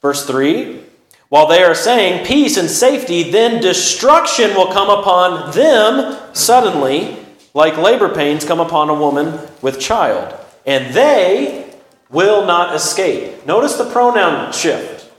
Verse 0.00 0.26
3 0.26 0.84
while 1.28 1.46
they 1.46 1.62
are 1.62 1.74
saying 1.74 2.24
peace 2.24 2.56
and 2.56 2.70
safety, 2.70 3.30
then 3.30 3.60
destruction 3.60 4.54
will 4.54 4.72
come 4.72 4.88
upon 4.88 5.50
them 5.52 6.18
suddenly, 6.32 7.17
like 7.58 7.76
labor 7.76 8.08
pains 8.08 8.44
come 8.44 8.60
upon 8.60 8.88
a 8.88 8.94
woman 8.94 9.36
with 9.62 9.80
child. 9.80 10.32
And 10.64 10.94
they 10.94 11.68
will 12.08 12.46
not 12.46 12.72
escape. 12.72 13.44
Notice 13.46 13.74
the 13.74 13.90
pronoun 13.90 14.52
shift. 14.52 15.10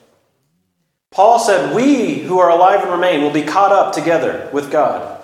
Paul 1.12 1.38
said, 1.38 1.76
We 1.76 2.20
who 2.20 2.40
are 2.40 2.50
alive 2.50 2.82
and 2.82 2.92
remain 2.92 3.24
will 3.24 3.30
be 3.30 3.44
caught 3.44 3.74
up 3.74 3.94
together 3.94 4.50
with 4.54 4.72
God. 4.72 5.22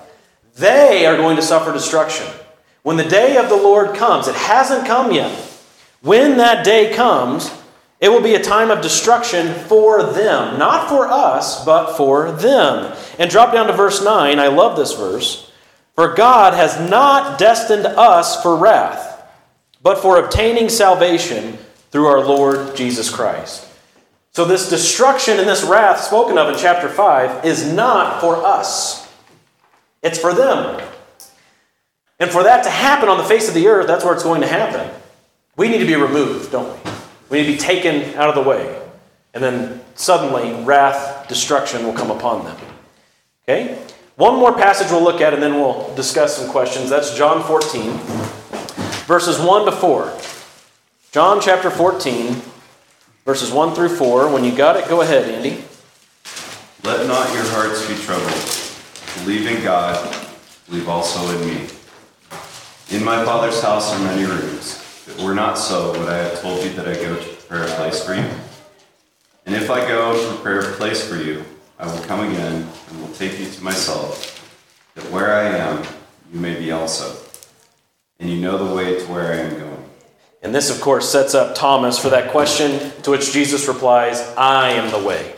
They 0.56 1.06
are 1.06 1.16
going 1.16 1.38
to 1.38 1.42
suffer 1.42 1.72
destruction. 1.72 2.28
When 2.84 2.98
the 2.98 3.06
day 3.06 3.38
of 3.38 3.48
the 3.48 3.56
Lord 3.56 3.96
comes, 3.96 4.28
it 4.28 4.36
hasn't 4.36 4.86
come 4.86 5.14
yet. 5.14 5.32
When 6.02 6.36
that 6.36 6.66
day 6.66 6.94
comes, 6.94 7.50
it 8.02 8.10
will 8.10 8.22
be 8.22 8.36
a 8.36 8.44
time 8.44 8.72
of 8.72 8.82
destruction 8.82 9.54
for 9.54 10.04
them, 10.04 10.60
not 10.60 10.90
for 10.90 11.08
us, 11.08 11.64
but 11.64 11.96
for 11.96 12.34
them. 12.34 12.94
And 13.18 13.32
drop 13.32 13.54
down 13.54 13.68
to 13.68 13.74
verse 13.74 14.04
9. 14.04 14.38
I 14.38 14.48
love 14.48 14.76
this 14.76 14.92
verse. 14.92 15.45
For 15.96 16.14
God 16.14 16.54
has 16.54 16.78
not 16.90 17.40
destined 17.40 17.86
us 17.86 18.42
for 18.42 18.58
wrath, 18.58 19.26
but 19.82 19.98
for 19.98 20.20
obtaining 20.20 20.68
salvation 20.68 21.58
through 21.92 22.08
our 22.08 22.24
Lord 22.24 22.76
Jesus 22.76 23.10
Christ. 23.10 23.66
So, 24.34 24.44
this 24.44 24.70
destruction 24.70 25.40
and 25.40 25.48
this 25.48 25.64
wrath 25.64 26.02
spoken 26.02 26.38
of 26.38 26.50
in 26.50 26.58
chapter 26.58 26.90
5 26.90 27.46
is 27.46 27.72
not 27.72 28.20
for 28.20 28.36
us, 28.36 29.10
it's 30.04 30.20
for 30.20 30.34
them. 30.34 30.86
And 32.20 32.30
for 32.30 32.44
that 32.44 32.64
to 32.64 32.70
happen 32.70 33.10
on 33.10 33.18
the 33.18 33.24
face 33.24 33.48
of 33.48 33.54
the 33.54 33.68
earth, 33.68 33.88
that's 33.88 34.04
where 34.04 34.14
it's 34.14 34.24
going 34.24 34.42
to 34.42 34.48
happen. 34.48 34.90
We 35.58 35.70
need 35.70 35.80
to 35.80 35.86
be 35.86 35.96
removed, 35.96 36.52
don't 36.52 36.72
we? 36.72 36.92
We 37.30 37.38
need 37.40 37.46
to 37.48 37.52
be 37.54 37.58
taken 37.58 38.14
out 38.16 38.30
of 38.30 38.36
the 38.36 38.50
way. 38.50 38.82
And 39.34 39.44
then 39.44 39.82
suddenly, 39.96 40.64
wrath, 40.64 41.28
destruction 41.28 41.86
will 41.86 41.94
come 41.94 42.12
upon 42.12 42.46
them. 42.46 42.58
Okay? 43.44 43.86
One 44.18 44.36
more 44.36 44.54
passage 44.54 44.92
we'll 44.92 45.04
look 45.04 45.20
at, 45.20 45.34
and 45.34 45.44
then 45.44 45.56
we'll 45.56 45.94
discuss 45.96 46.38
some 46.38 46.50
questions. 46.50 46.90
That's 46.90 47.18
John 47.18 47.44
14, 47.44 47.92
verses 49.08 49.40
1 49.40 49.66
to 49.66 49.72
4. 49.74 50.18
John 51.12 51.42
chapter 51.42 51.70
14, 51.70 52.42
verses 53.26 53.52
1 53.52 53.76
through 53.76 53.90
4. 53.90 54.32
When 54.32 54.46
you 54.46 54.56
got 54.56 54.78
it, 54.78 54.88
go 54.88 55.02
ahead, 55.02 55.30
Andy. 55.30 55.66
Let 56.84 57.06
not 57.08 57.34
your 57.34 57.44
hearts 57.48 57.86
be 57.90 57.96
troubled. 57.96 59.26
Believe 59.26 59.48
in 59.48 59.62
God, 59.62 59.98
believe 60.70 60.88
also 60.88 61.38
in 61.38 61.48
me. 61.48 61.68
In 62.92 63.04
my 63.04 63.26
Father's 63.26 63.62
house 63.62 63.94
are 63.94 64.00
many 64.00 64.24
rooms. 64.24 64.76
If 65.08 65.20
it 65.20 65.26
were 65.26 65.36
not 65.36 65.58
so, 65.58 65.92
would 66.00 66.08
I 66.08 66.20
have 66.20 66.42
told 66.42 66.64
you 66.64 66.72
that 66.74 66.88
I 66.88 66.94
go 66.94 67.16
to 67.16 67.22
prepare 67.22 67.64
a 67.64 67.76
place 67.76 68.02
for 68.02 68.14
you? 68.14 68.26
And 69.46 69.56
if 69.56 69.70
I 69.70 69.86
go 69.86 70.14
to 70.14 70.36
prepare 70.36 70.72
a 70.72 70.74
place 70.76 71.06
for 71.06 71.18
you, 71.18 71.44
I 71.78 71.86
will 71.88 72.02
come 72.04 72.22
again 72.30 72.68
and 72.90 73.02
will 73.02 73.14
take 73.14 73.38
you 73.40 73.50
to 73.50 73.64
myself, 73.64 74.42
that 74.96 75.12
where 75.12 75.34
I 75.34 75.58
am, 75.58 75.84
you 76.34 76.40
may 76.40 76.58
be 76.58 76.72
also. 76.72 77.18
And 78.20 78.30
you 78.30 78.40
know 78.40 78.58
the 78.58 78.74
way 78.74 78.98
to 78.98 79.06
where 79.12 79.34
I 79.34 79.36
am 79.38 79.60
going. 79.60 79.90
And 80.42 80.56
this, 80.56 80.70
of 80.70 80.80
course, 80.80 81.10
sets 81.10 81.36
up 81.36 81.56
Thomas 81.56 82.00
for 82.00 82.10
that 82.10 82.32
question 82.32 82.92
to 83.02 83.12
which 83.12 83.34
Jesus 83.34 83.68
replies, 83.68 84.22
I 84.38 84.70
am 84.70 84.92
the 84.92 85.06
way 85.06 85.34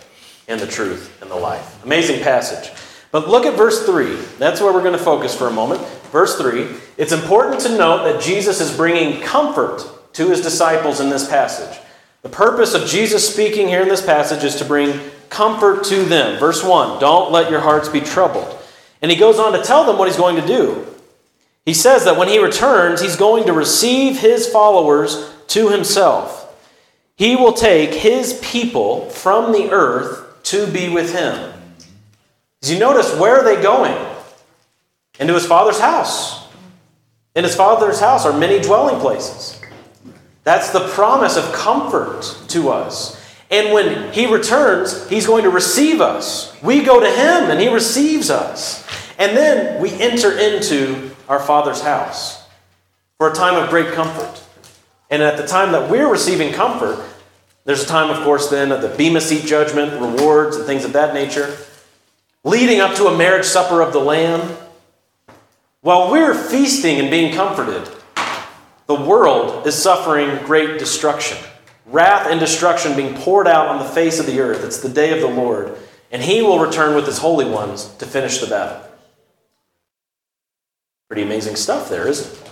and 0.47 0.59
the 0.59 0.67
truth 0.67 1.19
and 1.21 1.31
the 1.31 1.35
life. 1.35 1.83
Amazing 1.83 2.21
passage. 2.21 2.71
But 3.11 3.29
look 3.29 3.45
at 3.45 3.57
verse 3.57 3.85
3. 3.85 4.15
That's 4.38 4.61
where 4.61 4.71
we're 4.71 4.81
going 4.81 4.97
to 4.97 5.03
focus 5.03 5.33
for 5.33 5.47
a 5.47 5.51
moment. 5.51 5.81
Verse 6.11 6.38
3. 6.38 6.67
It's 6.97 7.13
important 7.13 7.61
to 7.61 7.77
note 7.77 8.03
that 8.03 8.21
Jesus 8.21 8.61
is 8.61 8.75
bringing 8.75 9.21
comfort 9.21 9.83
to 10.13 10.29
his 10.29 10.41
disciples 10.41 10.99
in 10.99 11.09
this 11.09 11.27
passage. 11.27 11.79
The 12.21 12.29
purpose 12.29 12.73
of 12.73 12.88
Jesus 12.88 13.31
speaking 13.31 13.67
here 13.67 13.81
in 13.81 13.88
this 13.88 14.05
passage 14.05 14.43
is 14.43 14.55
to 14.57 14.65
bring 14.65 14.99
comfort 15.30 15.84
to 15.86 16.03
them. 16.03 16.39
Verse 16.39 16.63
1 16.63 16.99
Don't 16.99 17.32
let 17.32 17.51
your 17.51 17.61
hearts 17.61 17.89
be 17.89 18.01
troubled. 18.01 18.57
And 19.01 19.11
he 19.11 19.17
goes 19.17 19.39
on 19.39 19.53
to 19.53 19.61
tell 19.61 19.86
them 19.86 19.97
what 19.97 20.07
he's 20.07 20.17
going 20.17 20.36
to 20.38 20.47
do. 20.47 20.86
He 21.65 21.73
says 21.73 22.05
that 22.05 22.17
when 22.17 22.30
he 22.30 22.39
returns, 22.39 23.01
he's 23.01 23.15
going 23.15 23.45
to 23.45 23.53
receive 23.53 24.19
his 24.19 24.47
followers 24.47 25.32
to 25.47 25.69
himself. 25.69 26.43
He 27.15 27.36
will 27.36 27.53
take 27.53 27.93
his 27.93 28.39
people 28.41 29.09
from 29.09 29.51
the 29.51 29.69
earth 29.71 30.43
to 30.43 30.65
be 30.67 30.88
with 30.88 31.13
him. 31.13 31.53
As 32.61 32.71
you 32.71 32.80
notice, 32.80 33.13
where 33.17 33.39
are 33.39 33.43
they 33.43 33.61
going? 33.61 33.97
Into 35.19 35.34
his 35.34 35.45
father's 35.45 35.80
house. 35.80 36.47
In 37.36 37.43
his 37.43 37.55
father's 37.55 37.99
house 37.99 38.25
are 38.25 38.38
many 38.38 38.59
dwelling 38.59 38.99
places. 38.99 39.59
That's 40.43 40.69
the 40.69 40.88
promise 40.88 41.38
of 41.38 41.51
comfort 41.53 42.23
to 42.49 42.69
us. 42.69 43.16
And 43.49 43.73
when 43.73 44.11
he 44.11 44.25
returns, 44.25 45.07
he's 45.09 45.25
going 45.25 45.43
to 45.43 45.49
receive 45.49 46.01
us. 46.01 46.55
We 46.61 46.83
go 46.83 46.99
to 46.99 47.09
him 47.09 47.49
and 47.49 47.59
he 47.59 47.69
receives 47.69 48.29
us. 48.29 48.85
And 49.17 49.35
then 49.35 49.81
we 49.81 49.91
enter 49.93 50.37
into 50.37 51.11
our 51.29 51.39
Father's 51.39 51.81
house 51.81 52.45
for 53.17 53.31
a 53.31 53.33
time 53.33 53.61
of 53.61 53.69
great 53.69 53.93
comfort. 53.93 54.43
And 55.09 55.23
at 55.23 55.37
the 55.37 55.47
time 55.47 55.71
that 55.71 55.89
we're 55.89 56.11
receiving 56.11 56.53
comfort, 56.53 57.03
there's 57.63 57.83
a 57.83 57.87
time, 57.87 58.09
of 58.09 58.23
course, 58.23 58.49
then 58.49 58.71
of 58.71 58.81
the 58.81 58.89
Bema 58.89 59.21
Seat 59.21 59.45
judgment, 59.45 59.93
rewards, 59.93 60.55
and 60.55 60.65
things 60.65 60.85
of 60.85 60.93
that 60.93 61.13
nature, 61.13 61.57
leading 62.43 62.79
up 62.79 62.95
to 62.95 63.07
a 63.07 63.17
marriage 63.17 63.45
supper 63.45 63.81
of 63.81 63.93
the 63.93 63.99
Lamb. 63.99 64.55
While 65.81 66.11
we're 66.11 66.33
feasting 66.33 66.99
and 66.99 67.09
being 67.09 67.33
comforted, 67.33 67.89
the 68.87 68.95
world 68.95 69.67
is 69.67 69.75
suffering 69.75 70.45
great 70.45 70.79
destruction. 70.79 71.37
Wrath 71.88 72.27
and 72.29 72.39
destruction 72.39 72.95
being 72.95 73.15
poured 73.15 73.47
out 73.47 73.67
on 73.67 73.79
the 73.79 73.85
face 73.85 74.19
of 74.19 74.25
the 74.25 74.39
earth. 74.39 74.63
It's 74.63 74.81
the 74.81 74.89
day 74.89 75.13
of 75.13 75.21
the 75.21 75.41
Lord, 75.41 75.77
and 76.11 76.21
he 76.21 76.41
will 76.41 76.59
return 76.59 76.95
with 76.95 77.05
his 77.05 77.19
holy 77.19 77.45
ones 77.45 77.85
to 77.95 78.05
finish 78.05 78.39
the 78.39 78.47
battle. 78.47 78.81
Pretty 81.07 81.23
amazing 81.23 81.55
stuff 81.55 81.89
there, 81.89 82.07
isn't 82.07 82.31
it? 82.31 82.49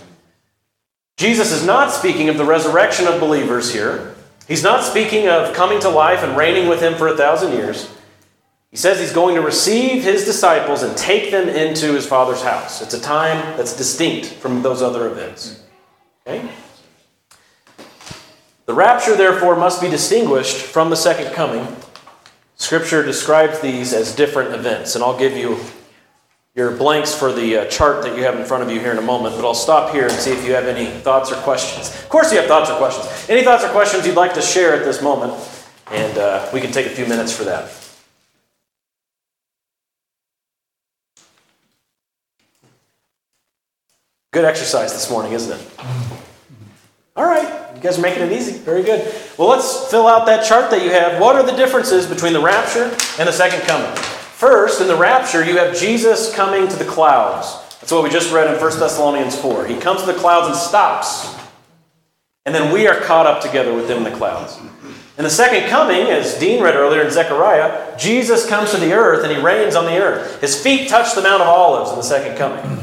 Jesus 1.18 1.52
is 1.52 1.64
not 1.64 1.92
speaking 1.92 2.28
of 2.28 2.38
the 2.38 2.44
resurrection 2.44 3.06
of 3.06 3.20
believers 3.20 3.72
here. 3.72 4.14
He's 4.48 4.62
not 4.62 4.84
speaking 4.84 5.28
of 5.28 5.54
coming 5.54 5.80
to 5.80 5.88
life 5.88 6.22
and 6.22 6.36
reigning 6.36 6.68
with 6.68 6.80
him 6.80 6.94
for 6.94 7.08
a 7.08 7.16
thousand 7.16 7.52
years. 7.52 7.90
He 8.70 8.76
says 8.76 9.00
he's 9.00 9.12
going 9.12 9.34
to 9.34 9.40
receive 9.40 10.02
his 10.02 10.24
disciples 10.24 10.82
and 10.82 10.96
take 10.96 11.30
them 11.30 11.48
into 11.48 11.94
his 11.94 12.06
Father's 12.06 12.42
house. 12.42 12.82
It's 12.82 12.94
a 12.94 13.00
time 13.00 13.56
that's 13.56 13.76
distinct 13.76 14.26
from 14.26 14.62
those 14.62 14.82
other 14.82 15.10
events. 15.10 15.62
Okay? 16.26 16.48
The 18.66 18.74
rapture, 18.74 19.14
therefore, 19.14 19.54
must 19.54 19.80
be 19.80 19.88
distinguished 19.88 20.56
from 20.56 20.90
the 20.90 20.96
second 20.96 21.32
coming. 21.32 21.66
Scripture 22.56 23.04
describes 23.04 23.60
these 23.60 23.92
as 23.92 24.14
different 24.14 24.52
events, 24.52 24.96
and 24.96 25.04
I'll 25.04 25.18
give 25.18 25.36
you 25.36 25.58
your 26.56 26.72
blanks 26.72 27.14
for 27.14 27.32
the 27.32 27.58
uh, 27.58 27.64
chart 27.66 28.02
that 28.02 28.16
you 28.16 28.24
have 28.24 28.34
in 28.34 28.44
front 28.44 28.64
of 28.64 28.70
you 28.70 28.80
here 28.80 28.90
in 28.90 28.98
a 28.98 29.02
moment, 29.02 29.36
but 29.36 29.44
I'll 29.44 29.54
stop 29.54 29.92
here 29.92 30.04
and 30.04 30.12
see 30.12 30.32
if 30.32 30.44
you 30.44 30.54
have 30.54 30.66
any 30.66 30.86
thoughts 30.86 31.30
or 31.30 31.36
questions. 31.36 31.90
Of 32.02 32.08
course, 32.08 32.32
you 32.32 32.38
have 32.38 32.48
thoughts 32.48 32.68
or 32.68 32.76
questions. 32.76 33.28
Any 33.28 33.44
thoughts 33.44 33.62
or 33.62 33.68
questions 33.68 34.06
you'd 34.06 34.16
like 34.16 34.34
to 34.34 34.42
share 34.42 34.74
at 34.74 34.84
this 34.84 35.00
moment, 35.00 35.34
and 35.92 36.18
uh, 36.18 36.48
we 36.52 36.60
can 36.60 36.72
take 36.72 36.86
a 36.86 36.90
few 36.90 37.06
minutes 37.06 37.36
for 37.36 37.44
that. 37.44 37.70
Good 44.32 44.44
exercise 44.44 44.92
this 44.92 45.08
morning, 45.08 45.32
isn't 45.32 45.60
it? 45.60 46.26
All 47.16 47.24
right, 47.24 47.74
you 47.74 47.80
guys 47.80 47.98
are 47.98 48.02
making 48.02 48.24
it 48.24 48.32
easy. 48.32 48.58
Very 48.58 48.82
good. 48.82 49.14
Well, 49.38 49.48
let's 49.48 49.90
fill 49.90 50.06
out 50.06 50.26
that 50.26 50.44
chart 50.44 50.70
that 50.70 50.82
you 50.82 50.90
have. 50.90 51.20
What 51.20 51.36
are 51.36 51.42
the 51.42 51.56
differences 51.56 52.06
between 52.06 52.34
the 52.34 52.40
rapture 52.40 52.84
and 53.18 53.26
the 53.26 53.32
second 53.32 53.62
coming? 53.62 53.90
First, 53.96 54.82
in 54.82 54.86
the 54.86 54.96
rapture, 54.96 55.42
you 55.42 55.56
have 55.56 55.74
Jesus 55.74 56.34
coming 56.34 56.68
to 56.68 56.76
the 56.76 56.84
clouds. 56.84 57.50
That's 57.80 57.90
what 57.90 58.04
we 58.04 58.10
just 58.10 58.32
read 58.32 58.52
in 58.52 58.60
1 58.60 58.80
Thessalonians 58.80 59.34
4. 59.40 59.66
He 59.66 59.76
comes 59.76 60.00
to 60.00 60.06
the 60.06 60.18
clouds 60.18 60.48
and 60.48 60.56
stops. 60.56 61.34
And 62.44 62.54
then 62.54 62.72
we 62.72 62.86
are 62.86 63.00
caught 63.00 63.26
up 63.26 63.40
together 63.40 63.72
with 63.72 63.90
him 63.90 63.98
in 63.98 64.04
the 64.04 64.16
clouds. 64.16 64.58
In 65.16 65.24
the 65.24 65.30
second 65.30 65.70
coming, 65.70 66.08
as 66.08 66.38
Dean 66.38 66.62
read 66.62 66.74
earlier 66.74 67.02
in 67.02 67.10
Zechariah, 67.10 67.96
Jesus 67.96 68.46
comes 68.46 68.72
to 68.72 68.76
the 68.76 68.92
earth 68.92 69.24
and 69.24 69.34
he 69.34 69.42
reigns 69.42 69.74
on 69.74 69.86
the 69.86 69.96
earth. 69.96 70.40
His 70.42 70.60
feet 70.60 70.90
touch 70.90 71.14
the 71.14 71.22
Mount 71.22 71.40
of 71.40 71.48
Olives 71.48 71.90
in 71.90 71.96
the 71.96 72.02
second 72.02 72.36
coming. 72.36 72.82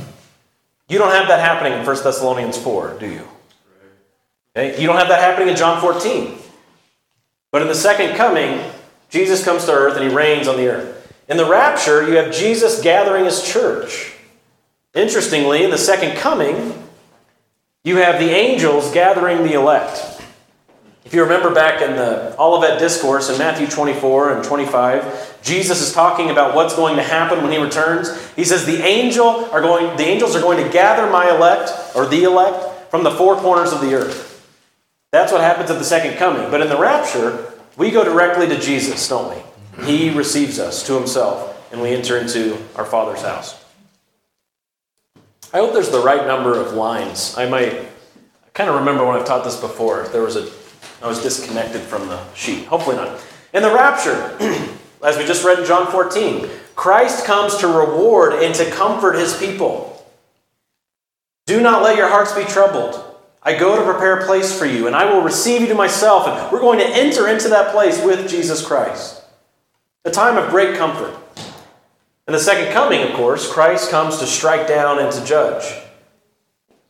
You 0.89 0.97
don't 0.97 1.11
have 1.11 1.27
that 1.27 1.39
happening 1.39 1.73
in 1.73 1.85
1 1.85 2.03
Thessalonians 2.03 2.57
4, 2.57 2.97
do 2.99 3.07
you? 3.07 3.27
Okay? 4.55 4.79
You 4.79 4.87
don't 4.87 4.97
have 4.97 5.09
that 5.09 5.19
happening 5.19 5.49
in 5.49 5.55
John 5.55 5.81
14. 5.81 6.37
But 7.51 7.61
in 7.61 7.67
the 7.67 7.75
second 7.75 8.15
coming, 8.15 8.63
Jesus 9.09 9.43
comes 9.43 9.65
to 9.65 9.71
earth 9.71 9.95
and 9.95 10.09
he 10.09 10.15
reigns 10.15 10.47
on 10.47 10.57
the 10.57 10.67
earth. 10.67 11.13
In 11.29 11.37
the 11.37 11.45
rapture, 11.45 12.07
you 12.07 12.17
have 12.17 12.33
Jesus 12.33 12.81
gathering 12.81 13.25
his 13.25 13.43
church. 13.43 14.13
Interestingly, 14.93 15.63
in 15.63 15.71
the 15.71 15.77
second 15.77 16.17
coming, 16.17 16.83
you 17.83 17.97
have 17.97 18.19
the 18.19 18.29
angels 18.29 18.91
gathering 18.91 19.43
the 19.43 19.53
elect. 19.53 20.21
If 21.05 21.13
you 21.13 21.21
remember 21.21 21.53
back 21.53 21.81
in 21.81 21.95
the 21.95 22.35
Olivet 22.39 22.79
Discourse 22.79 23.29
in 23.29 23.37
Matthew 23.37 23.67
24 23.67 24.33
and 24.33 24.43
25, 24.43 25.41
Jesus 25.43 25.81
is 25.81 25.93
talking 25.93 26.29
about 26.29 26.55
what's 26.55 26.75
going 26.75 26.95
to 26.95 27.03
happen 27.03 27.43
when 27.43 27.51
he 27.51 27.57
returns. 27.57 28.09
He 28.35 28.45
says 28.45 28.65
the 28.65 28.81
angel 28.81 29.45
are 29.51 29.61
going 29.61 29.97
the 29.97 30.05
angels 30.05 30.35
are 30.35 30.41
going 30.41 30.63
to 30.65 30.71
gather 30.71 31.11
my 31.11 31.29
elect 31.29 31.71
or 31.95 32.05
the 32.05 32.23
elect 32.23 32.89
from 32.89 33.03
the 33.03 33.11
four 33.11 33.35
corners 33.35 33.73
of 33.73 33.81
the 33.81 33.93
earth. 33.93 34.32
That's 35.13 35.31
what 35.31 35.41
happens 35.41 35.69
at 35.69 35.77
the 35.77 35.85
second 35.85 36.17
coming. 36.17 36.49
But 36.49 36.61
in 36.61 36.69
the 36.69 36.77
rapture, 36.77 37.53
we 37.77 37.91
go 37.91 38.03
directly 38.03 38.47
to 38.47 38.59
Jesus, 38.59 39.07
don't 39.07 39.29
we? 39.29 39.85
He 39.85 40.09
receives 40.09 40.57
us 40.57 40.81
to 40.87 40.95
himself, 40.95 41.71
and 41.71 41.79
we 41.83 41.89
enter 41.89 42.17
into 42.17 42.57
our 42.75 42.83
Father's 42.83 43.21
house. 43.21 43.63
I 45.53 45.57
hope 45.57 45.71
there's 45.71 45.91
the 45.91 46.01
right 46.01 46.25
number 46.25 46.59
of 46.59 46.73
lines. 46.73 47.37
I 47.37 47.47
might 47.47 47.73
I 47.73 48.49
kind 48.55 48.71
of 48.71 48.77
remember 48.77 49.05
when 49.05 49.15
I've 49.15 49.25
taught 49.25 49.43
this 49.43 49.55
before. 49.55 50.07
There 50.07 50.23
was 50.23 50.35
a 50.35 50.51
I 51.03 51.07
was 51.07 51.21
disconnected 51.21 51.81
from 51.81 52.07
the 52.07 52.33
sheet. 52.33 52.65
Hopefully 52.65 52.95
not. 52.95 53.21
In 53.53 53.61
the 53.61 53.71
rapture, 53.71 54.35
as 55.03 55.15
we 55.15 55.25
just 55.25 55.43
read 55.43 55.59
in 55.59 55.65
John 55.65 55.91
14, 55.91 56.49
Christ 56.75 57.23
comes 57.23 57.57
to 57.57 57.67
reward 57.67 58.33
and 58.41 58.55
to 58.55 58.67
comfort 58.71 59.13
his 59.13 59.37
people. 59.37 60.03
Do 61.45 61.61
not 61.61 61.83
let 61.83 61.97
your 61.97 62.09
hearts 62.09 62.33
be 62.33 62.45
troubled. 62.45 63.12
I 63.45 63.57
go 63.57 63.75
to 63.75 63.83
prepare 63.83 64.19
a 64.19 64.25
place 64.25 64.57
for 64.57 64.65
you, 64.65 64.87
and 64.87 64.95
I 64.95 65.11
will 65.11 65.21
receive 65.21 65.61
you 65.61 65.67
to 65.67 65.75
myself, 65.75 66.27
and 66.27 66.51
we're 66.51 66.61
going 66.61 66.79
to 66.79 66.87
enter 66.87 67.27
into 67.27 67.49
that 67.49 67.73
place 67.73 68.03
with 68.03 68.29
Jesus 68.29 68.65
Christ 68.65 69.21
a 70.05 70.11
time 70.11 70.37
of 70.37 70.49
great 70.49 70.75
comfort. 70.77 71.17
In 72.27 72.33
the 72.33 72.39
second 72.39 72.73
coming, 72.73 73.01
of 73.01 73.13
course, 73.13 73.51
Christ 73.51 73.89
comes 73.89 74.17
to 74.19 74.25
strike 74.25 74.67
down 74.67 74.99
and 74.99 75.11
to 75.11 75.23
judge. 75.25 75.63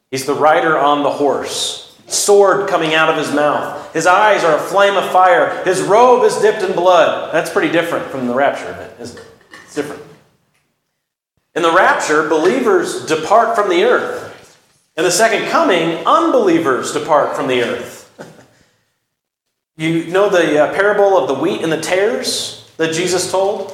He's 0.09 0.25
the 0.25 0.33
rider 0.33 0.77
on 0.77 1.03
the 1.03 1.11
horse, 1.11 1.97
sword 2.07 2.69
coming 2.69 2.93
out 2.93 3.09
of 3.09 3.17
his 3.17 3.33
mouth. 3.33 3.93
His 3.93 4.05
eyes 4.05 4.43
are 4.43 4.55
a 4.55 4.59
flame 4.59 4.95
of 4.95 5.09
fire. 5.11 5.63
His 5.63 5.81
robe 5.81 6.23
is 6.23 6.37
dipped 6.37 6.63
in 6.63 6.73
blood. 6.73 7.33
That's 7.33 7.51
pretty 7.51 7.71
different 7.71 8.05
from 8.07 8.27
the 8.27 8.33
rapture 8.33 8.95
isn't 8.99 9.19
it? 9.19 9.25
It's 9.63 9.75
different. 9.75 10.01
In 11.55 11.61
the 11.61 11.71
rapture, 11.71 12.27
believers 12.27 13.05
depart 13.05 13.55
from 13.55 13.69
the 13.69 13.83
earth. 13.83 14.32
In 14.95 15.03
the 15.03 15.11
second 15.11 15.49
coming, 15.49 16.05
unbelievers 16.05 16.93
depart 16.93 17.35
from 17.35 17.47
the 17.47 17.61
earth. 17.61 17.99
You 19.75 20.05
know 20.05 20.29
the 20.29 20.65
uh, 20.65 20.73
parable 20.75 21.17
of 21.17 21.27
the 21.27 21.33
wheat 21.33 21.63
and 21.63 21.71
the 21.71 21.81
tares 21.81 22.71
that 22.77 22.93
Jesus 22.93 23.31
told? 23.31 23.73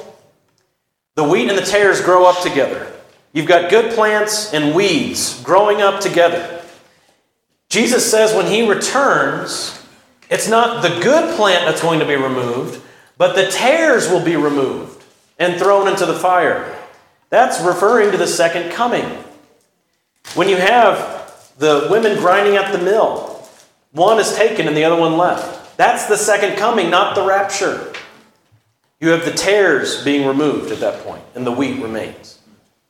The 1.15 1.25
wheat 1.25 1.49
and 1.49 1.57
the 1.57 1.65
tares 1.65 1.99
grow 1.99 2.25
up 2.25 2.41
together. 2.41 2.89
You've 3.33 3.47
got 3.47 3.69
good 3.69 3.93
plants 3.93 4.53
and 4.53 4.73
weeds 4.73 5.43
growing 5.43 5.81
up 5.81 5.99
together. 5.99 6.63
Jesus 7.67 8.09
says 8.09 8.33
when 8.33 8.47
he 8.47 8.67
returns, 8.67 9.85
it's 10.29 10.47
not 10.47 10.81
the 10.81 11.01
good 11.01 11.35
plant 11.35 11.65
that's 11.65 11.81
going 11.81 11.99
to 11.99 12.05
be 12.05 12.15
removed, 12.15 12.81
but 13.17 13.35
the 13.35 13.51
tares 13.51 14.09
will 14.09 14.23
be 14.23 14.37
removed 14.37 15.03
and 15.37 15.59
thrown 15.59 15.89
into 15.89 16.05
the 16.05 16.13
fire. 16.13 16.77
That's 17.29 17.61
referring 17.61 18.11
to 18.11 18.17
the 18.17 18.25
second 18.25 18.71
coming. 18.71 19.05
When 20.35 20.47
you 20.47 20.57
have 20.57 21.53
the 21.57 21.87
women 21.89 22.17
grinding 22.17 22.55
at 22.55 22.71
the 22.71 22.77
mill, 22.77 23.47
one 23.91 24.19
is 24.19 24.35
taken 24.35 24.67
and 24.67 24.77
the 24.77 24.83
other 24.83 24.99
one 24.99 25.17
left. 25.17 25.77
That's 25.77 26.05
the 26.05 26.17
second 26.17 26.57
coming, 26.57 26.89
not 26.89 27.15
the 27.15 27.25
rapture. 27.25 27.93
You 28.99 29.09
have 29.09 29.25
the 29.25 29.31
tares 29.31 30.03
being 30.03 30.27
removed 30.27 30.71
at 30.71 30.79
that 30.81 31.03
point, 31.03 31.23
and 31.33 31.47
the 31.47 31.51
wheat 31.51 31.81
remains. 31.81 32.39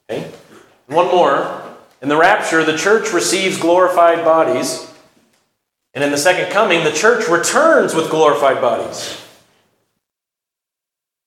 Okay? 0.09 0.29
One 0.87 1.07
more. 1.07 1.61
In 2.01 2.09
the 2.09 2.17
rapture, 2.17 2.63
the 2.63 2.77
church 2.77 3.13
receives 3.13 3.59
glorified 3.59 4.25
bodies. 4.25 4.91
And 5.93 6.03
in 6.03 6.11
the 6.11 6.17
second 6.17 6.51
coming, 6.51 6.83
the 6.83 6.91
church 6.91 7.27
returns 7.29 7.93
with 7.93 8.09
glorified 8.09 8.59
bodies. 8.61 9.23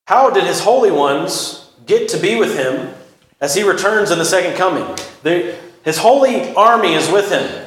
How 0.06 0.30
did 0.30 0.44
his 0.44 0.60
holy 0.60 0.90
ones 0.90 1.70
get 1.86 2.08
to 2.10 2.18
be 2.18 2.36
with 2.36 2.56
him 2.56 2.94
as 3.40 3.54
he 3.54 3.62
returns 3.62 4.10
in 4.10 4.18
the 4.18 4.24
second 4.24 4.56
coming? 4.56 4.84
The, 5.22 5.56
his 5.84 5.98
holy 5.98 6.54
army 6.54 6.94
is 6.94 7.10
with 7.10 7.30
him. 7.30 7.66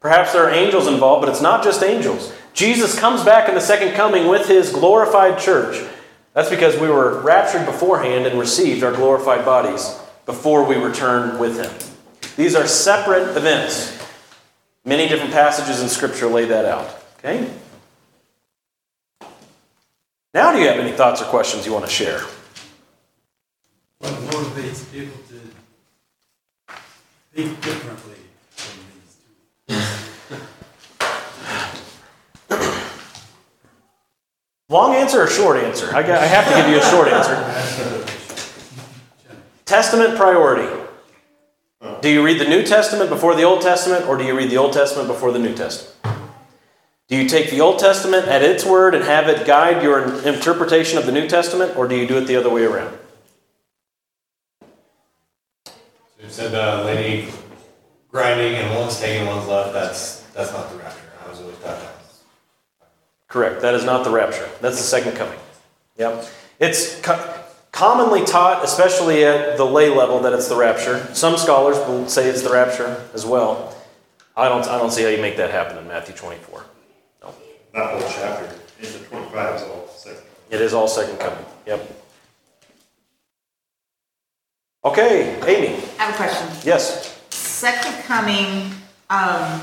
Perhaps 0.00 0.32
there 0.32 0.44
are 0.44 0.50
angels 0.50 0.86
involved, 0.86 1.24
but 1.24 1.30
it's 1.30 1.42
not 1.42 1.64
just 1.64 1.82
angels. 1.82 2.32
Jesus 2.52 2.98
comes 2.98 3.24
back 3.24 3.48
in 3.48 3.54
the 3.54 3.60
second 3.60 3.94
coming 3.94 4.28
with 4.28 4.48
his 4.48 4.70
glorified 4.70 5.38
church. 5.38 5.84
That's 6.32 6.50
because 6.50 6.78
we 6.78 6.88
were 6.88 7.20
raptured 7.22 7.66
beforehand 7.66 8.26
and 8.26 8.38
received 8.38 8.82
our 8.82 8.92
glorified 8.92 9.44
bodies 9.44 9.98
before 10.26 10.64
we 10.64 10.76
return 10.76 11.38
with 11.38 11.58
him. 11.58 11.72
These 12.36 12.54
are 12.54 12.66
separate 12.66 13.36
events. 13.36 13.92
Many 14.84 15.08
different 15.08 15.32
passages 15.32 15.82
in 15.82 15.88
Scripture 15.88 16.26
lay 16.26 16.44
that 16.44 16.64
out. 16.64 16.94
Okay? 17.18 17.50
Now, 20.34 20.52
do 20.52 20.58
you 20.58 20.68
have 20.68 20.78
any 20.78 20.92
thoughts 20.92 21.22
or 21.22 21.24
questions 21.24 21.64
you 21.64 21.72
want 21.72 21.86
to 21.86 21.90
share? 21.90 22.20
What 23.98 24.12
motivates 24.12 24.92
people 24.92 25.16
to 25.28 25.35
think 27.36 27.60
differently 27.60 28.16
from 28.48 28.80
these 28.94 29.16
two? 32.48 32.56
Long 34.70 34.94
answer 34.94 35.20
or 35.20 35.26
short 35.26 35.58
answer? 35.58 35.94
I, 35.94 35.98
I 35.98 36.24
have 36.24 36.48
to 36.48 36.54
give 36.54 36.70
you 36.70 36.78
a 36.78 36.90
short 36.90 37.08
answer. 37.08 37.36
Testament 39.66 40.16
priority. 40.16 40.66
Do 42.00 42.08
you 42.08 42.24
read 42.24 42.40
the 42.40 42.48
New 42.48 42.62
Testament 42.62 43.10
before 43.10 43.34
the 43.34 43.42
Old 43.42 43.60
Testament, 43.60 44.06
or 44.06 44.16
do 44.16 44.24
you 44.24 44.34
read 44.34 44.48
the 44.50 44.56
Old 44.56 44.72
Testament 44.72 45.06
before 45.06 45.30
the 45.30 45.38
New 45.38 45.54
Testament? 45.54 45.94
Do 47.08 47.16
you 47.16 47.28
take 47.28 47.50
the 47.50 47.60
Old 47.60 47.78
Testament 47.78 48.28
at 48.28 48.42
its 48.42 48.64
word 48.64 48.94
and 48.94 49.04
have 49.04 49.28
it 49.28 49.46
guide 49.46 49.82
your 49.82 50.26
interpretation 50.26 50.96
of 50.96 51.04
the 51.04 51.12
New 51.12 51.28
Testament, 51.28 51.76
or 51.76 51.86
do 51.86 51.96
you 51.96 52.08
do 52.08 52.16
it 52.16 52.26
the 52.26 52.36
other 52.36 52.48
way 52.48 52.64
around? 52.64 52.96
You 56.26 56.32
said 56.32 56.54
uh, 56.56 56.78
the 56.80 56.84
lady 56.86 57.28
grinding 58.10 58.54
and 58.54 58.74
one's 58.74 58.98
taking, 58.98 59.26
one's 59.28 59.46
left. 59.46 59.72
That's 59.72 60.22
that's 60.34 60.52
not 60.52 60.68
the 60.70 60.76
rapture. 60.78 61.00
I 61.24 61.30
was 61.30 61.40
always 61.40 61.56
taught 61.58 61.78
that. 61.80 61.94
Correct. 63.28 63.60
That 63.62 63.74
is 63.74 63.84
not 63.84 64.02
the 64.02 64.10
rapture. 64.10 64.48
That's 64.60 64.76
the 64.76 64.82
second 64.82 65.16
coming. 65.16 65.38
Yep. 65.98 66.26
It's 66.58 67.00
co- 67.00 67.34
commonly 67.70 68.24
taught, 68.24 68.64
especially 68.64 69.24
at 69.24 69.56
the 69.56 69.64
lay 69.64 69.88
level, 69.88 70.18
that 70.20 70.32
it's 70.32 70.48
the 70.48 70.56
rapture. 70.56 70.98
Some 71.14 71.36
scholars 71.36 71.76
will 71.86 72.08
say 72.08 72.28
it's 72.28 72.42
the 72.42 72.50
rapture 72.50 73.04
as 73.14 73.24
well. 73.24 73.76
I 74.36 74.48
don't. 74.48 74.66
I 74.66 74.78
don't 74.78 74.90
see 74.90 75.04
how 75.04 75.08
you 75.10 75.22
make 75.22 75.36
that 75.36 75.50
happen 75.52 75.78
in 75.78 75.86
Matthew 75.86 76.14
24. 76.16 76.64
No. 77.22 77.34
That 77.72 77.90
whole 78.00 78.10
chapter 78.10 78.52
into 78.80 78.98
twenty-five 79.04 79.54
is 79.56 79.62
all 79.62 79.86
second. 79.88 80.22
It 80.50 80.60
is 80.60 80.74
all 80.74 80.88
second 80.88 81.18
coming. 81.20 81.44
Yep. 81.66 82.02
Okay, 84.86 85.34
Amy. 85.48 85.82
I 85.98 86.04
have 86.04 86.14
a 86.14 86.16
question. 86.16 86.48
Yes. 86.64 87.18
Second 87.30 88.04
coming, 88.04 88.70
um, 89.10 89.60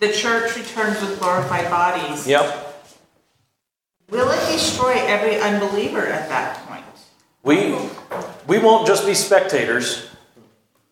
the 0.00 0.10
church 0.10 0.56
returns 0.56 1.00
with 1.00 1.20
glorified 1.20 1.70
bodies. 1.70 2.26
Yep. 2.26 2.64
Will 4.10 4.28
it 4.28 4.52
destroy 4.52 4.94
every 5.06 5.36
unbeliever 5.40 6.04
at 6.04 6.28
that 6.30 6.56
point? 6.66 6.84
We 7.44 7.76
we 8.48 8.58
won't 8.58 8.88
just 8.88 9.06
be 9.06 9.14
spectators. 9.14 10.08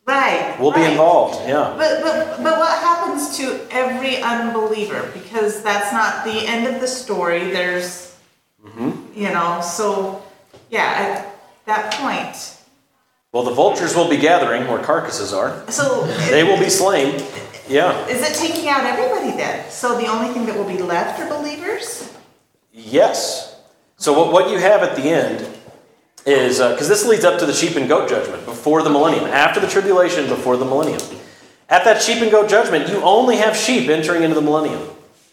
Right. 0.07 0.57
We'll 0.61 0.73
be 0.73 0.85
involved. 0.85 1.49
Yeah. 1.49 1.75
But, 1.77 2.03
but, 2.05 2.37
but 2.45 2.59
what 2.61 2.79
happens 2.79 3.37
to 3.39 3.67
every 3.73 4.19
unbeliever? 4.23 5.11
Because 5.13 5.65
that's 5.65 5.93
not 5.93 6.25
the 6.25 6.47
end 6.47 6.69
of 6.73 6.81
the 6.81 6.87
story. 6.87 7.51
There's, 7.51 8.05
Mm-hmm. 8.65 9.19
you 9.19 9.29
know, 9.31 9.61
so, 9.63 10.23
yeah, 10.71 10.83
at 10.83 11.67
that 11.67 11.93
point. 11.95 12.56
Well, 13.37 13.45
the 13.45 13.51
vultures 13.51 13.95
will 13.95 14.09
be 14.09 14.17
gathering 14.17 14.67
where 14.67 14.83
carcasses 14.83 15.35
are. 15.35 15.71
So. 15.71 16.07
They 16.31 16.43
will 16.43 16.59
be 16.59 16.71
slain. 16.71 17.23
Yeah. 17.69 18.07
Is 18.07 18.23
it 18.23 18.35
taking 18.35 18.67
out 18.71 18.87
everybody 18.87 19.37
then? 19.37 19.71
So 19.71 19.99
the 19.99 20.07
only 20.07 20.33
thing 20.33 20.47
that 20.47 20.57
will 20.57 20.65
be 20.65 20.79
left 20.79 21.21
are 21.21 21.29
believers? 21.29 22.11
Yes. 22.73 23.61
So 23.99 24.19
what, 24.19 24.33
what 24.33 24.51
you 24.51 24.57
have 24.57 24.83
at 24.83 24.97
the 24.97 25.03
end 25.03 25.47
is 26.25 26.61
uh, 26.61 26.73
because 26.73 26.89
this 26.89 27.05
leads 27.05 27.27
up 27.27 27.39
to 27.41 27.45
the 27.45 27.53
sheep 27.53 27.77
and 27.77 27.87
goat 27.87 28.09
judgment 28.09 28.47
before 28.47 28.83
the 28.83 28.89
millennium, 28.89 29.27
after 29.27 29.61
the 29.61 29.69
tribulation, 29.69 30.31
before 30.31 30.57
the 30.57 30.65
millennium. 30.65 31.03
At 31.69 31.85
that 31.85 32.01
sheep 32.01 32.23
and 32.23 32.31
goat 32.31 32.49
judgment, 32.49 32.89
you 32.89 33.03
only 33.03 33.37
have 33.37 33.55
sheep 33.55 33.91
entering 33.91 34.23
into 34.23 34.35
the 34.35 34.41
millennium. 34.41 34.81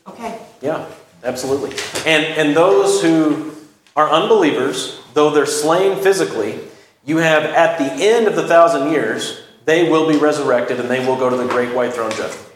Okay. 0.07 0.41
Yeah, 0.59 0.89
absolutely. 1.23 1.69
And 2.05 2.25
and 2.37 2.53
those 2.53 3.01
who 3.01 3.53
are 3.95 4.09
unbelievers, 4.09 4.99
though 5.13 5.29
they're 5.29 5.45
slain 5.45 6.03
physically, 6.03 6.59
you 7.05 7.17
have 7.17 7.43
at 7.43 7.77
the 7.77 8.03
end 8.03 8.27
of 8.27 8.35
the 8.35 8.47
thousand 8.47 8.91
years, 8.91 9.41
they 9.65 9.89
will 9.89 10.07
be 10.07 10.17
resurrected 10.17 10.79
and 10.79 10.89
they 10.89 11.05
will 11.05 11.17
go 11.17 11.29
to 11.29 11.35
the 11.35 11.47
great 11.47 11.73
white 11.75 11.93
throne 11.93 12.11
judgment. 12.11 12.49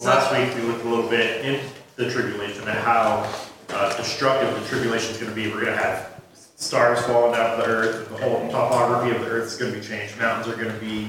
Last 0.00 0.32
week, 0.32 0.54
we 0.54 0.62
looked 0.62 0.84
a 0.84 0.88
little 0.88 1.08
bit 1.08 1.44
in 1.44 1.60
the 1.96 2.10
tribulation 2.10 2.62
and 2.62 2.78
how 2.78 3.30
uh, 3.68 3.96
destructive 3.96 4.58
the 4.58 4.66
tribulation 4.66 5.10
is 5.10 5.18
going 5.18 5.30
to 5.30 5.34
be. 5.34 5.48
We're 5.48 5.64
going 5.64 5.76
to 5.76 5.82
have 5.82 6.22
stars 6.56 7.04
falling 7.04 7.32
down 7.32 7.58
of 7.58 7.58
the 7.58 7.66
earth. 7.66 8.08
The 8.08 8.16
whole 8.16 8.48
topography 8.48 9.14
of 9.14 9.22
the 9.22 9.28
earth 9.28 9.46
is 9.46 9.56
going 9.56 9.72
to 9.72 9.78
be 9.78 9.86
changed. 9.86 10.18
Mountains 10.18 10.52
are 10.52 10.56
going 10.56 10.72
to 10.72 10.80
be 10.80 11.08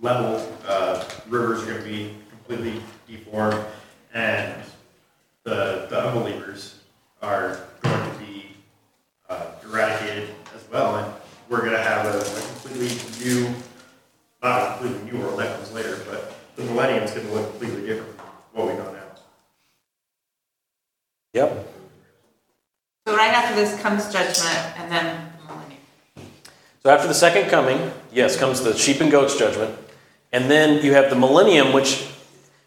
leveled. 0.00 0.52
Uh, 0.66 1.04
rivers 1.28 1.62
are 1.62 1.66
going 1.66 1.78
to 1.78 1.88
be 1.88 2.14
completely 2.30 2.82
deformed. 3.06 3.64
And 4.12 4.60
the, 5.44 5.86
the 5.88 6.08
unbelievers 6.08 6.80
are 7.22 7.60
going 7.82 8.12
to 8.12 8.18
be 8.18 8.46
uh, 9.28 9.52
eradicated 9.64 10.28
well. 10.72 10.96
And 10.96 11.14
we're 11.48 11.60
going 11.60 11.72
to 11.72 11.82
have 11.82 12.06
a, 12.06 12.18
a 12.18 12.40
completely 12.62 13.24
new, 13.24 13.54
not 14.42 14.62
a 14.62 14.78
completely 14.78 15.12
new 15.12 15.18
world, 15.18 15.38
that 15.38 15.56
comes 15.56 15.72
later, 15.72 15.98
but 16.08 16.34
the 16.56 16.64
millennium 16.64 17.04
is 17.04 17.10
going 17.12 17.26
to 17.26 17.32
look 17.34 17.50
completely 17.50 17.86
different 17.86 18.16
from 18.16 18.26
what 18.54 18.68
we 18.68 18.74
know 18.74 18.92
now. 18.92 18.98
Yep. 21.34 21.68
So 23.06 23.16
right 23.16 23.32
after 23.32 23.54
this 23.54 23.80
comes 23.80 24.12
judgment 24.12 24.78
and 24.78 24.90
then 24.90 25.32
the 25.38 25.52
millennium. 25.52 25.80
So 26.82 26.90
after 26.90 27.08
the 27.08 27.14
second 27.14 27.50
coming, 27.50 27.92
yes, 28.12 28.36
comes 28.36 28.62
the 28.62 28.76
sheep 28.76 29.00
and 29.00 29.10
goats 29.10 29.36
judgment. 29.36 29.76
And 30.32 30.50
then 30.50 30.82
you 30.84 30.94
have 30.94 31.10
the 31.10 31.16
millennium, 31.16 31.72
which, 31.72 32.08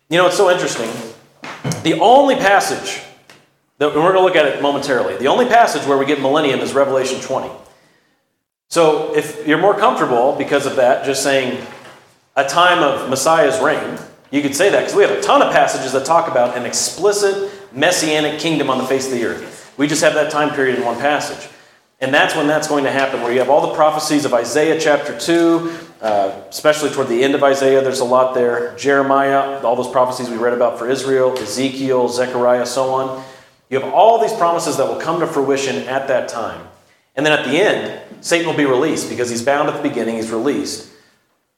you 0.10 0.18
know, 0.18 0.28
it's 0.28 0.38
so 0.38 0.52
interesting. 0.52 0.90
The 1.84 2.00
only 2.00 2.36
passage, 2.36 3.02
that, 3.80 3.88
and 3.94 4.04
we're 4.04 4.14
going 4.14 4.16
to 4.16 4.22
look 4.22 4.36
at 4.36 4.46
it 4.46 4.62
momentarily, 4.62 5.18
the 5.18 5.28
only 5.28 5.46
passage 5.46 5.88
where 5.88 5.98
we 5.98 6.06
get 6.06 6.22
millennium 6.22 6.60
is 6.60 6.74
Revelation 6.74 7.22
20. 7.22 7.50
So 8.70 9.16
if 9.16 9.48
you're 9.48 9.60
more 9.60 9.78
comfortable 9.78 10.36
because 10.38 10.66
of 10.66 10.76
that, 10.78 11.06
just 11.06 11.24
saying 11.24 11.66
a 12.36 12.44
time 12.44 12.84
of 12.84 13.10
Messiah's 13.10 13.60
reign, 13.62 13.98
you 14.32 14.42
could 14.42 14.56
say 14.56 14.70
that 14.70 14.80
because 14.80 14.96
we 14.96 15.04
have 15.04 15.12
a 15.12 15.22
ton 15.22 15.42
of 15.42 15.54
passages 15.54 15.94
that 15.94 16.06
talk 16.06 16.30
about 16.30 16.58
an 16.58 16.66
explicit 16.66 17.52
messianic 17.72 18.40
kingdom 18.40 18.70
on 18.70 18.78
the 18.78 18.86
face 18.86 19.06
of 19.06 19.12
the 19.12 19.26
earth. 19.26 19.74
We 19.78 19.88
just 19.88 20.04
have 20.04 20.14
that 20.16 20.32
time 20.32 20.56
period 20.56 20.78
in 20.78 20.86
one 20.86 20.98
passage. 20.98 21.50
And 22.02 22.14
that's 22.14 22.36
when 22.36 22.48
that's 22.48 22.68
going 22.68 22.84
to 22.84 22.92
happen, 22.92 23.22
where 23.22 23.32
you 23.32 23.40
have 23.40 23.50
all 23.50 23.68
the 23.68 23.74
prophecies 23.74 24.26
of 24.26 24.34
Isaiah 24.34 24.80
chapter 24.80 25.18
2, 25.18 25.78
uh, 26.02 26.42
especially 26.50 26.90
toward 26.90 27.08
the 27.08 27.24
end 27.24 27.36
of 27.36 27.44
Isaiah, 27.44 27.82
there's 27.82 28.02
a 28.02 28.06
lot 28.06 28.36
there. 28.36 28.76
Jeremiah, 28.76 29.62
all 29.62 29.78
those 29.78 29.90
prophecies 29.90 30.30
we 30.30 30.36
read 30.36 30.54
about 30.54 30.78
for 30.78 30.90
Israel, 30.90 31.38
Ezekiel, 31.38 32.10
Zechariah, 32.10 32.66
so 32.66 32.94
on. 32.94 33.24
You 33.70 33.80
have 33.80 33.94
all 33.94 34.22
these 34.22 34.34
promises 34.34 34.76
that 34.78 34.88
will 34.88 35.00
come 35.00 35.22
to 35.22 35.28
fruition 35.28 35.78
at 35.88 36.10
that 36.10 36.28
time. 36.28 36.68
And 37.16 37.26
then 37.26 37.32
at 37.32 37.46
the 37.46 37.58
end, 37.58 38.02
Satan 38.22 38.48
will 38.48 38.58
be 38.58 38.66
released 38.66 39.10
because 39.10 39.30
he's 39.30 39.42
bound 39.42 39.70
at 39.70 39.82
the 39.82 39.88
beginning, 39.88 40.16
he's 40.16 40.32
released. 40.32 40.92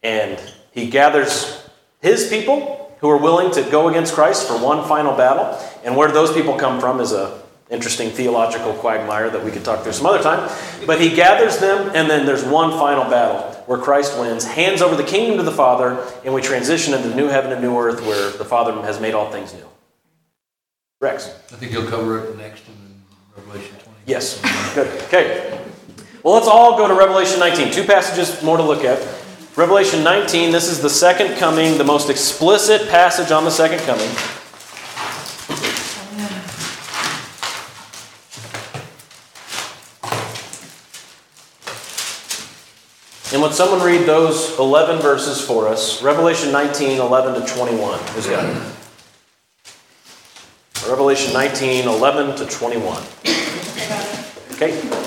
And 0.03 0.39
he 0.71 0.89
gathers 0.89 1.67
his 2.01 2.27
people 2.27 2.95
who 2.99 3.09
are 3.09 3.17
willing 3.17 3.51
to 3.51 3.69
go 3.69 3.89
against 3.89 4.13
Christ 4.13 4.47
for 4.47 4.57
one 4.57 4.87
final 4.87 5.15
battle. 5.15 5.57
And 5.83 5.95
where 5.95 6.11
those 6.11 6.33
people 6.33 6.57
come 6.57 6.79
from 6.79 6.99
is 6.99 7.11
a 7.11 7.41
interesting 7.69 8.09
theological 8.09 8.73
quagmire 8.73 9.29
that 9.29 9.43
we 9.43 9.51
could 9.51 9.65
talk 9.65 9.83
through 9.83 9.93
some 9.93 10.05
other 10.05 10.21
time. 10.23 10.49
But 10.85 11.01
he 11.01 11.13
gathers 11.13 11.57
them, 11.57 11.91
and 11.93 12.09
then 12.09 12.25
there's 12.25 12.43
one 12.45 12.71
final 12.71 13.03
battle 13.03 13.51
where 13.65 13.77
Christ 13.77 14.17
wins, 14.17 14.45
hands 14.45 14.81
over 14.81 14.95
the 14.95 15.03
kingdom 15.03 15.37
to 15.37 15.43
the 15.43 15.51
Father, 15.51 16.01
and 16.23 16.33
we 16.33 16.41
transition 16.41 16.93
into 16.93 17.09
the 17.09 17.15
new 17.15 17.27
heaven 17.27 17.51
and 17.51 17.61
new 17.61 17.77
earth 17.77 18.01
where 18.01 18.31
the 18.31 18.45
Father 18.45 18.71
has 18.83 19.01
made 19.01 19.13
all 19.13 19.29
things 19.31 19.53
new. 19.53 19.65
Rex. 21.01 21.27
I 21.51 21.55
think 21.57 21.71
you'll 21.71 21.89
cover 21.89 22.23
it 22.23 22.37
next 22.37 22.63
in 22.67 23.03
Revelation 23.35 23.75
20. 23.75 23.99
Yes. 24.05 24.41
Good. 24.73 24.87
Okay. 25.03 25.63
Well, 26.27 26.35
let's 26.35 26.49
all 26.49 26.75
go 26.75 26.89
to 26.89 26.93
Revelation 26.93 27.39
19. 27.39 27.71
Two 27.71 27.85
passages 27.85 28.43
more 28.43 28.57
to 28.57 28.63
look 28.63 28.83
at. 28.83 29.01
Revelation 29.55 30.03
19, 30.03 30.51
this 30.51 30.67
is 30.67 30.81
the 30.81 30.89
second 30.89 31.37
coming, 31.37 31.77
the 31.77 31.85
most 31.85 32.09
explicit 32.09 32.89
passage 32.89 33.31
on 33.31 33.45
the 33.45 33.49
second 33.49 33.79
coming. 33.85 34.09
And 43.31 43.41
would 43.41 43.53
someone 43.53 43.81
read 43.81 44.05
those 44.05 44.59
11 44.59 45.01
verses 45.01 45.39
for 45.39 45.69
us? 45.69 46.03
Revelation 46.03 46.51
19, 46.51 46.99
11 46.99 47.41
to 47.41 47.53
21. 47.53 47.99
Who's 47.99 48.27
got 48.27 48.43
it? 48.43 48.63
Revelation 50.89 51.31
19, 51.31 51.87
11 51.87 52.35
to 52.35 52.45
21. 52.45 53.01
Okay. 54.55 55.06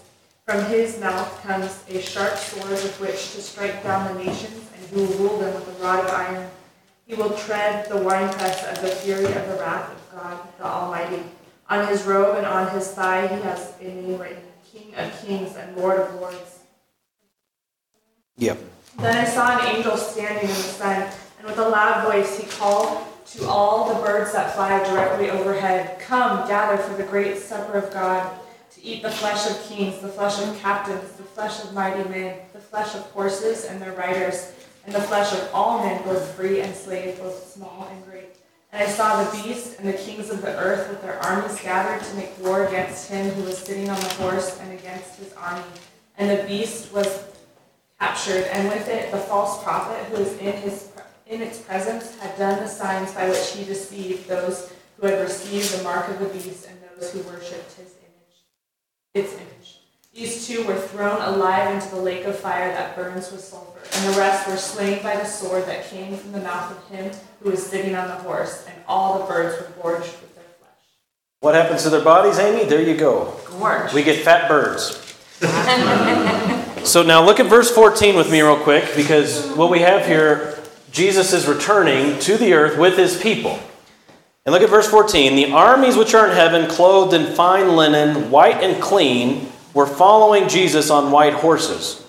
From 0.45 0.65
his 0.65 0.99
mouth 0.99 1.41
comes 1.43 1.83
a 1.87 2.01
sharp 2.01 2.35
sword 2.35 2.71
with 2.71 2.99
which 2.99 3.33
to 3.33 3.41
strike 3.41 3.83
down 3.83 4.15
the 4.15 4.23
nations, 4.23 4.69
and 4.75 4.89
he 4.89 4.95
will 4.95 5.13
rule 5.17 5.37
them 5.37 5.53
with 5.53 5.79
a 5.79 5.83
rod 5.83 6.03
of 6.03 6.11
iron. 6.11 6.49
He 7.05 7.13
will 7.13 7.31
tread 7.37 7.87
the 7.89 7.97
winepress 7.97 8.63
of 8.65 8.81
the 8.81 8.89
fury 8.89 9.25
of 9.25 9.47
the 9.47 9.57
wrath 9.59 9.91
of 9.91 10.19
God 10.19 10.39
the 10.57 10.65
Almighty. 10.65 11.23
On 11.69 11.87
his 11.87 12.03
robe 12.03 12.37
and 12.37 12.45
on 12.45 12.69
his 12.75 12.89
thigh 12.91 13.27
he 13.27 13.41
has 13.43 13.73
a 13.79 13.83
name 13.83 14.17
written 14.17 14.43
King 14.71 14.95
of 14.95 15.25
Kings 15.25 15.55
and 15.55 15.77
Lord 15.77 15.99
of 15.99 16.15
Lords. 16.15 16.59
Yep. 18.37 18.57
Then 18.99 19.17
I 19.17 19.29
saw 19.29 19.59
an 19.59 19.75
angel 19.75 19.95
standing 19.95 20.43
in 20.43 20.47
the 20.47 20.53
sun, 20.53 21.09
and 21.37 21.47
with 21.47 21.59
a 21.59 21.69
loud 21.69 22.11
voice 22.11 22.39
he 22.39 22.47
called 22.47 23.05
to 23.27 23.47
all 23.47 23.93
the 23.93 24.01
birds 24.01 24.33
that 24.33 24.55
fly 24.55 24.83
directly 24.83 25.29
overhead 25.29 25.99
Come, 25.99 26.47
gather 26.47 26.81
for 26.81 26.97
the 26.97 27.07
great 27.07 27.37
supper 27.37 27.77
of 27.77 27.93
God, 27.93 28.37
to 28.81 28.87
eat 28.87 29.01
the 29.01 29.11
flesh 29.11 29.49
of 29.49 29.61
kings, 29.69 29.99
the 29.99 30.07
flesh 30.07 30.41
of 30.41 30.59
captains, 30.59 31.11
the 31.13 31.23
flesh 31.23 31.63
of 31.63 31.73
mighty 31.73 32.07
men, 32.09 32.39
the 32.53 32.59
flesh 32.59 32.95
of 32.95 33.01
horses 33.11 33.65
and 33.65 33.81
their 33.81 33.93
riders, 33.93 34.53
and 34.85 34.95
the 34.95 35.01
flesh 35.01 35.31
of 35.33 35.49
all 35.53 35.83
men, 35.83 36.01
both 36.03 36.31
free 36.35 36.61
and 36.61 36.75
slave, 36.75 37.19
both 37.19 37.51
small 37.51 37.87
and 37.91 38.05
great. 38.05 38.35
And 38.71 38.81
I 38.81 38.87
saw 38.87 39.23
the 39.23 39.43
beast 39.43 39.79
and 39.79 39.87
the 39.87 39.97
kings 39.97 40.29
of 40.29 40.41
the 40.41 40.57
earth 40.57 40.89
with 40.89 41.01
their 41.01 41.19
armies 41.23 41.59
gathered 41.61 42.03
to 42.03 42.15
make 42.15 42.37
war 42.39 42.65
against 42.65 43.09
him 43.09 43.29
who 43.31 43.43
was 43.43 43.57
sitting 43.57 43.89
on 43.89 43.99
the 43.99 44.13
horse 44.15 44.59
and 44.61 44.71
against 44.71 45.19
his 45.19 45.33
army. 45.33 45.63
And 46.17 46.29
the 46.29 46.43
beast 46.47 46.91
was 46.93 47.25
captured, 47.99 48.45
and 48.45 48.67
with 48.69 48.87
it 48.87 49.11
the 49.11 49.17
false 49.17 49.61
prophet 49.63 50.03
who 50.05 50.23
is 50.23 50.37
in 50.39 50.53
his 50.53 50.89
in 51.27 51.41
its 51.41 51.59
presence 51.59 52.19
had 52.19 52.37
done 52.37 52.59
the 52.59 52.67
signs 52.67 53.13
by 53.13 53.29
which 53.29 53.51
he 53.51 53.63
deceived 53.63 54.27
those 54.27 54.73
who 54.97 55.07
had 55.07 55.21
received 55.21 55.77
the 55.77 55.83
mark 55.83 56.09
of 56.09 56.19
the 56.19 56.25
beast 56.25 56.67
and 56.67 56.77
those 56.99 57.13
who 57.13 57.21
worshipped 57.21 57.71
his 57.73 57.93
its 59.13 59.33
image. 59.33 59.79
These 60.13 60.47
two 60.47 60.65
were 60.65 60.75
thrown 60.75 61.21
alive 61.21 61.73
into 61.73 61.89
the 61.93 62.01
lake 62.01 62.25
of 62.25 62.37
fire 62.37 62.71
that 62.73 62.95
burns 62.95 63.31
with 63.31 63.41
sulfur, 63.41 63.79
and 63.93 64.13
the 64.13 64.19
rest 64.19 64.47
were 64.47 64.57
slain 64.57 65.01
by 65.01 65.15
the 65.15 65.25
sword 65.25 65.65
that 65.65 65.89
came 65.89 66.15
from 66.15 66.33
the 66.33 66.41
mouth 66.41 66.71
of 66.71 66.95
him 66.95 67.11
who 67.41 67.51
was 67.51 67.65
sitting 67.65 67.95
on 67.95 68.07
the 68.07 68.15
horse, 68.15 68.65
and 68.67 68.75
all 68.87 69.19
the 69.19 69.25
birds 69.25 69.57
were 69.59 69.81
gorged 69.81 70.11
with 70.21 70.35
their 70.35 70.43
flesh. 70.59 70.71
What 71.39 71.55
happens 71.55 71.83
to 71.83 71.89
their 71.89 72.03
bodies, 72.03 72.39
Amy? 72.39 72.65
There 72.65 72.81
you 72.81 72.95
go. 72.95 73.33
Gorge. 73.45 73.93
We 73.93 74.03
get 74.03 74.23
fat 74.23 74.49
birds. 74.49 74.97
so 76.87 77.03
now 77.03 77.25
look 77.25 77.39
at 77.39 77.47
verse 77.47 77.71
14 77.71 78.15
with 78.15 78.29
me, 78.29 78.41
real 78.41 78.59
quick, 78.59 78.95
because 78.95 79.47
what 79.53 79.71
we 79.71 79.79
have 79.79 80.05
here, 80.05 80.59
Jesus 80.91 81.33
is 81.33 81.47
returning 81.47 82.19
to 82.19 82.37
the 82.37 82.53
earth 82.53 82.77
with 82.77 82.97
his 82.97 83.19
people. 83.21 83.59
And 84.45 84.53
look 84.53 84.63
at 84.63 84.69
verse 84.69 84.87
14. 84.87 85.35
The 85.35 85.51
armies 85.51 85.95
which 85.95 86.13
are 86.13 86.27
in 86.27 86.35
heaven, 86.35 86.69
clothed 86.69 87.13
in 87.13 87.35
fine 87.35 87.75
linen, 87.75 88.31
white 88.31 88.63
and 88.63 88.81
clean, 88.81 89.51
were 89.73 89.85
following 89.85 90.49
Jesus 90.49 90.89
on 90.89 91.11
white 91.11 91.33
horses. 91.33 92.03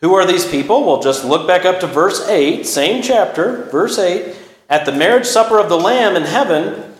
Who 0.00 0.14
are 0.14 0.26
these 0.26 0.46
people? 0.46 0.84
Well, 0.84 1.02
just 1.02 1.24
look 1.24 1.46
back 1.46 1.64
up 1.64 1.80
to 1.80 1.86
verse 1.86 2.28
8, 2.28 2.66
same 2.66 3.02
chapter, 3.02 3.64
verse 3.70 3.98
8. 3.98 4.36
At 4.68 4.84
the 4.84 4.92
marriage 4.92 5.24
supper 5.24 5.58
of 5.58 5.70
the 5.70 5.78
Lamb 5.78 6.14
in 6.14 6.24
heaven, 6.24 6.94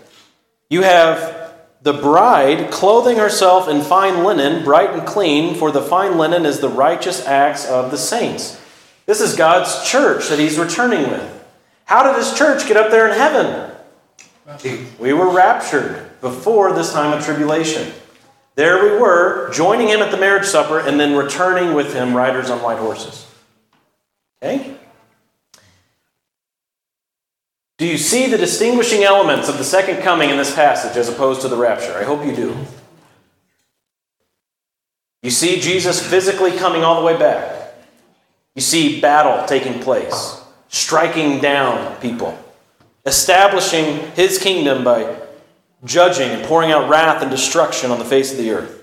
you 0.71 0.83
have 0.83 1.53
the 1.83 1.93
bride 1.93 2.71
clothing 2.71 3.19
herself 3.19 3.69
in 3.69 3.83
fine 3.83 4.25
linen, 4.25 4.65
bright 4.65 4.91
and 4.91 5.07
clean, 5.07 5.55
for 5.55 5.71
the 5.71 5.83
fine 5.83 6.17
linen 6.17 6.47
is 6.47 6.61
the 6.61 6.69
righteous 6.69 7.27
acts 7.27 7.67
of 7.67 7.91
the 7.91 7.99
saints. 7.99 8.59
This 9.05 9.21
is 9.21 9.37
God's 9.37 9.87
church 9.87 10.31
that 10.31 10.39
he's 10.39 10.59
returning 10.59 11.11
with. 11.11 11.45
How 11.85 12.03
did 12.05 12.17
his 12.17 12.33
church 12.33 12.67
get 12.67 12.79
up 12.79 12.91
there 12.91 13.07
in 13.07 13.19
heaven? 13.19 13.74
We 14.99 15.13
were 15.13 15.31
raptured 15.31 16.21
before 16.21 16.73
this 16.73 16.93
time 16.93 17.17
of 17.17 17.25
tribulation. 17.25 17.93
There 18.57 18.85
we 18.85 19.01
were, 19.01 19.51
joining 19.53 19.89
him 19.89 20.01
at 20.01 20.11
the 20.11 20.17
marriage 20.17 20.47
supper 20.47 20.79
and 20.79 21.01
then 21.01 21.17
returning 21.17 21.75
with 21.75 21.95
him, 21.95 22.15
riders 22.15 22.51
on 22.51 22.63
white 22.63 22.79
horses. 22.79 23.27
Okay? 24.43 24.77
Do 27.79 27.87
you 27.87 27.99
see 27.99 28.29
the 28.29 28.39
distinguishing 28.39 29.03
elements 29.03 29.49
of 29.49 29.59
the 29.59 29.65
second 29.65 30.03
coming 30.03 30.31
in 30.31 30.37
this 30.37 30.55
passage 30.55 30.97
as 30.97 31.09
opposed 31.09 31.41
to 31.41 31.49
the 31.49 31.57
rapture? 31.57 31.95
I 31.95 32.05
hope 32.05 32.25
you 32.25 32.37
do. 32.37 32.57
You 35.23 35.31
see 35.31 35.59
Jesus 35.59 36.07
physically 36.07 36.53
coming 36.53 36.85
all 36.85 37.01
the 37.01 37.07
way 37.07 37.17
back. 37.17 37.75
You 38.55 38.63
see 38.63 39.01
battle 39.01 39.47
taking 39.47 39.81
place, 39.81 40.41
striking 40.69 41.41
down 41.41 41.97
people, 42.01 42.39
establishing 43.07 44.11
his 44.13 44.39
kingdom 44.39 44.85
by 44.85 45.17
judging 45.85 46.31
and 46.31 46.45
pouring 46.45 46.73
out 46.73 46.89
wrath 46.89 47.23
and 47.23 47.31
destruction 47.31 47.91
on 47.91 47.99
the 47.99 48.05
face 48.05 48.33
of 48.33 48.39
the 48.39 48.51
earth. 48.51 48.83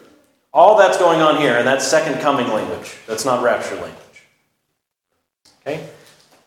All 0.54 0.78
that's 0.78 0.98
going 0.98 1.22
on 1.22 1.38
here, 1.38 1.58
and 1.58 1.66
that's 1.66 1.88
second 1.88 2.20
coming 2.22 2.48
language. 2.50 2.98
That's 3.08 3.26
not 3.26 3.42
rapture 3.42 3.76
language. 3.76 3.98
Okay? 5.62 5.88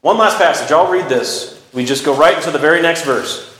One 0.02 0.18
last 0.18 0.36
passage. 0.36 0.70
I'll 0.70 0.90
read 0.90 1.08
this. 1.08 1.62
We 1.72 1.84
just 1.84 2.04
go 2.04 2.14
right 2.14 2.36
into 2.36 2.50
the 2.50 2.58
very 2.58 2.82
next 2.82 3.04
verse. 3.04 3.50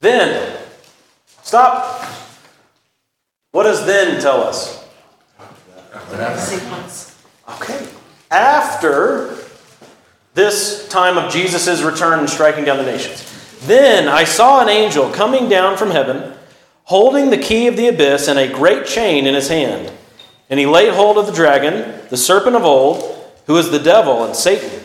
Then, 0.00 0.58
stop. 1.42 2.04
What 3.50 3.64
does 3.64 3.86
then 3.86 4.20
tell 4.20 4.42
us? 4.42 4.86
Sequence. 6.36 7.24
Okay. 7.48 7.88
After 8.30 9.37
this 10.38 10.86
time 10.86 11.18
of 11.18 11.32
Jesus' 11.32 11.82
return 11.82 12.20
and 12.20 12.30
striking 12.30 12.64
down 12.64 12.78
the 12.78 12.84
nations. 12.84 13.24
Then 13.62 14.06
I 14.06 14.22
saw 14.22 14.62
an 14.62 14.68
angel 14.68 15.10
coming 15.10 15.48
down 15.48 15.76
from 15.76 15.90
heaven, 15.90 16.32
holding 16.84 17.30
the 17.30 17.36
key 17.36 17.66
of 17.66 17.76
the 17.76 17.88
abyss 17.88 18.28
and 18.28 18.38
a 18.38 18.52
great 18.52 18.86
chain 18.86 19.26
in 19.26 19.34
his 19.34 19.48
hand. 19.48 19.92
And 20.48 20.60
he 20.60 20.64
laid 20.64 20.94
hold 20.94 21.18
of 21.18 21.26
the 21.26 21.32
dragon, 21.32 22.00
the 22.08 22.16
serpent 22.16 22.54
of 22.54 22.62
old, 22.62 23.30
who 23.46 23.56
is 23.56 23.72
the 23.72 23.80
devil 23.80 24.22
and 24.24 24.36
Satan, 24.36 24.80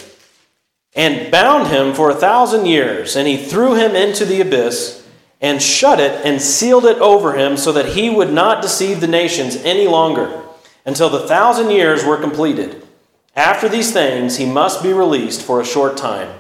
and 0.96 1.32
bound 1.32 1.68
him 1.68 1.94
for 1.94 2.10
a 2.10 2.16
thousand 2.16 2.66
years. 2.66 3.16
And 3.16 3.28
he 3.28 3.38
threw 3.38 3.76
him 3.76 3.96
into 3.96 4.26
the 4.26 4.42
abyss 4.42 5.08
and 5.40 5.62
shut 5.62 6.00
it 6.00 6.26
and 6.26 6.42
sealed 6.42 6.86
it 6.86 6.98
over 6.98 7.34
him 7.34 7.58
so 7.58 7.72
that 7.74 7.90
he 7.90 8.10
would 8.10 8.34
not 8.34 8.64
deceive 8.64 9.02
the 9.02 9.08
nations 9.08 9.56
any 9.58 9.88
longer 9.88 10.42
until 10.84 11.10
the 11.10 11.28
thousand 11.28 11.70
years 11.70 12.04
were 12.04 12.18
completed. 12.18 12.83
After 13.36 13.68
these 13.68 13.92
things, 13.92 14.38
he 14.38 14.46
must 14.46 14.84
be 14.84 14.94
released 14.94 15.42
for 15.42 15.60
a 15.60 15.66
short 15.66 15.98
time. 15.98 16.40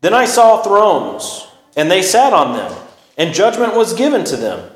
Then 0.00 0.14
I 0.14 0.24
saw 0.24 0.62
thrones, 0.62 1.46
and 1.76 1.90
they 1.90 2.02
sat 2.02 2.32
on 2.32 2.56
them, 2.56 2.76
and 3.16 3.34
judgment 3.34 3.74
was 3.74 3.94
given 3.94 4.24
to 4.24 4.36
them. 4.36 4.70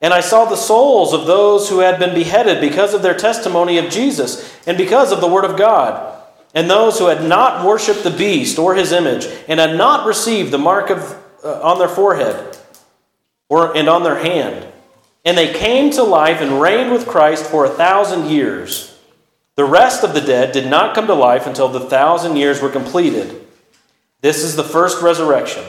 And 0.00 0.12
I 0.12 0.20
saw 0.20 0.44
the 0.44 0.56
souls 0.56 1.12
of 1.14 1.26
those 1.26 1.68
who 1.68 1.78
had 1.78 1.98
been 1.98 2.14
beheaded 2.14 2.60
because 2.60 2.92
of 2.94 3.02
their 3.02 3.16
testimony 3.16 3.78
of 3.78 3.90
Jesus 3.90 4.54
and 4.66 4.76
because 4.76 5.12
of 5.12 5.20
the 5.20 5.26
word 5.28 5.44
of 5.44 5.56
God. 5.56 6.14
and 6.56 6.70
those 6.70 6.98
who 6.98 7.08
had 7.08 7.22
not 7.22 7.66
worshipped 7.66 8.02
the 8.02 8.10
beast 8.10 8.58
or 8.58 8.74
his 8.74 8.90
image, 8.90 9.26
and 9.46 9.60
had 9.60 9.76
not 9.76 10.06
received 10.06 10.50
the 10.50 10.58
mark 10.58 10.88
of, 10.88 11.22
uh, 11.44 11.60
on 11.60 11.78
their 11.78 11.88
forehead 11.88 12.56
or, 13.50 13.76
and 13.76 13.90
on 13.90 14.02
their 14.02 14.18
hand. 14.18 14.66
And 15.22 15.36
they 15.36 15.52
came 15.52 15.90
to 15.92 16.02
life 16.02 16.40
and 16.40 16.58
reigned 16.58 16.90
with 16.90 17.06
Christ 17.06 17.44
for 17.44 17.66
a 17.66 17.68
thousand 17.68 18.30
years. 18.30 18.95
The 19.56 19.64
rest 19.64 20.04
of 20.04 20.14
the 20.14 20.20
dead 20.20 20.52
did 20.52 20.68
not 20.68 20.94
come 20.94 21.06
to 21.06 21.14
life 21.14 21.46
until 21.46 21.68
the 21.68 21.80
thousand 21.80 22.36
years 22.36 22.60
were 22.60 22.68
completed. 22.68 23.46
This 24.20 24.44
is 24.44 24.54
the 24.54 24.62
first 24.62 25.02
resurrection. 25.02 25.64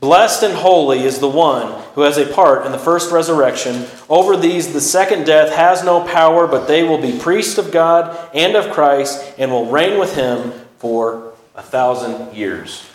Blessed 0.00 0.42
and 0.42 0.54
holy 0.54 1.00
is 1.00 1.18
the 1.18 1.28
one 1.28 1.82
who 1.94 2.02
has 2.02 2.18
a 2.18 2.26
part 2.26 2.64
in 2.64 2.72
the 2.72 2.78
first 2.78 3.12
resurrection. 3.12 3.86
Over 4.08 4.36
these, 4.36 4.72
the 4.72 4.80
second 4.80 5.24
death 5.24 5.54
has 5.54 5.84
no 5.84 6.06
power, 6.06 6.46
but 6.46 6.66
they 6.66 6.82
will 6.82 7.00
be 7.00 7.18
priests 7.18 7.58
of 7.58 7.72
God 7.72 8.16
and 8.34 8.56
of 8.56 8.72
Christ 8.72 9.34
and 9.38 9.50
will 9.50 9.66
reign 9.66 9.98
with 9.98 10.14
him 10.14 10.52
for 10.78 11.34
a 11.54 11.62
thousand 11.62 12.34
years. 12.34 12.86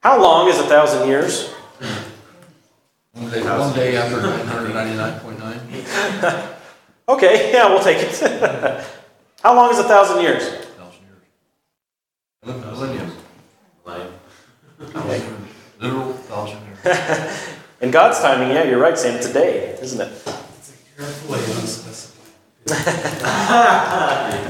How 0.00 0.22
long 0.22 0.48
is 0.48 0.58
a 0.58 0.64
thousand 0.64 1.08
years? 1.08 1.50
One 3.12 3.30
day, 3.30 3.42
one 3.42 3.74
day 3.74 3.96
after 3.96 4.18
999.9. 4.18 6.52
Okay, 7.08 7.52
yeah, 7.52 7.68
we'll 7.68 7.84
take 7.84 7.98
it. 8.00 8.84
How 9.46 9.54
long 9.54 9.70
is 9.70 9.78
a 9.78 9.84
thousand 9.84 10.22
years? 10.22 10.42
Thousand 10.76 11.04
years. 11.06 12.62
Millennium. 12.64 13.12
Like, 13.84 14.10
Literal 15.78 16.14
thousand 16.14 16.58
years. 16.66 17.48
In 17.80 17.92
God's 17.92 18.18
timing, 18.18 18.48
yeah, 18.48 18.64
you're 18.64 18.80
right, 18.80 18.98
Sam. 18.98 19.22
Today, 19.22 19.78
isn't 19.80 20.00
it? 20.00 20.08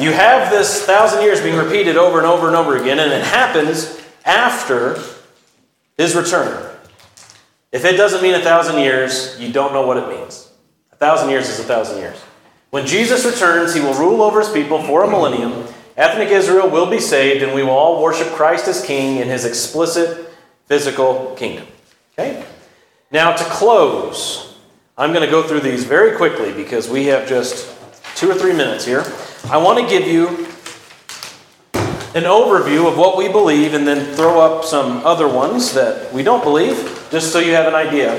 You 0.00 0.12
have 0.12 0.50
this 0.50 0.86
thousand 0.86 1.20
years 1.24 1.42
being 1.42 1.56
repeated 1.58 1.98
over 1.98 2.16
and 2.16 2.26
over 2.26 2.46
and 2.46 2.56
over 2.56 2.78
again, 2.78 2.98
and 2.98 3.12
it 3.12 3.22
happens 3.22 4.00
after 4.24 4.98
his 5.98 6.16
return. 6.16 6.74
If 7.70 7.84
it 7.84 7.98
doesn't 7.98 8.22
mean 8.22 8.34
a 8.34 8.40
thousand 8.40 8.78
years, 8.78 9.38
you 9.38 9.52
don't 9.52 9.74
know 9.74 9.86
what 9.86 9.98
it 9.98 10.08
means. 10.08 10.50
A 10.90 10.96
thousand 10.96 11.28
years 11.28 11.50
is 11.50 11.60
a 11.60 11.64
thousand 11.64 11.98
years. 11.98 12.16
When 12.70 12.86
Jesus 12.86 13.24
returns, 13.24 13.74
he 13.74 13.80
will 13.80 13.94
rule 13.94 14.22
over 14.22 14.40
his 14.40 14.50
people 14.50 14.82
for 14.82 15.04
a 15.04 15.10
millennium. 15.10 15.64
Ethnic 15.96 16.28
Israel 16.28 16.68
will 16.68 16.90
be 16.90 17.00
saved, 17.00 17.42
and 17.42 17.54
we 17.54 17.62
will 17.62 17.70
all 17.70 18.02
worship 18.02 18.28
Christ 18.28 18.68
as 18.68 18.84
king 18.84 19.16
in 19.16 19.28
his 19.28 19.44
explicit 19.44 20.30
physical 20.66 21.34
kingdom. 21.36 21.66
Okay? 22.12 22.44
Now, 23.10 23.34
to 23.34 23.44
close, 23.44 24.58
I'm 24.98 25.12
going 25.12 25.24
to 25.24 25.30
go 25.30 25.42
through 25.42 25.60
these 25.60 25.84
very 25.84 26.16
quickly 26.16 26.52
because 26.52 26.88
we 26.88 27.06
have 27.06 27.28
just 27.28 27.72
two 28.16 28.30
or 28.30 28.34
three 28.34 28.52
minutes 28.52 28.84
here. 28.84 29.04
I 29.48 29.58
want 29.58 29.78
to 29.78 29.86
give 29.88 30.06
you 30.06 30.28
an 32.16 32.24
overview 32.24 32.90
of 32.90 32.96
what 32.96 33.16
we 33.16 33.28
believe 33.28 33.74
and 33.74 33.86
then 33.86 34.14
throw 34.16 34.40
up 34.40 34.64
some 34.64 35.04
other 35.04 35.28
ones 35.28 35.74
that 35.74 36.12
we 36.12 36.22
don't 36.22 36.42
believe, 36.42 37.06
just 37.10 37.30
so 37.30 37.38
you 37.38 37.52
have 37.52 37.66
an 37.66 37.74
idea. 37.74 38.14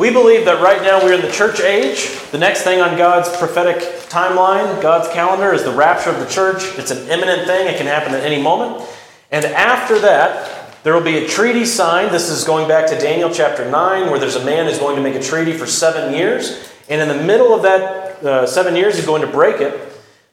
We 0.00 0.10
believe 0.10 0.46
that 0.46 0.62
right 0.62 0.80
now 0.80 1.04
we're 1.04 1.12
in 1.12 1.20
the 1.20 1.30
church 1.30 1.60
age. 1.60 2.08
The 2.30 2.38
next 2.38 2.62
thing 2.62 2.80
on 2.80 2.96
God's 2.96 3.28
prophetic 3.36 3.82
timeline, 4.08 4.80
God's 4.80 5.12
calendar, 5.12 5.52
is 5.52 5.62
the 5.62 5.72
rapture 5.72 6.08
of 6.08 6.18
the 6.18 6.24
church. 6.24 6.62
It's 6.78 6.90
an 6.90 7.06
imminent 7.10 7.46
thing, 7.46 7.68
it 7.68 7.76
can 7.76 7.84
happen 7.84 8.14
at 8.14 8.24
any 8.24 8.42
moment. 8.42 8.82
And 9.30 9.44
after 9.44 9.98
that, 9.98 10.82
there 10.84 10.94
will 10.94 11.04
be 11.04 11.18
a 11.18 11.28
treaty 11.28 11.66
signed. 11.66 12.14
This 12.14 12.30
is 12.30 12.44
going 12.44 12.66
back 12.66 12.88
to 12.88 12.98
Daniel 12.98 13.28
chapter 13.28 13.70
9, 13.70 14.10
where 14.10 14.18
there's 14.18 14.36
a 14.36 14.44
man 14.46 14.64
who's 14.64 14.78
going 14.78 14.96
to 14.96 15.02
make 15.02 15.16
a 15.16 15.22
treaty 15.22 15.52
for 15.52 15.66
seven 15.66 16.14
years. 16.14 16.72
And 16.88 17.02
in 17.02 17.14
the 17.14 17.22
middle 17.22 17.54
of 17.54 17.60
that 17.64 18.24
uh, 18.24 18.46
seven 18.46 18.76
years, 18.76 18.96
he's 18.96 19.04
going 19.04 19.20
to 19.20 19.30
break 19.30 19.60
it. 19.60 19.78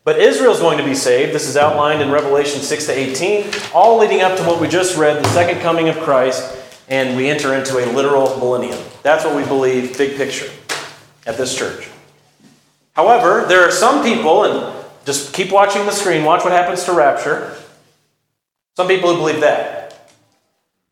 But 0.05 0.18
Israel's 0.18 0.61
going 0.61 0.78
to 0.78 0.86
be 0.86 0.95
saved. 0.95 1.34
This 1.34 1.45
is 1.45 1.57
outlined 1.57 2.01
in 2.01 2.09
Revelation 2.09 2.61
6 2.61 2.86
to 2.86 2.97
18, 2.97 3.51
all 3.74 3.99
leading 3.99 4.22
up 4.22 4.38
to 4.38 4.43
what 4.45 4.61
we 4.61 4.70
just 4.70 4.95
read 4.95 5.22
the 5.22 5.28
second 5.32 5.61
coming 5.61 5.89
of 5.89 5.97
Christ, 5.97 6.57
and 6.88 7.18
we 7.18 7.30
enter 7.30 7.54
into 7.54 7.78
a 7.78 7.86
literal 7.94 8.38
millennium. 8.38 8.80
That's 9.04 9.26
what 9.26 9.36
we 9.36 9.44
believe, 9.46 9.98
big 9.98 10.18
picture, 10.18 10.50
at 11.26 11.38
this 11.38 11.56
church. 11.58 11.90
However, 12.94 13.46
there 13.48 13.62
are 13.62 13.72
some 13.72 14.04
people, 14.04 14.46
and 14.46 14.86
just 15.06 15.34
keep 15.34 15.52
watching 15.52 15.86
the 15.86 15.92
screen, 15.92 16.24
watch 16.24 16.44
what 16.44 16.54
happens 16.54 16.84
to 16.86 16.94
rapture. 16.94 17.56
Some 18.76 18.88
people 18.88 19.14
who 19.14 19.20
believe 19.20 19.42
that. 19.42 20.12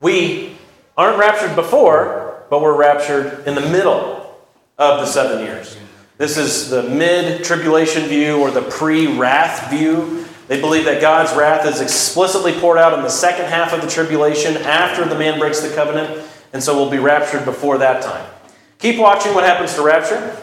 We 0.02 0.58
aren't 0.98 1.18
raptured 1.18 1.56
before, 1.56 2.44
but 2.50 2.62
we're 2.62 2.78
raptured 2.78 3.48
in 3.48 3.56
the 3.56 3.62
middle 3.62 4.38
of 4.78 5.00
the 5.00 5.06
seven 5.06 5.44
years. 5.44 5.78
This 6.18 6.38
is 6.38 6.70
the 6.70 6.84
mid 6.84 7.44
tribulation 7.44 8.04
view 8.04 8.40
or 8.40 8.52
the 8.52 8.62
pre 8.62 9.18
wrath 9.18 9.70
view. 9.70 10.25
They 10.48 10.62
believe 10.62 10.86
that 10.86 11.02
God's 11.02 11.36
wrath 11.36 11.66
is 11.66 11.82
explicitly 11.82 12.54
poured 12.54 12.78
out 12.78 12.94
in 12.94 13.02
the 13.02 13.10
second 13.10 13.46
half 13.46 13.74
of 13.74 13.82
the 13.82 13.88
tribulation 13.88 14.58
after 14.58 15.04
the 15.06 15.18
man 15.18 15.40
breaks 15.40 15.62
the 15.62 15.74
covenant, 15.74 16.24
and 16.54 16.62
so 16.64 16.76
we'll 16.76 16.92
be 16.92 17.00
raptured 17.00 17.46
before 17.46 17.80
that 17.80 18.04
time. 18.04 18.30
Keep 18.78 19.00
watching 19.00 19.34
what 19.34 19.44
happens 19.44 19.74
to 19.76 19.82
rapture. 19.82 20.38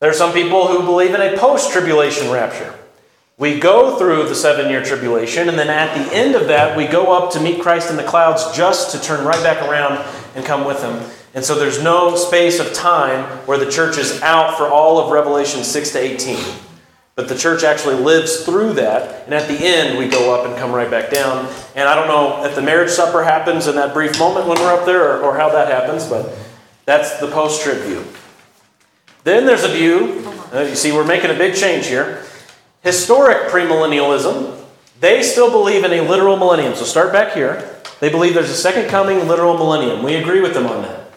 There 0.00 0.10
are 0.10 0.14
some 0.14 0.32
people 0.32 0.66
who 0.66 0.82
believe 0.82 1.14
in 1.14 1.20
a 1.20 1.38
post 1.38 1.72
tribulation 1.72 2.30
rapture. 2.30 2.74
We 3.38 3.60
go 3.60 3.96
through 3.98 4.28
the 4.28 4.34
seven 4.34 4.70
year 4.70 4.82
tribulation, 4.82 5.48
and 5.48 5.58
then 5.58 5.68
at 5.68 5.94
the 5.94 6.14
end 6.14 6.34
of 6.34 6.48
that, 6.48 6.76
we 6.76 6.86
go 6.86 7.16
up 7.16 7.32
to 7.32 7.40
meet 7.40 7.60
Christ 7.60 7.90
in 7.90 7.96
the 7.96 8.02
clouds 8.02 8.56
just 8.56 8.92
to 8.92 9.00
turn 9.00 9.24
right 9.24 9.42
back 9.42 9.62
around 9.68 10.04
and 10.34 10.44
come 10.44 10.64
with 10.64 10.82
him. 10.82 11.02
And 11.34 11.44
so 11.44 11.54
there's 11.54 11.82
no 11.82 12.16
space 12.16 12.58
of 12.58 12.72
time 12.72 13.24
where 13.46 13.58
the 13.58 13.70
church 13.70 13.98
is 13.98 14.22
out 14.22 14.56
for 14.56 14.68
all 14.68 14.98
of 14.98 15.12
Revelation 15.12 15.64
6 15.64 15.90
to 15.92 15.98
18. 15.98 16.65
But 17.16 17.28
the 17.28 17.34
church 17.34 17.64
actually 17.64 17.94
lives 17.94 18.44
through 18.44 18.74
that, 18.74 19.24
and 19.24 19.32
at 19.32 19.48
the 19.48 19.54
end, 19.54 19.96
we 19.96 20.06
go 20.06 20.34
up 20.34 20.46
and 20.46 20.54
come 20.58 20.70
right 20.70 20.90
back 20.90 21.10
down. 21.10 21.50
And 21.74 21.88
I 21.88 21.94
don't 21.94 22.08
know 22.08 22.44
if 22.44 22.54
the 22.54 22.60
marriage 22.60 22.90
supper 22.90 23.24
happens 23.24 23.66
in 23.66 23.74
that 23.76 23.94
brief 23.94 24.18
moment 24.18 24.46
when 24.46 24.58
we're 24.58 24.72
up 24.72 24.84
there 24.84 25.16
or, 25.16 25.22
or 25.22 25.36
how 25.38 25.48
that 25.48 25.68
happens, 25.68 26.06
but 26.06 26.36
that's 26.84 27.18
the 27.18 27.26
post 27.28 27.62
trib 27.62 27.78
view. 27.78 28.04
Then 29.24 29.46
there's 29.46 29.64
a 29.64 29.68
view, 29.68 30.30
uh, 30.52 30.60
you 30.60 30.76
see, 30.76 30.92
we're 30.92 31.06
making 31.06 31.30
a 31.30 31.34
big 31.34 31.54
change 31.54 31.86
here. 31.86 32.22
Historic 32.82 33.48
premillennialism, 33.48 34.62
they 35.00 35.22
still 35.22 35.50
believe 35.50 35.84
in 35.84 35.92
a 35.92 36.02
literal 36.02 36.36
millennium. 36.36 36.74
So 36.74 36.84
start 36.84 37.14
back 37.14 37.32
here. 37.32 37.76
They 37.98 38.10
believe 38.10 38.34
there's 38.34 38.50
a 38.50 38.54
second 38.54 38.90
coming 38.90 39.26
literal 39.26 39.56
millennium. 39.56 40.02
We 40.02 40.16
agree 40.16 40.42
with 40.42 40.52
them 40.52 40.66
on 40.66 40.82
that. 40.82 41.10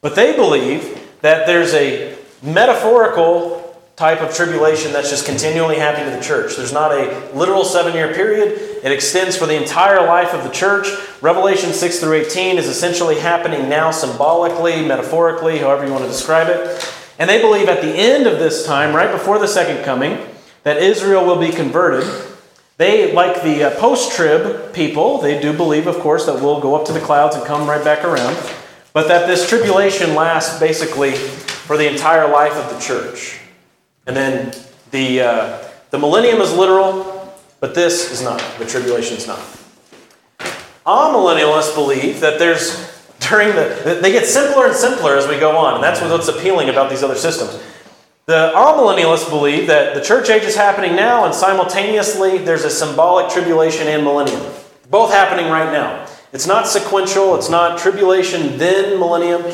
But 0.00 0.16
they 0.16 0.34
believe 0.34 1.08
that 1.20 1.46
there's 1.46 1.72
a 1.72 2.18
metaphorical 2.42 3.59
type 4.00 4.22
of 4.22 4.34
tribulation 4.34 4.94
that's 4.94 5.10
just 5.10 5.26
continually 5.26 5.76
happening 5.76 6.10
to 6.10 6.16
the 6.16 6.24
church. 6.24 6.56
There's 6.56 6.72
not 6.72 6.90
a 6.90 7.30
literal 7.34 7.66
seven 7.66 7.92
year 7.92 8.14
period, 8.14 8.58
it 8.82 8.92
extends 8.92 9.36
for 9.36 9.44
the 9.44 9.54
entire 9.54 10.06
life 10.06 10.32
of 10.32 10.42
the 10.42 10.48
church. 10.48 10.86
Revelation 11.20 11.74
6 11.74 12.00
through 12.00 12.14
18 12.14 12.56
is 12.56 12.66
essentially 12.66 13.20
happening 13.20 13.68
now 13.68 13.90
symbolically, 13.90 14.82
metaphorically, 14.86 15.58
however 15.58 15.84
you 15.84 15.92
want 15.92 16.04
to 16.04 16.10
describe 16.10 16.48
it. 16.48 16.82
And 17.18 17.28
they 17.28 17.42
believe 17.42 17.68
at 17.68 17.82
the 17.82 17.94
end 17.94 18.26
of 18.26 18.38
this 18.38 18.64
time, 18.64 18.96
right 18.96 19.12
before 19.12 19.38
the 19.38 19.46
second 19.46 19.84
coming, 19.84 20.18
that 20.62 20.78
Israel 20.78 21.26
will 21.26 21.38
be 21.38 21.50
converted. 21.50 22.08
They, 22.78 23.12
like 23.12 23.42
the 23.42 23.64
uh, 23.64 23.78
post 23.78 24.12
trib 24.12 24.72
people, 24.72 25.18
they 25.18 25.38
do 25.38 25.54
believe, 25.54 25.86
of 25.86 25.96
course, 25.96 26.24
that 26.24 26.36
we'll 26.36 26.62
go 26.62 26.74
up 26.74 26.86
to 26.86 26.94
the 26.94 27.00
clouds 27.00 27.36
and 27.36 27.44
come 27.44 27.68
right 27.68 27.84
back 27.84 28.02
around, 28.02 28.34
but 28.94 29.08
that 29.08 29.26
this 29.26 29.46
tribulation 29.46 30.14
lasts 30.14 30.58
basically 30.58 31.12
for 31.12 31.76
the 31.76 31.86
entire 31.86 32.26
life 32.26 32.54
of 32.54 32.72
the 32.72 32.80
church. 32.80 33.40
And 34.10 34.16
then 34.16 34.52
the, 34.90 35.20
uh, 35.20 35.68
the 35.90 35.98
millennium 36.00 36.40
is 36.40 36.52
literal, 36.52 37.32
but 37.60 37.76
this 37.76 38.10
is 38.10 38.20
not. 38.20 38.42
The 38.58 38.66
tribulation 38.66 39.16
is 39.16 39.28
not. 39.28 39.38
Amillennialists 40.84 41.76
believe 41.76 42.18
that 42.18 42.40
there's, 42.40 42.90
during 43.20 43.50
the, 43.50 44.00
they 44.02 44.10
get 44.10 44.26
simpler 44.26 44.66
and 44.66 44.74
simpler 44.74 45.14
as 45.14 45.28
we 45.28 45.38
go 45.38 45.56
on, 45.56 45.76
and 45.76 45.84
that's 45.84 46.00
what's 46.00 46.26
appealing 46.26 46.68
about 46.68 46.90
these 46.90 47.04
other 47.04 47.14
systems. 47.14 47.62
The 48.26 48.50
millennialists 48.52 49.30
believe 49.30 49.68
that 49.68 49.94
the 49.94 50.00
church 50.00 50.28
age 50.28 50.42
is 50.42 50.56
happening 50.56 50.96
now, 50.96 51.24
and 51.24 51.32
simultaneously 51.32 52.38
there's 52.38 52.64
a 52.64 52.70
symbolic 52.70 53.30
tribulation 53.30 53.86
and 53.86 54.02
millennium. 54.02 54.42
Both 54.90 55.12
happening 55.12 55.52
right 55.52 55.72
now. 55.72 56.08
It's 56.32 56.48
not 56.48 56.66
sequential, 56.66 57.36
it's 57.36 57.48
not 57.48 57.78
tribulation, 57.78 58.58
then 58.58 58.98
millennium, 58.98 59.44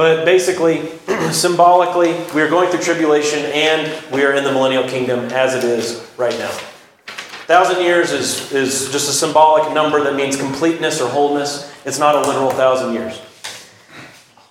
but 0.00 0.24
basically, 0.24 0.88
symbolically, 1.30 2.14
we 2.34 2.40
are 2.40 2.48
going 2.48 2.70
through 2.70 2.80
tribulation 2.80 3.44
and 3.52 4.10
we 4.10 4.24
are 4.24 4.32
in 4.32 4.44
the 4.44 4.50
millennial 4.50 4.88
kingdom 4.88 5.26
as 5.26 5.54
it 5.54 5.62
is 5.62 6.10
right 6.16 6.32
now. 6.38 6.48
Thousand 7.44 7.84
years 7.84 8.10
is, 8.10 8.50
is 8.50 8.90
just 8.92 9.10
a 9.10 9.12
symbolic 9.12 9.74
number 9.74 10.02
that 10.02 10.14
means 10.14 10.38
completeness 10.38 11.02
or 11.02 11.10
wholeness. 11.10 11.70
It's 11.84 11.98
not 11.98 12.14
a 12.14 12.20
literal 12.20 12.48
thousand 12.48 12.94
years. 12.94 13.20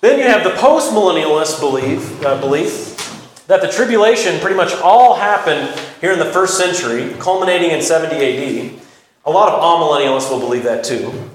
Then 0.00 0.20
you 0.20 0.26
have 0.26 0.44
the 0.44 0.50
post 0.50 0.92
millennialist 0.92 1.58
belief, 1.58 2.24
uh, 2.24 2.40
belief 2.40 3.44
that 3.48 3.60
the 3.60 3.72
tribulation 3.72 4.38
pretty 4.38 4.54
much 4.54 4.72
all 4.74 5.16
happened 5.16 5.76
here 6.00 6.12
in 6.12 6.20
the 6.20 6.32
first 6.32 6.58
century, 6.58 7.12
culminating 7.18 7.72
in 7.72 7.82
70 7.82 8.14
AD. 8.14 8.80
A 9.24 9.30
lot 9.32 9.48
of 9.48 9.60
amillennialists 9.60 10.30
will 10.30 10.38
believe 10.38 10.62
that 10.62 10.84
too. 10.84 11.28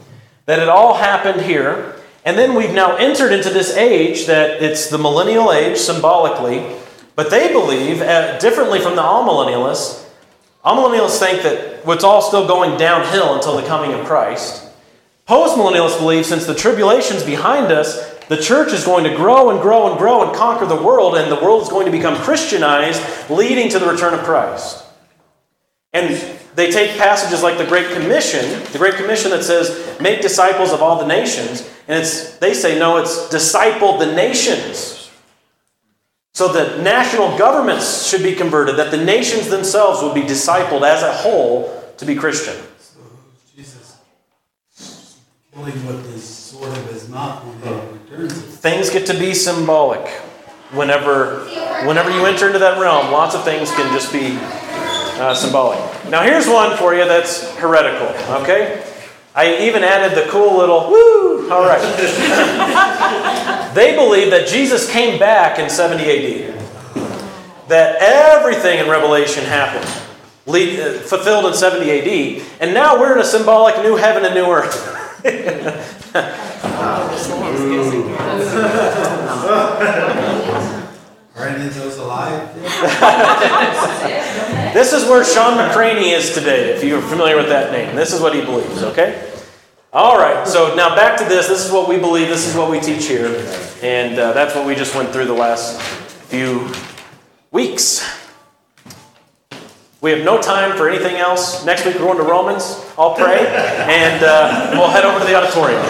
That 0.46 0.60
it 0.60 0.70
all 0.70 0.94
happened 0.94 1.42
here, 1.42 1.96
and 2.26 2.38
then 2.38 2.56
we've 2.56 2.74
now 2.74 2.98
entered 2.98 3.32
into 3.32 3.52
this 3.52 3.78
age 3.78 4.26
that 4.26 4.62
it's 4.62 4.90
the 4.90 4.98
millennial 4.98 5.54
age 5.54 5.78
symbolically, 5.78 6.76
but 7.16 7.30
they 7.30 7.54
believe, 7.54 8.02
uh, 8.02 8.40
differently 8.40 8.80
from 8.80 8.96
the 8.96 9.02
all 9.02 9.24
millennialists. 9.24 10.04
amillennialists, 10.66 11.20
Amillennialists 11.20 11.20
think 11.20 11.44
that 11.44 11.94
it's 11.94 12.04
all 12.04 12.24
still 12.24 12.48
going 12.48 12.78
downhill 12.80 13.36
until 13.36 13.56
the 13.56 13.68
coming 13.68 13.94
of 13.94 14.06
Christ. 14.08 14.64
Postmillennialists 15.28 16.00
believe 16.00 16.26
since 16.26 16.48
the 16.48 16.56
tribulation's 16.56 17.24
behind 17.24 17.72
us, 17.72 18.14
the 18.28 18.38
church 18.38 18.74
is 18.74 18.84
going 18.84 19.04
to 19.04 19.16
grow 19.16 19.52
and 19.52 19.62
grow 19.62 19.90
and 19.92 20.00
grow 20.00 20.28
and 20.28 20.36
conquer 20.36 20.66
the 20.66 20.76
world, 20.76 21.16
and 21.16 21.32
the 21.32 21.36
world 21.36 21.62
is 21.62 21.70
going 21.70 21.86
to 21.86 21.92
become 21.92 22.16
Christianized, 22.18 23.02
leading 23.30 23.70
to 23.70 23.78
the 23.78 23.88
return 23.88 24.16
of 24.16 24.22
Christ. 24.22 24.84
And 25.94 26.20
they 26.56 26.72
take 26.72 26.98
passages 26.98 27.44
like 27.44 27.60
the 27.60 27.66
Great 27.66 27.92
Commission, 27.92 28.64
the 28.72 28.80
Great 28.80 28.96
Commission 28.96 29.30
that 29.32 29.44
says, 29.44 30.00
make 30.02 30.22
disciples 30.22 30.72
of 30.72 30.82
all 30.82 30.98
the 30.98 31.08
nations, 31.08 31.70
and 31.88 32.00
it's 32.00 32.38
they 32.38 32.54
say, 32.54 32.80
no, 32.80 32.98
it's 32.98 33.30
disciple 33.30 33.98
the 33.98 34.08
nations. 34.14 35.10
So 36.34 36.52
that 36.52 36.82
national 36.82 37.38
governments 37.38 38.08
should 38.08 38.22
be 38.22 38.36
converted, 38.36 38.76
that 38.76 38.92
the 38.92 39.04
nations 39.04 39.50
themselves 39.50 40.04
would 40.04 40.14
be 40.14 40.22
discipled 40.24 40.82
as 40.82 41.02
a 41.02 41.14
whole 41.14 41.72
to 41.98 42.06
be 42.06 42.16
Christian. 42.16 42.56
So 42.78 43.00
Jesus 43.56 43.96
killing 45.54 45.86
with 45.88 46.12
his 46.12 46.24
sword 46.24 46.78
of 46.78 46.92
his 46.92 47.08
mouth 47.08 47.42
when 47.46 47.58
he 47.62 47.92
returns. 47.94 48.34
Things 48.34 48.90
get 48.90 49.06
to 49.08 49.18
be 49.18 49.34
symbolic. 49.34 50.06
Whenever, 50.74 51.46
whenever 51.88 52.10
you 52.10 52.26
enter 52.26 52.48
into 52.48 52.60
that 52.60 52.82
realm, 52.82 53.12
lots 53.12 53.34
of 53.34 53.46
things 53.46 53.72
can 53.72 53.94
just 53.94 54.12
be 54.12 54.38
uh, 55.22 55.34
symbolic. 55.34 55.80
Now, 56.10 56.24
here's 56.24 56.48
one 56.48 56.76
for 56.76 56.94
you 56.94 57.06
that's 57.06 57.56
heretical, 57.56 58.08
okay? 58.42 58.85
I 59.36 59.64
even 59.64 59.84
added 59.84 60.18
the 60.18 60.30
cool 60.30 60.58
little 60.58 60.90
woo. 60.90 61.52
All 61.52 61.66
right. 61.66 61.82
they 63.76 63.96
believe 63.96 64.32
that 64.32 64.48
Jesus 64.48 64.90
came 64.90 65.20
back 65.20 65.60
in 65.60 65.70
70 65.70 66.04
AD. 66.04 66.56
That 67.68 68.02
everything 68.02 68.80
in 68.80 68.90
Revelation 68.90 69.44
happened, 69.44 69.90
lead, 70.46 70.80
uh, 70.80 70.94
fulfilled 71.00 71.46
in 71.46 71.54
70 71.54 72.40
AD, 72.40 72.46
and 72.62 72.74
now 72.74 73.00
we're 73.00 73.14
in 73.14 73.20
a 73.20 73.26
symbolic 73.26 73.78
new 73.84 73.98
heaven 73.98 74.24
and 74.24 74.34
new 74.34 74.46
earth. 74.46 74.94
Are 81.36 81.48
any 81.48 81.68
of 81.68 81.76
those 81.76 81.98
alive? 81.98 82.54
This 84.74 84.94
is 84.94 85.04
where 85.10 85.24
Sean 85.26 85.58
McCraney 85.58 86.14
is 86.14 86.34
today, 86.34 86.74
if 86.74 86.84
you're 86.84 87.02
familiar 87.02 87.36
with 87.36 87.50
that 87.50 87.72
name. 87.74 87.94
This 87.96 88.14
is 88.14 88.22
what 88.22 88.34
he 88.34 88.42
believes, 88.42 88.84
okay? 88.84 89.32
All 89.92 90.18
right, 90.18 90.48
so 90.48 90.76
now 90.76 90.96
back 90.96 91.18
to 91.20 91.26
this. 91.26 91.48
This 91.48 91.66
is 91.66 91.72
what 91.72 91.90
we 91.90 91.98
believe, 91.98 92.30
this 92.30 92.48
is 92.48 92.56
what 92.56 92.72
we 92.72 92.80
teach 92.80 93.08
here. 93.08 93.28
And 93.82 94.18
uh, 94.18 94.32
that's 94.32 94.56
what 94.56 94.66
we 94.66 94.76
just 94.76 94.96
went 94.96 95.10
through 95.10 95.26
the 95.26 95.34
last 95.34 95.82
few 95.82 96.72
weeks. 97.52 98.25
We 100.06 100.12
have 100.12 100.24
no 100.24 100.40
time 100.40 100.78
for 100.78 100.88
anything 100.88 101.16
else. 101.16 101.66
Next 101.66 101.84
week 101.84 101.96
we're 101.96 102.02
going 102.02 102.20
to 102.20 102.24
Romans. 102.26 102.80
I'll 102.96 103.16
pray, 103.16 103.40
and 103.40 104.24
uh, 104.24 104.70
we'll 104.74 104.92
head 104.92 105.04
over 105.04 105.18
to 105.18 105.26
the 105.26 105.34
auditorium. 105.34 105.82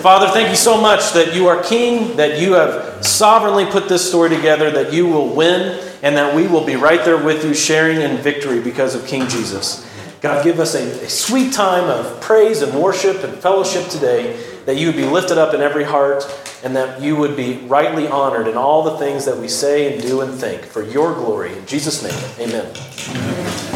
Father, 0.00 0.26
thank 0.26 0.48
you 0.48 0.56
so 0.56 0.80
much 0.80 1.12
that 1.12 1.36
you 1.36 1.46
are 1.46 1.62
King, 1.62 2.16
that 2.16 2.40
you 2.40 2.54
have 2.54 3.06
sovereignly 3.06 3.66
put 3.66 3.88
this 3.88 4.08
story 4.08 4.28
together, 4.28 4.72
that 4.72 4.92
you 4.92 5.06
will 5.06 5.32
win, 5.32 5.80
and 6.02 6.16
that 6.16 6.34
we 6.34 6.48
will 6.48 6.66
be 6.66 6.74
right 6.74 7.04
there 7.04 7.16
with 7.16 7.44
you, 7.44 7.54
sharing 7.54 8.00
in 8.00 8.16
victory 8.16 8.60
because 8.60 8.96
of 8.96 9.06
King 9.06 9.28
Jesus. 9.28 9.88
God, 10.20 10.42
give 10.42 10.58
us 10.58 10.74
a, 10.74 11.04
a 11.04 11.08
sweet 11.08 11.52
time 11.52 11.84
of 11.84 12.20
praise 12.20 12.62
and 12.62 12.74
worship 12.76 13.22
and 13.22 13.34
fellowship 13.34 13.86
today, 13.88 14.36
that 14.66 14.76
you 14.76 14.86
would 14.86 14.96
be 14.96 15.04
lifted 15.04 15.38
up 15.38 15.54
in 15.54 15.60
every 15.60 15.84
heart, 15.84 16.24
and 16.62 16.76
that 16.76 17.00
you 17.00 17.16
would 17.16 17.36
be 17.36 17.58
rightly 17.66 18.06
honored 18.06 18.46
in 18.46 18.56
all 18.56 18.82
the 18.82 18.96
things 18.98 19.24
that 19.24 19.36
we 19.36 19.48
say 19.48 19.92
and 19.92 20.02
do 20.02 20.20
and 20.20 20.34
think 20.34 20.62
for 20.62 20.82
your 20.82 21.14
glory. 21.14 21.56
In 21.56 21.66
Jesus' 21.66 22.02
name, 22.02 22.48
amen. 22.48 23.69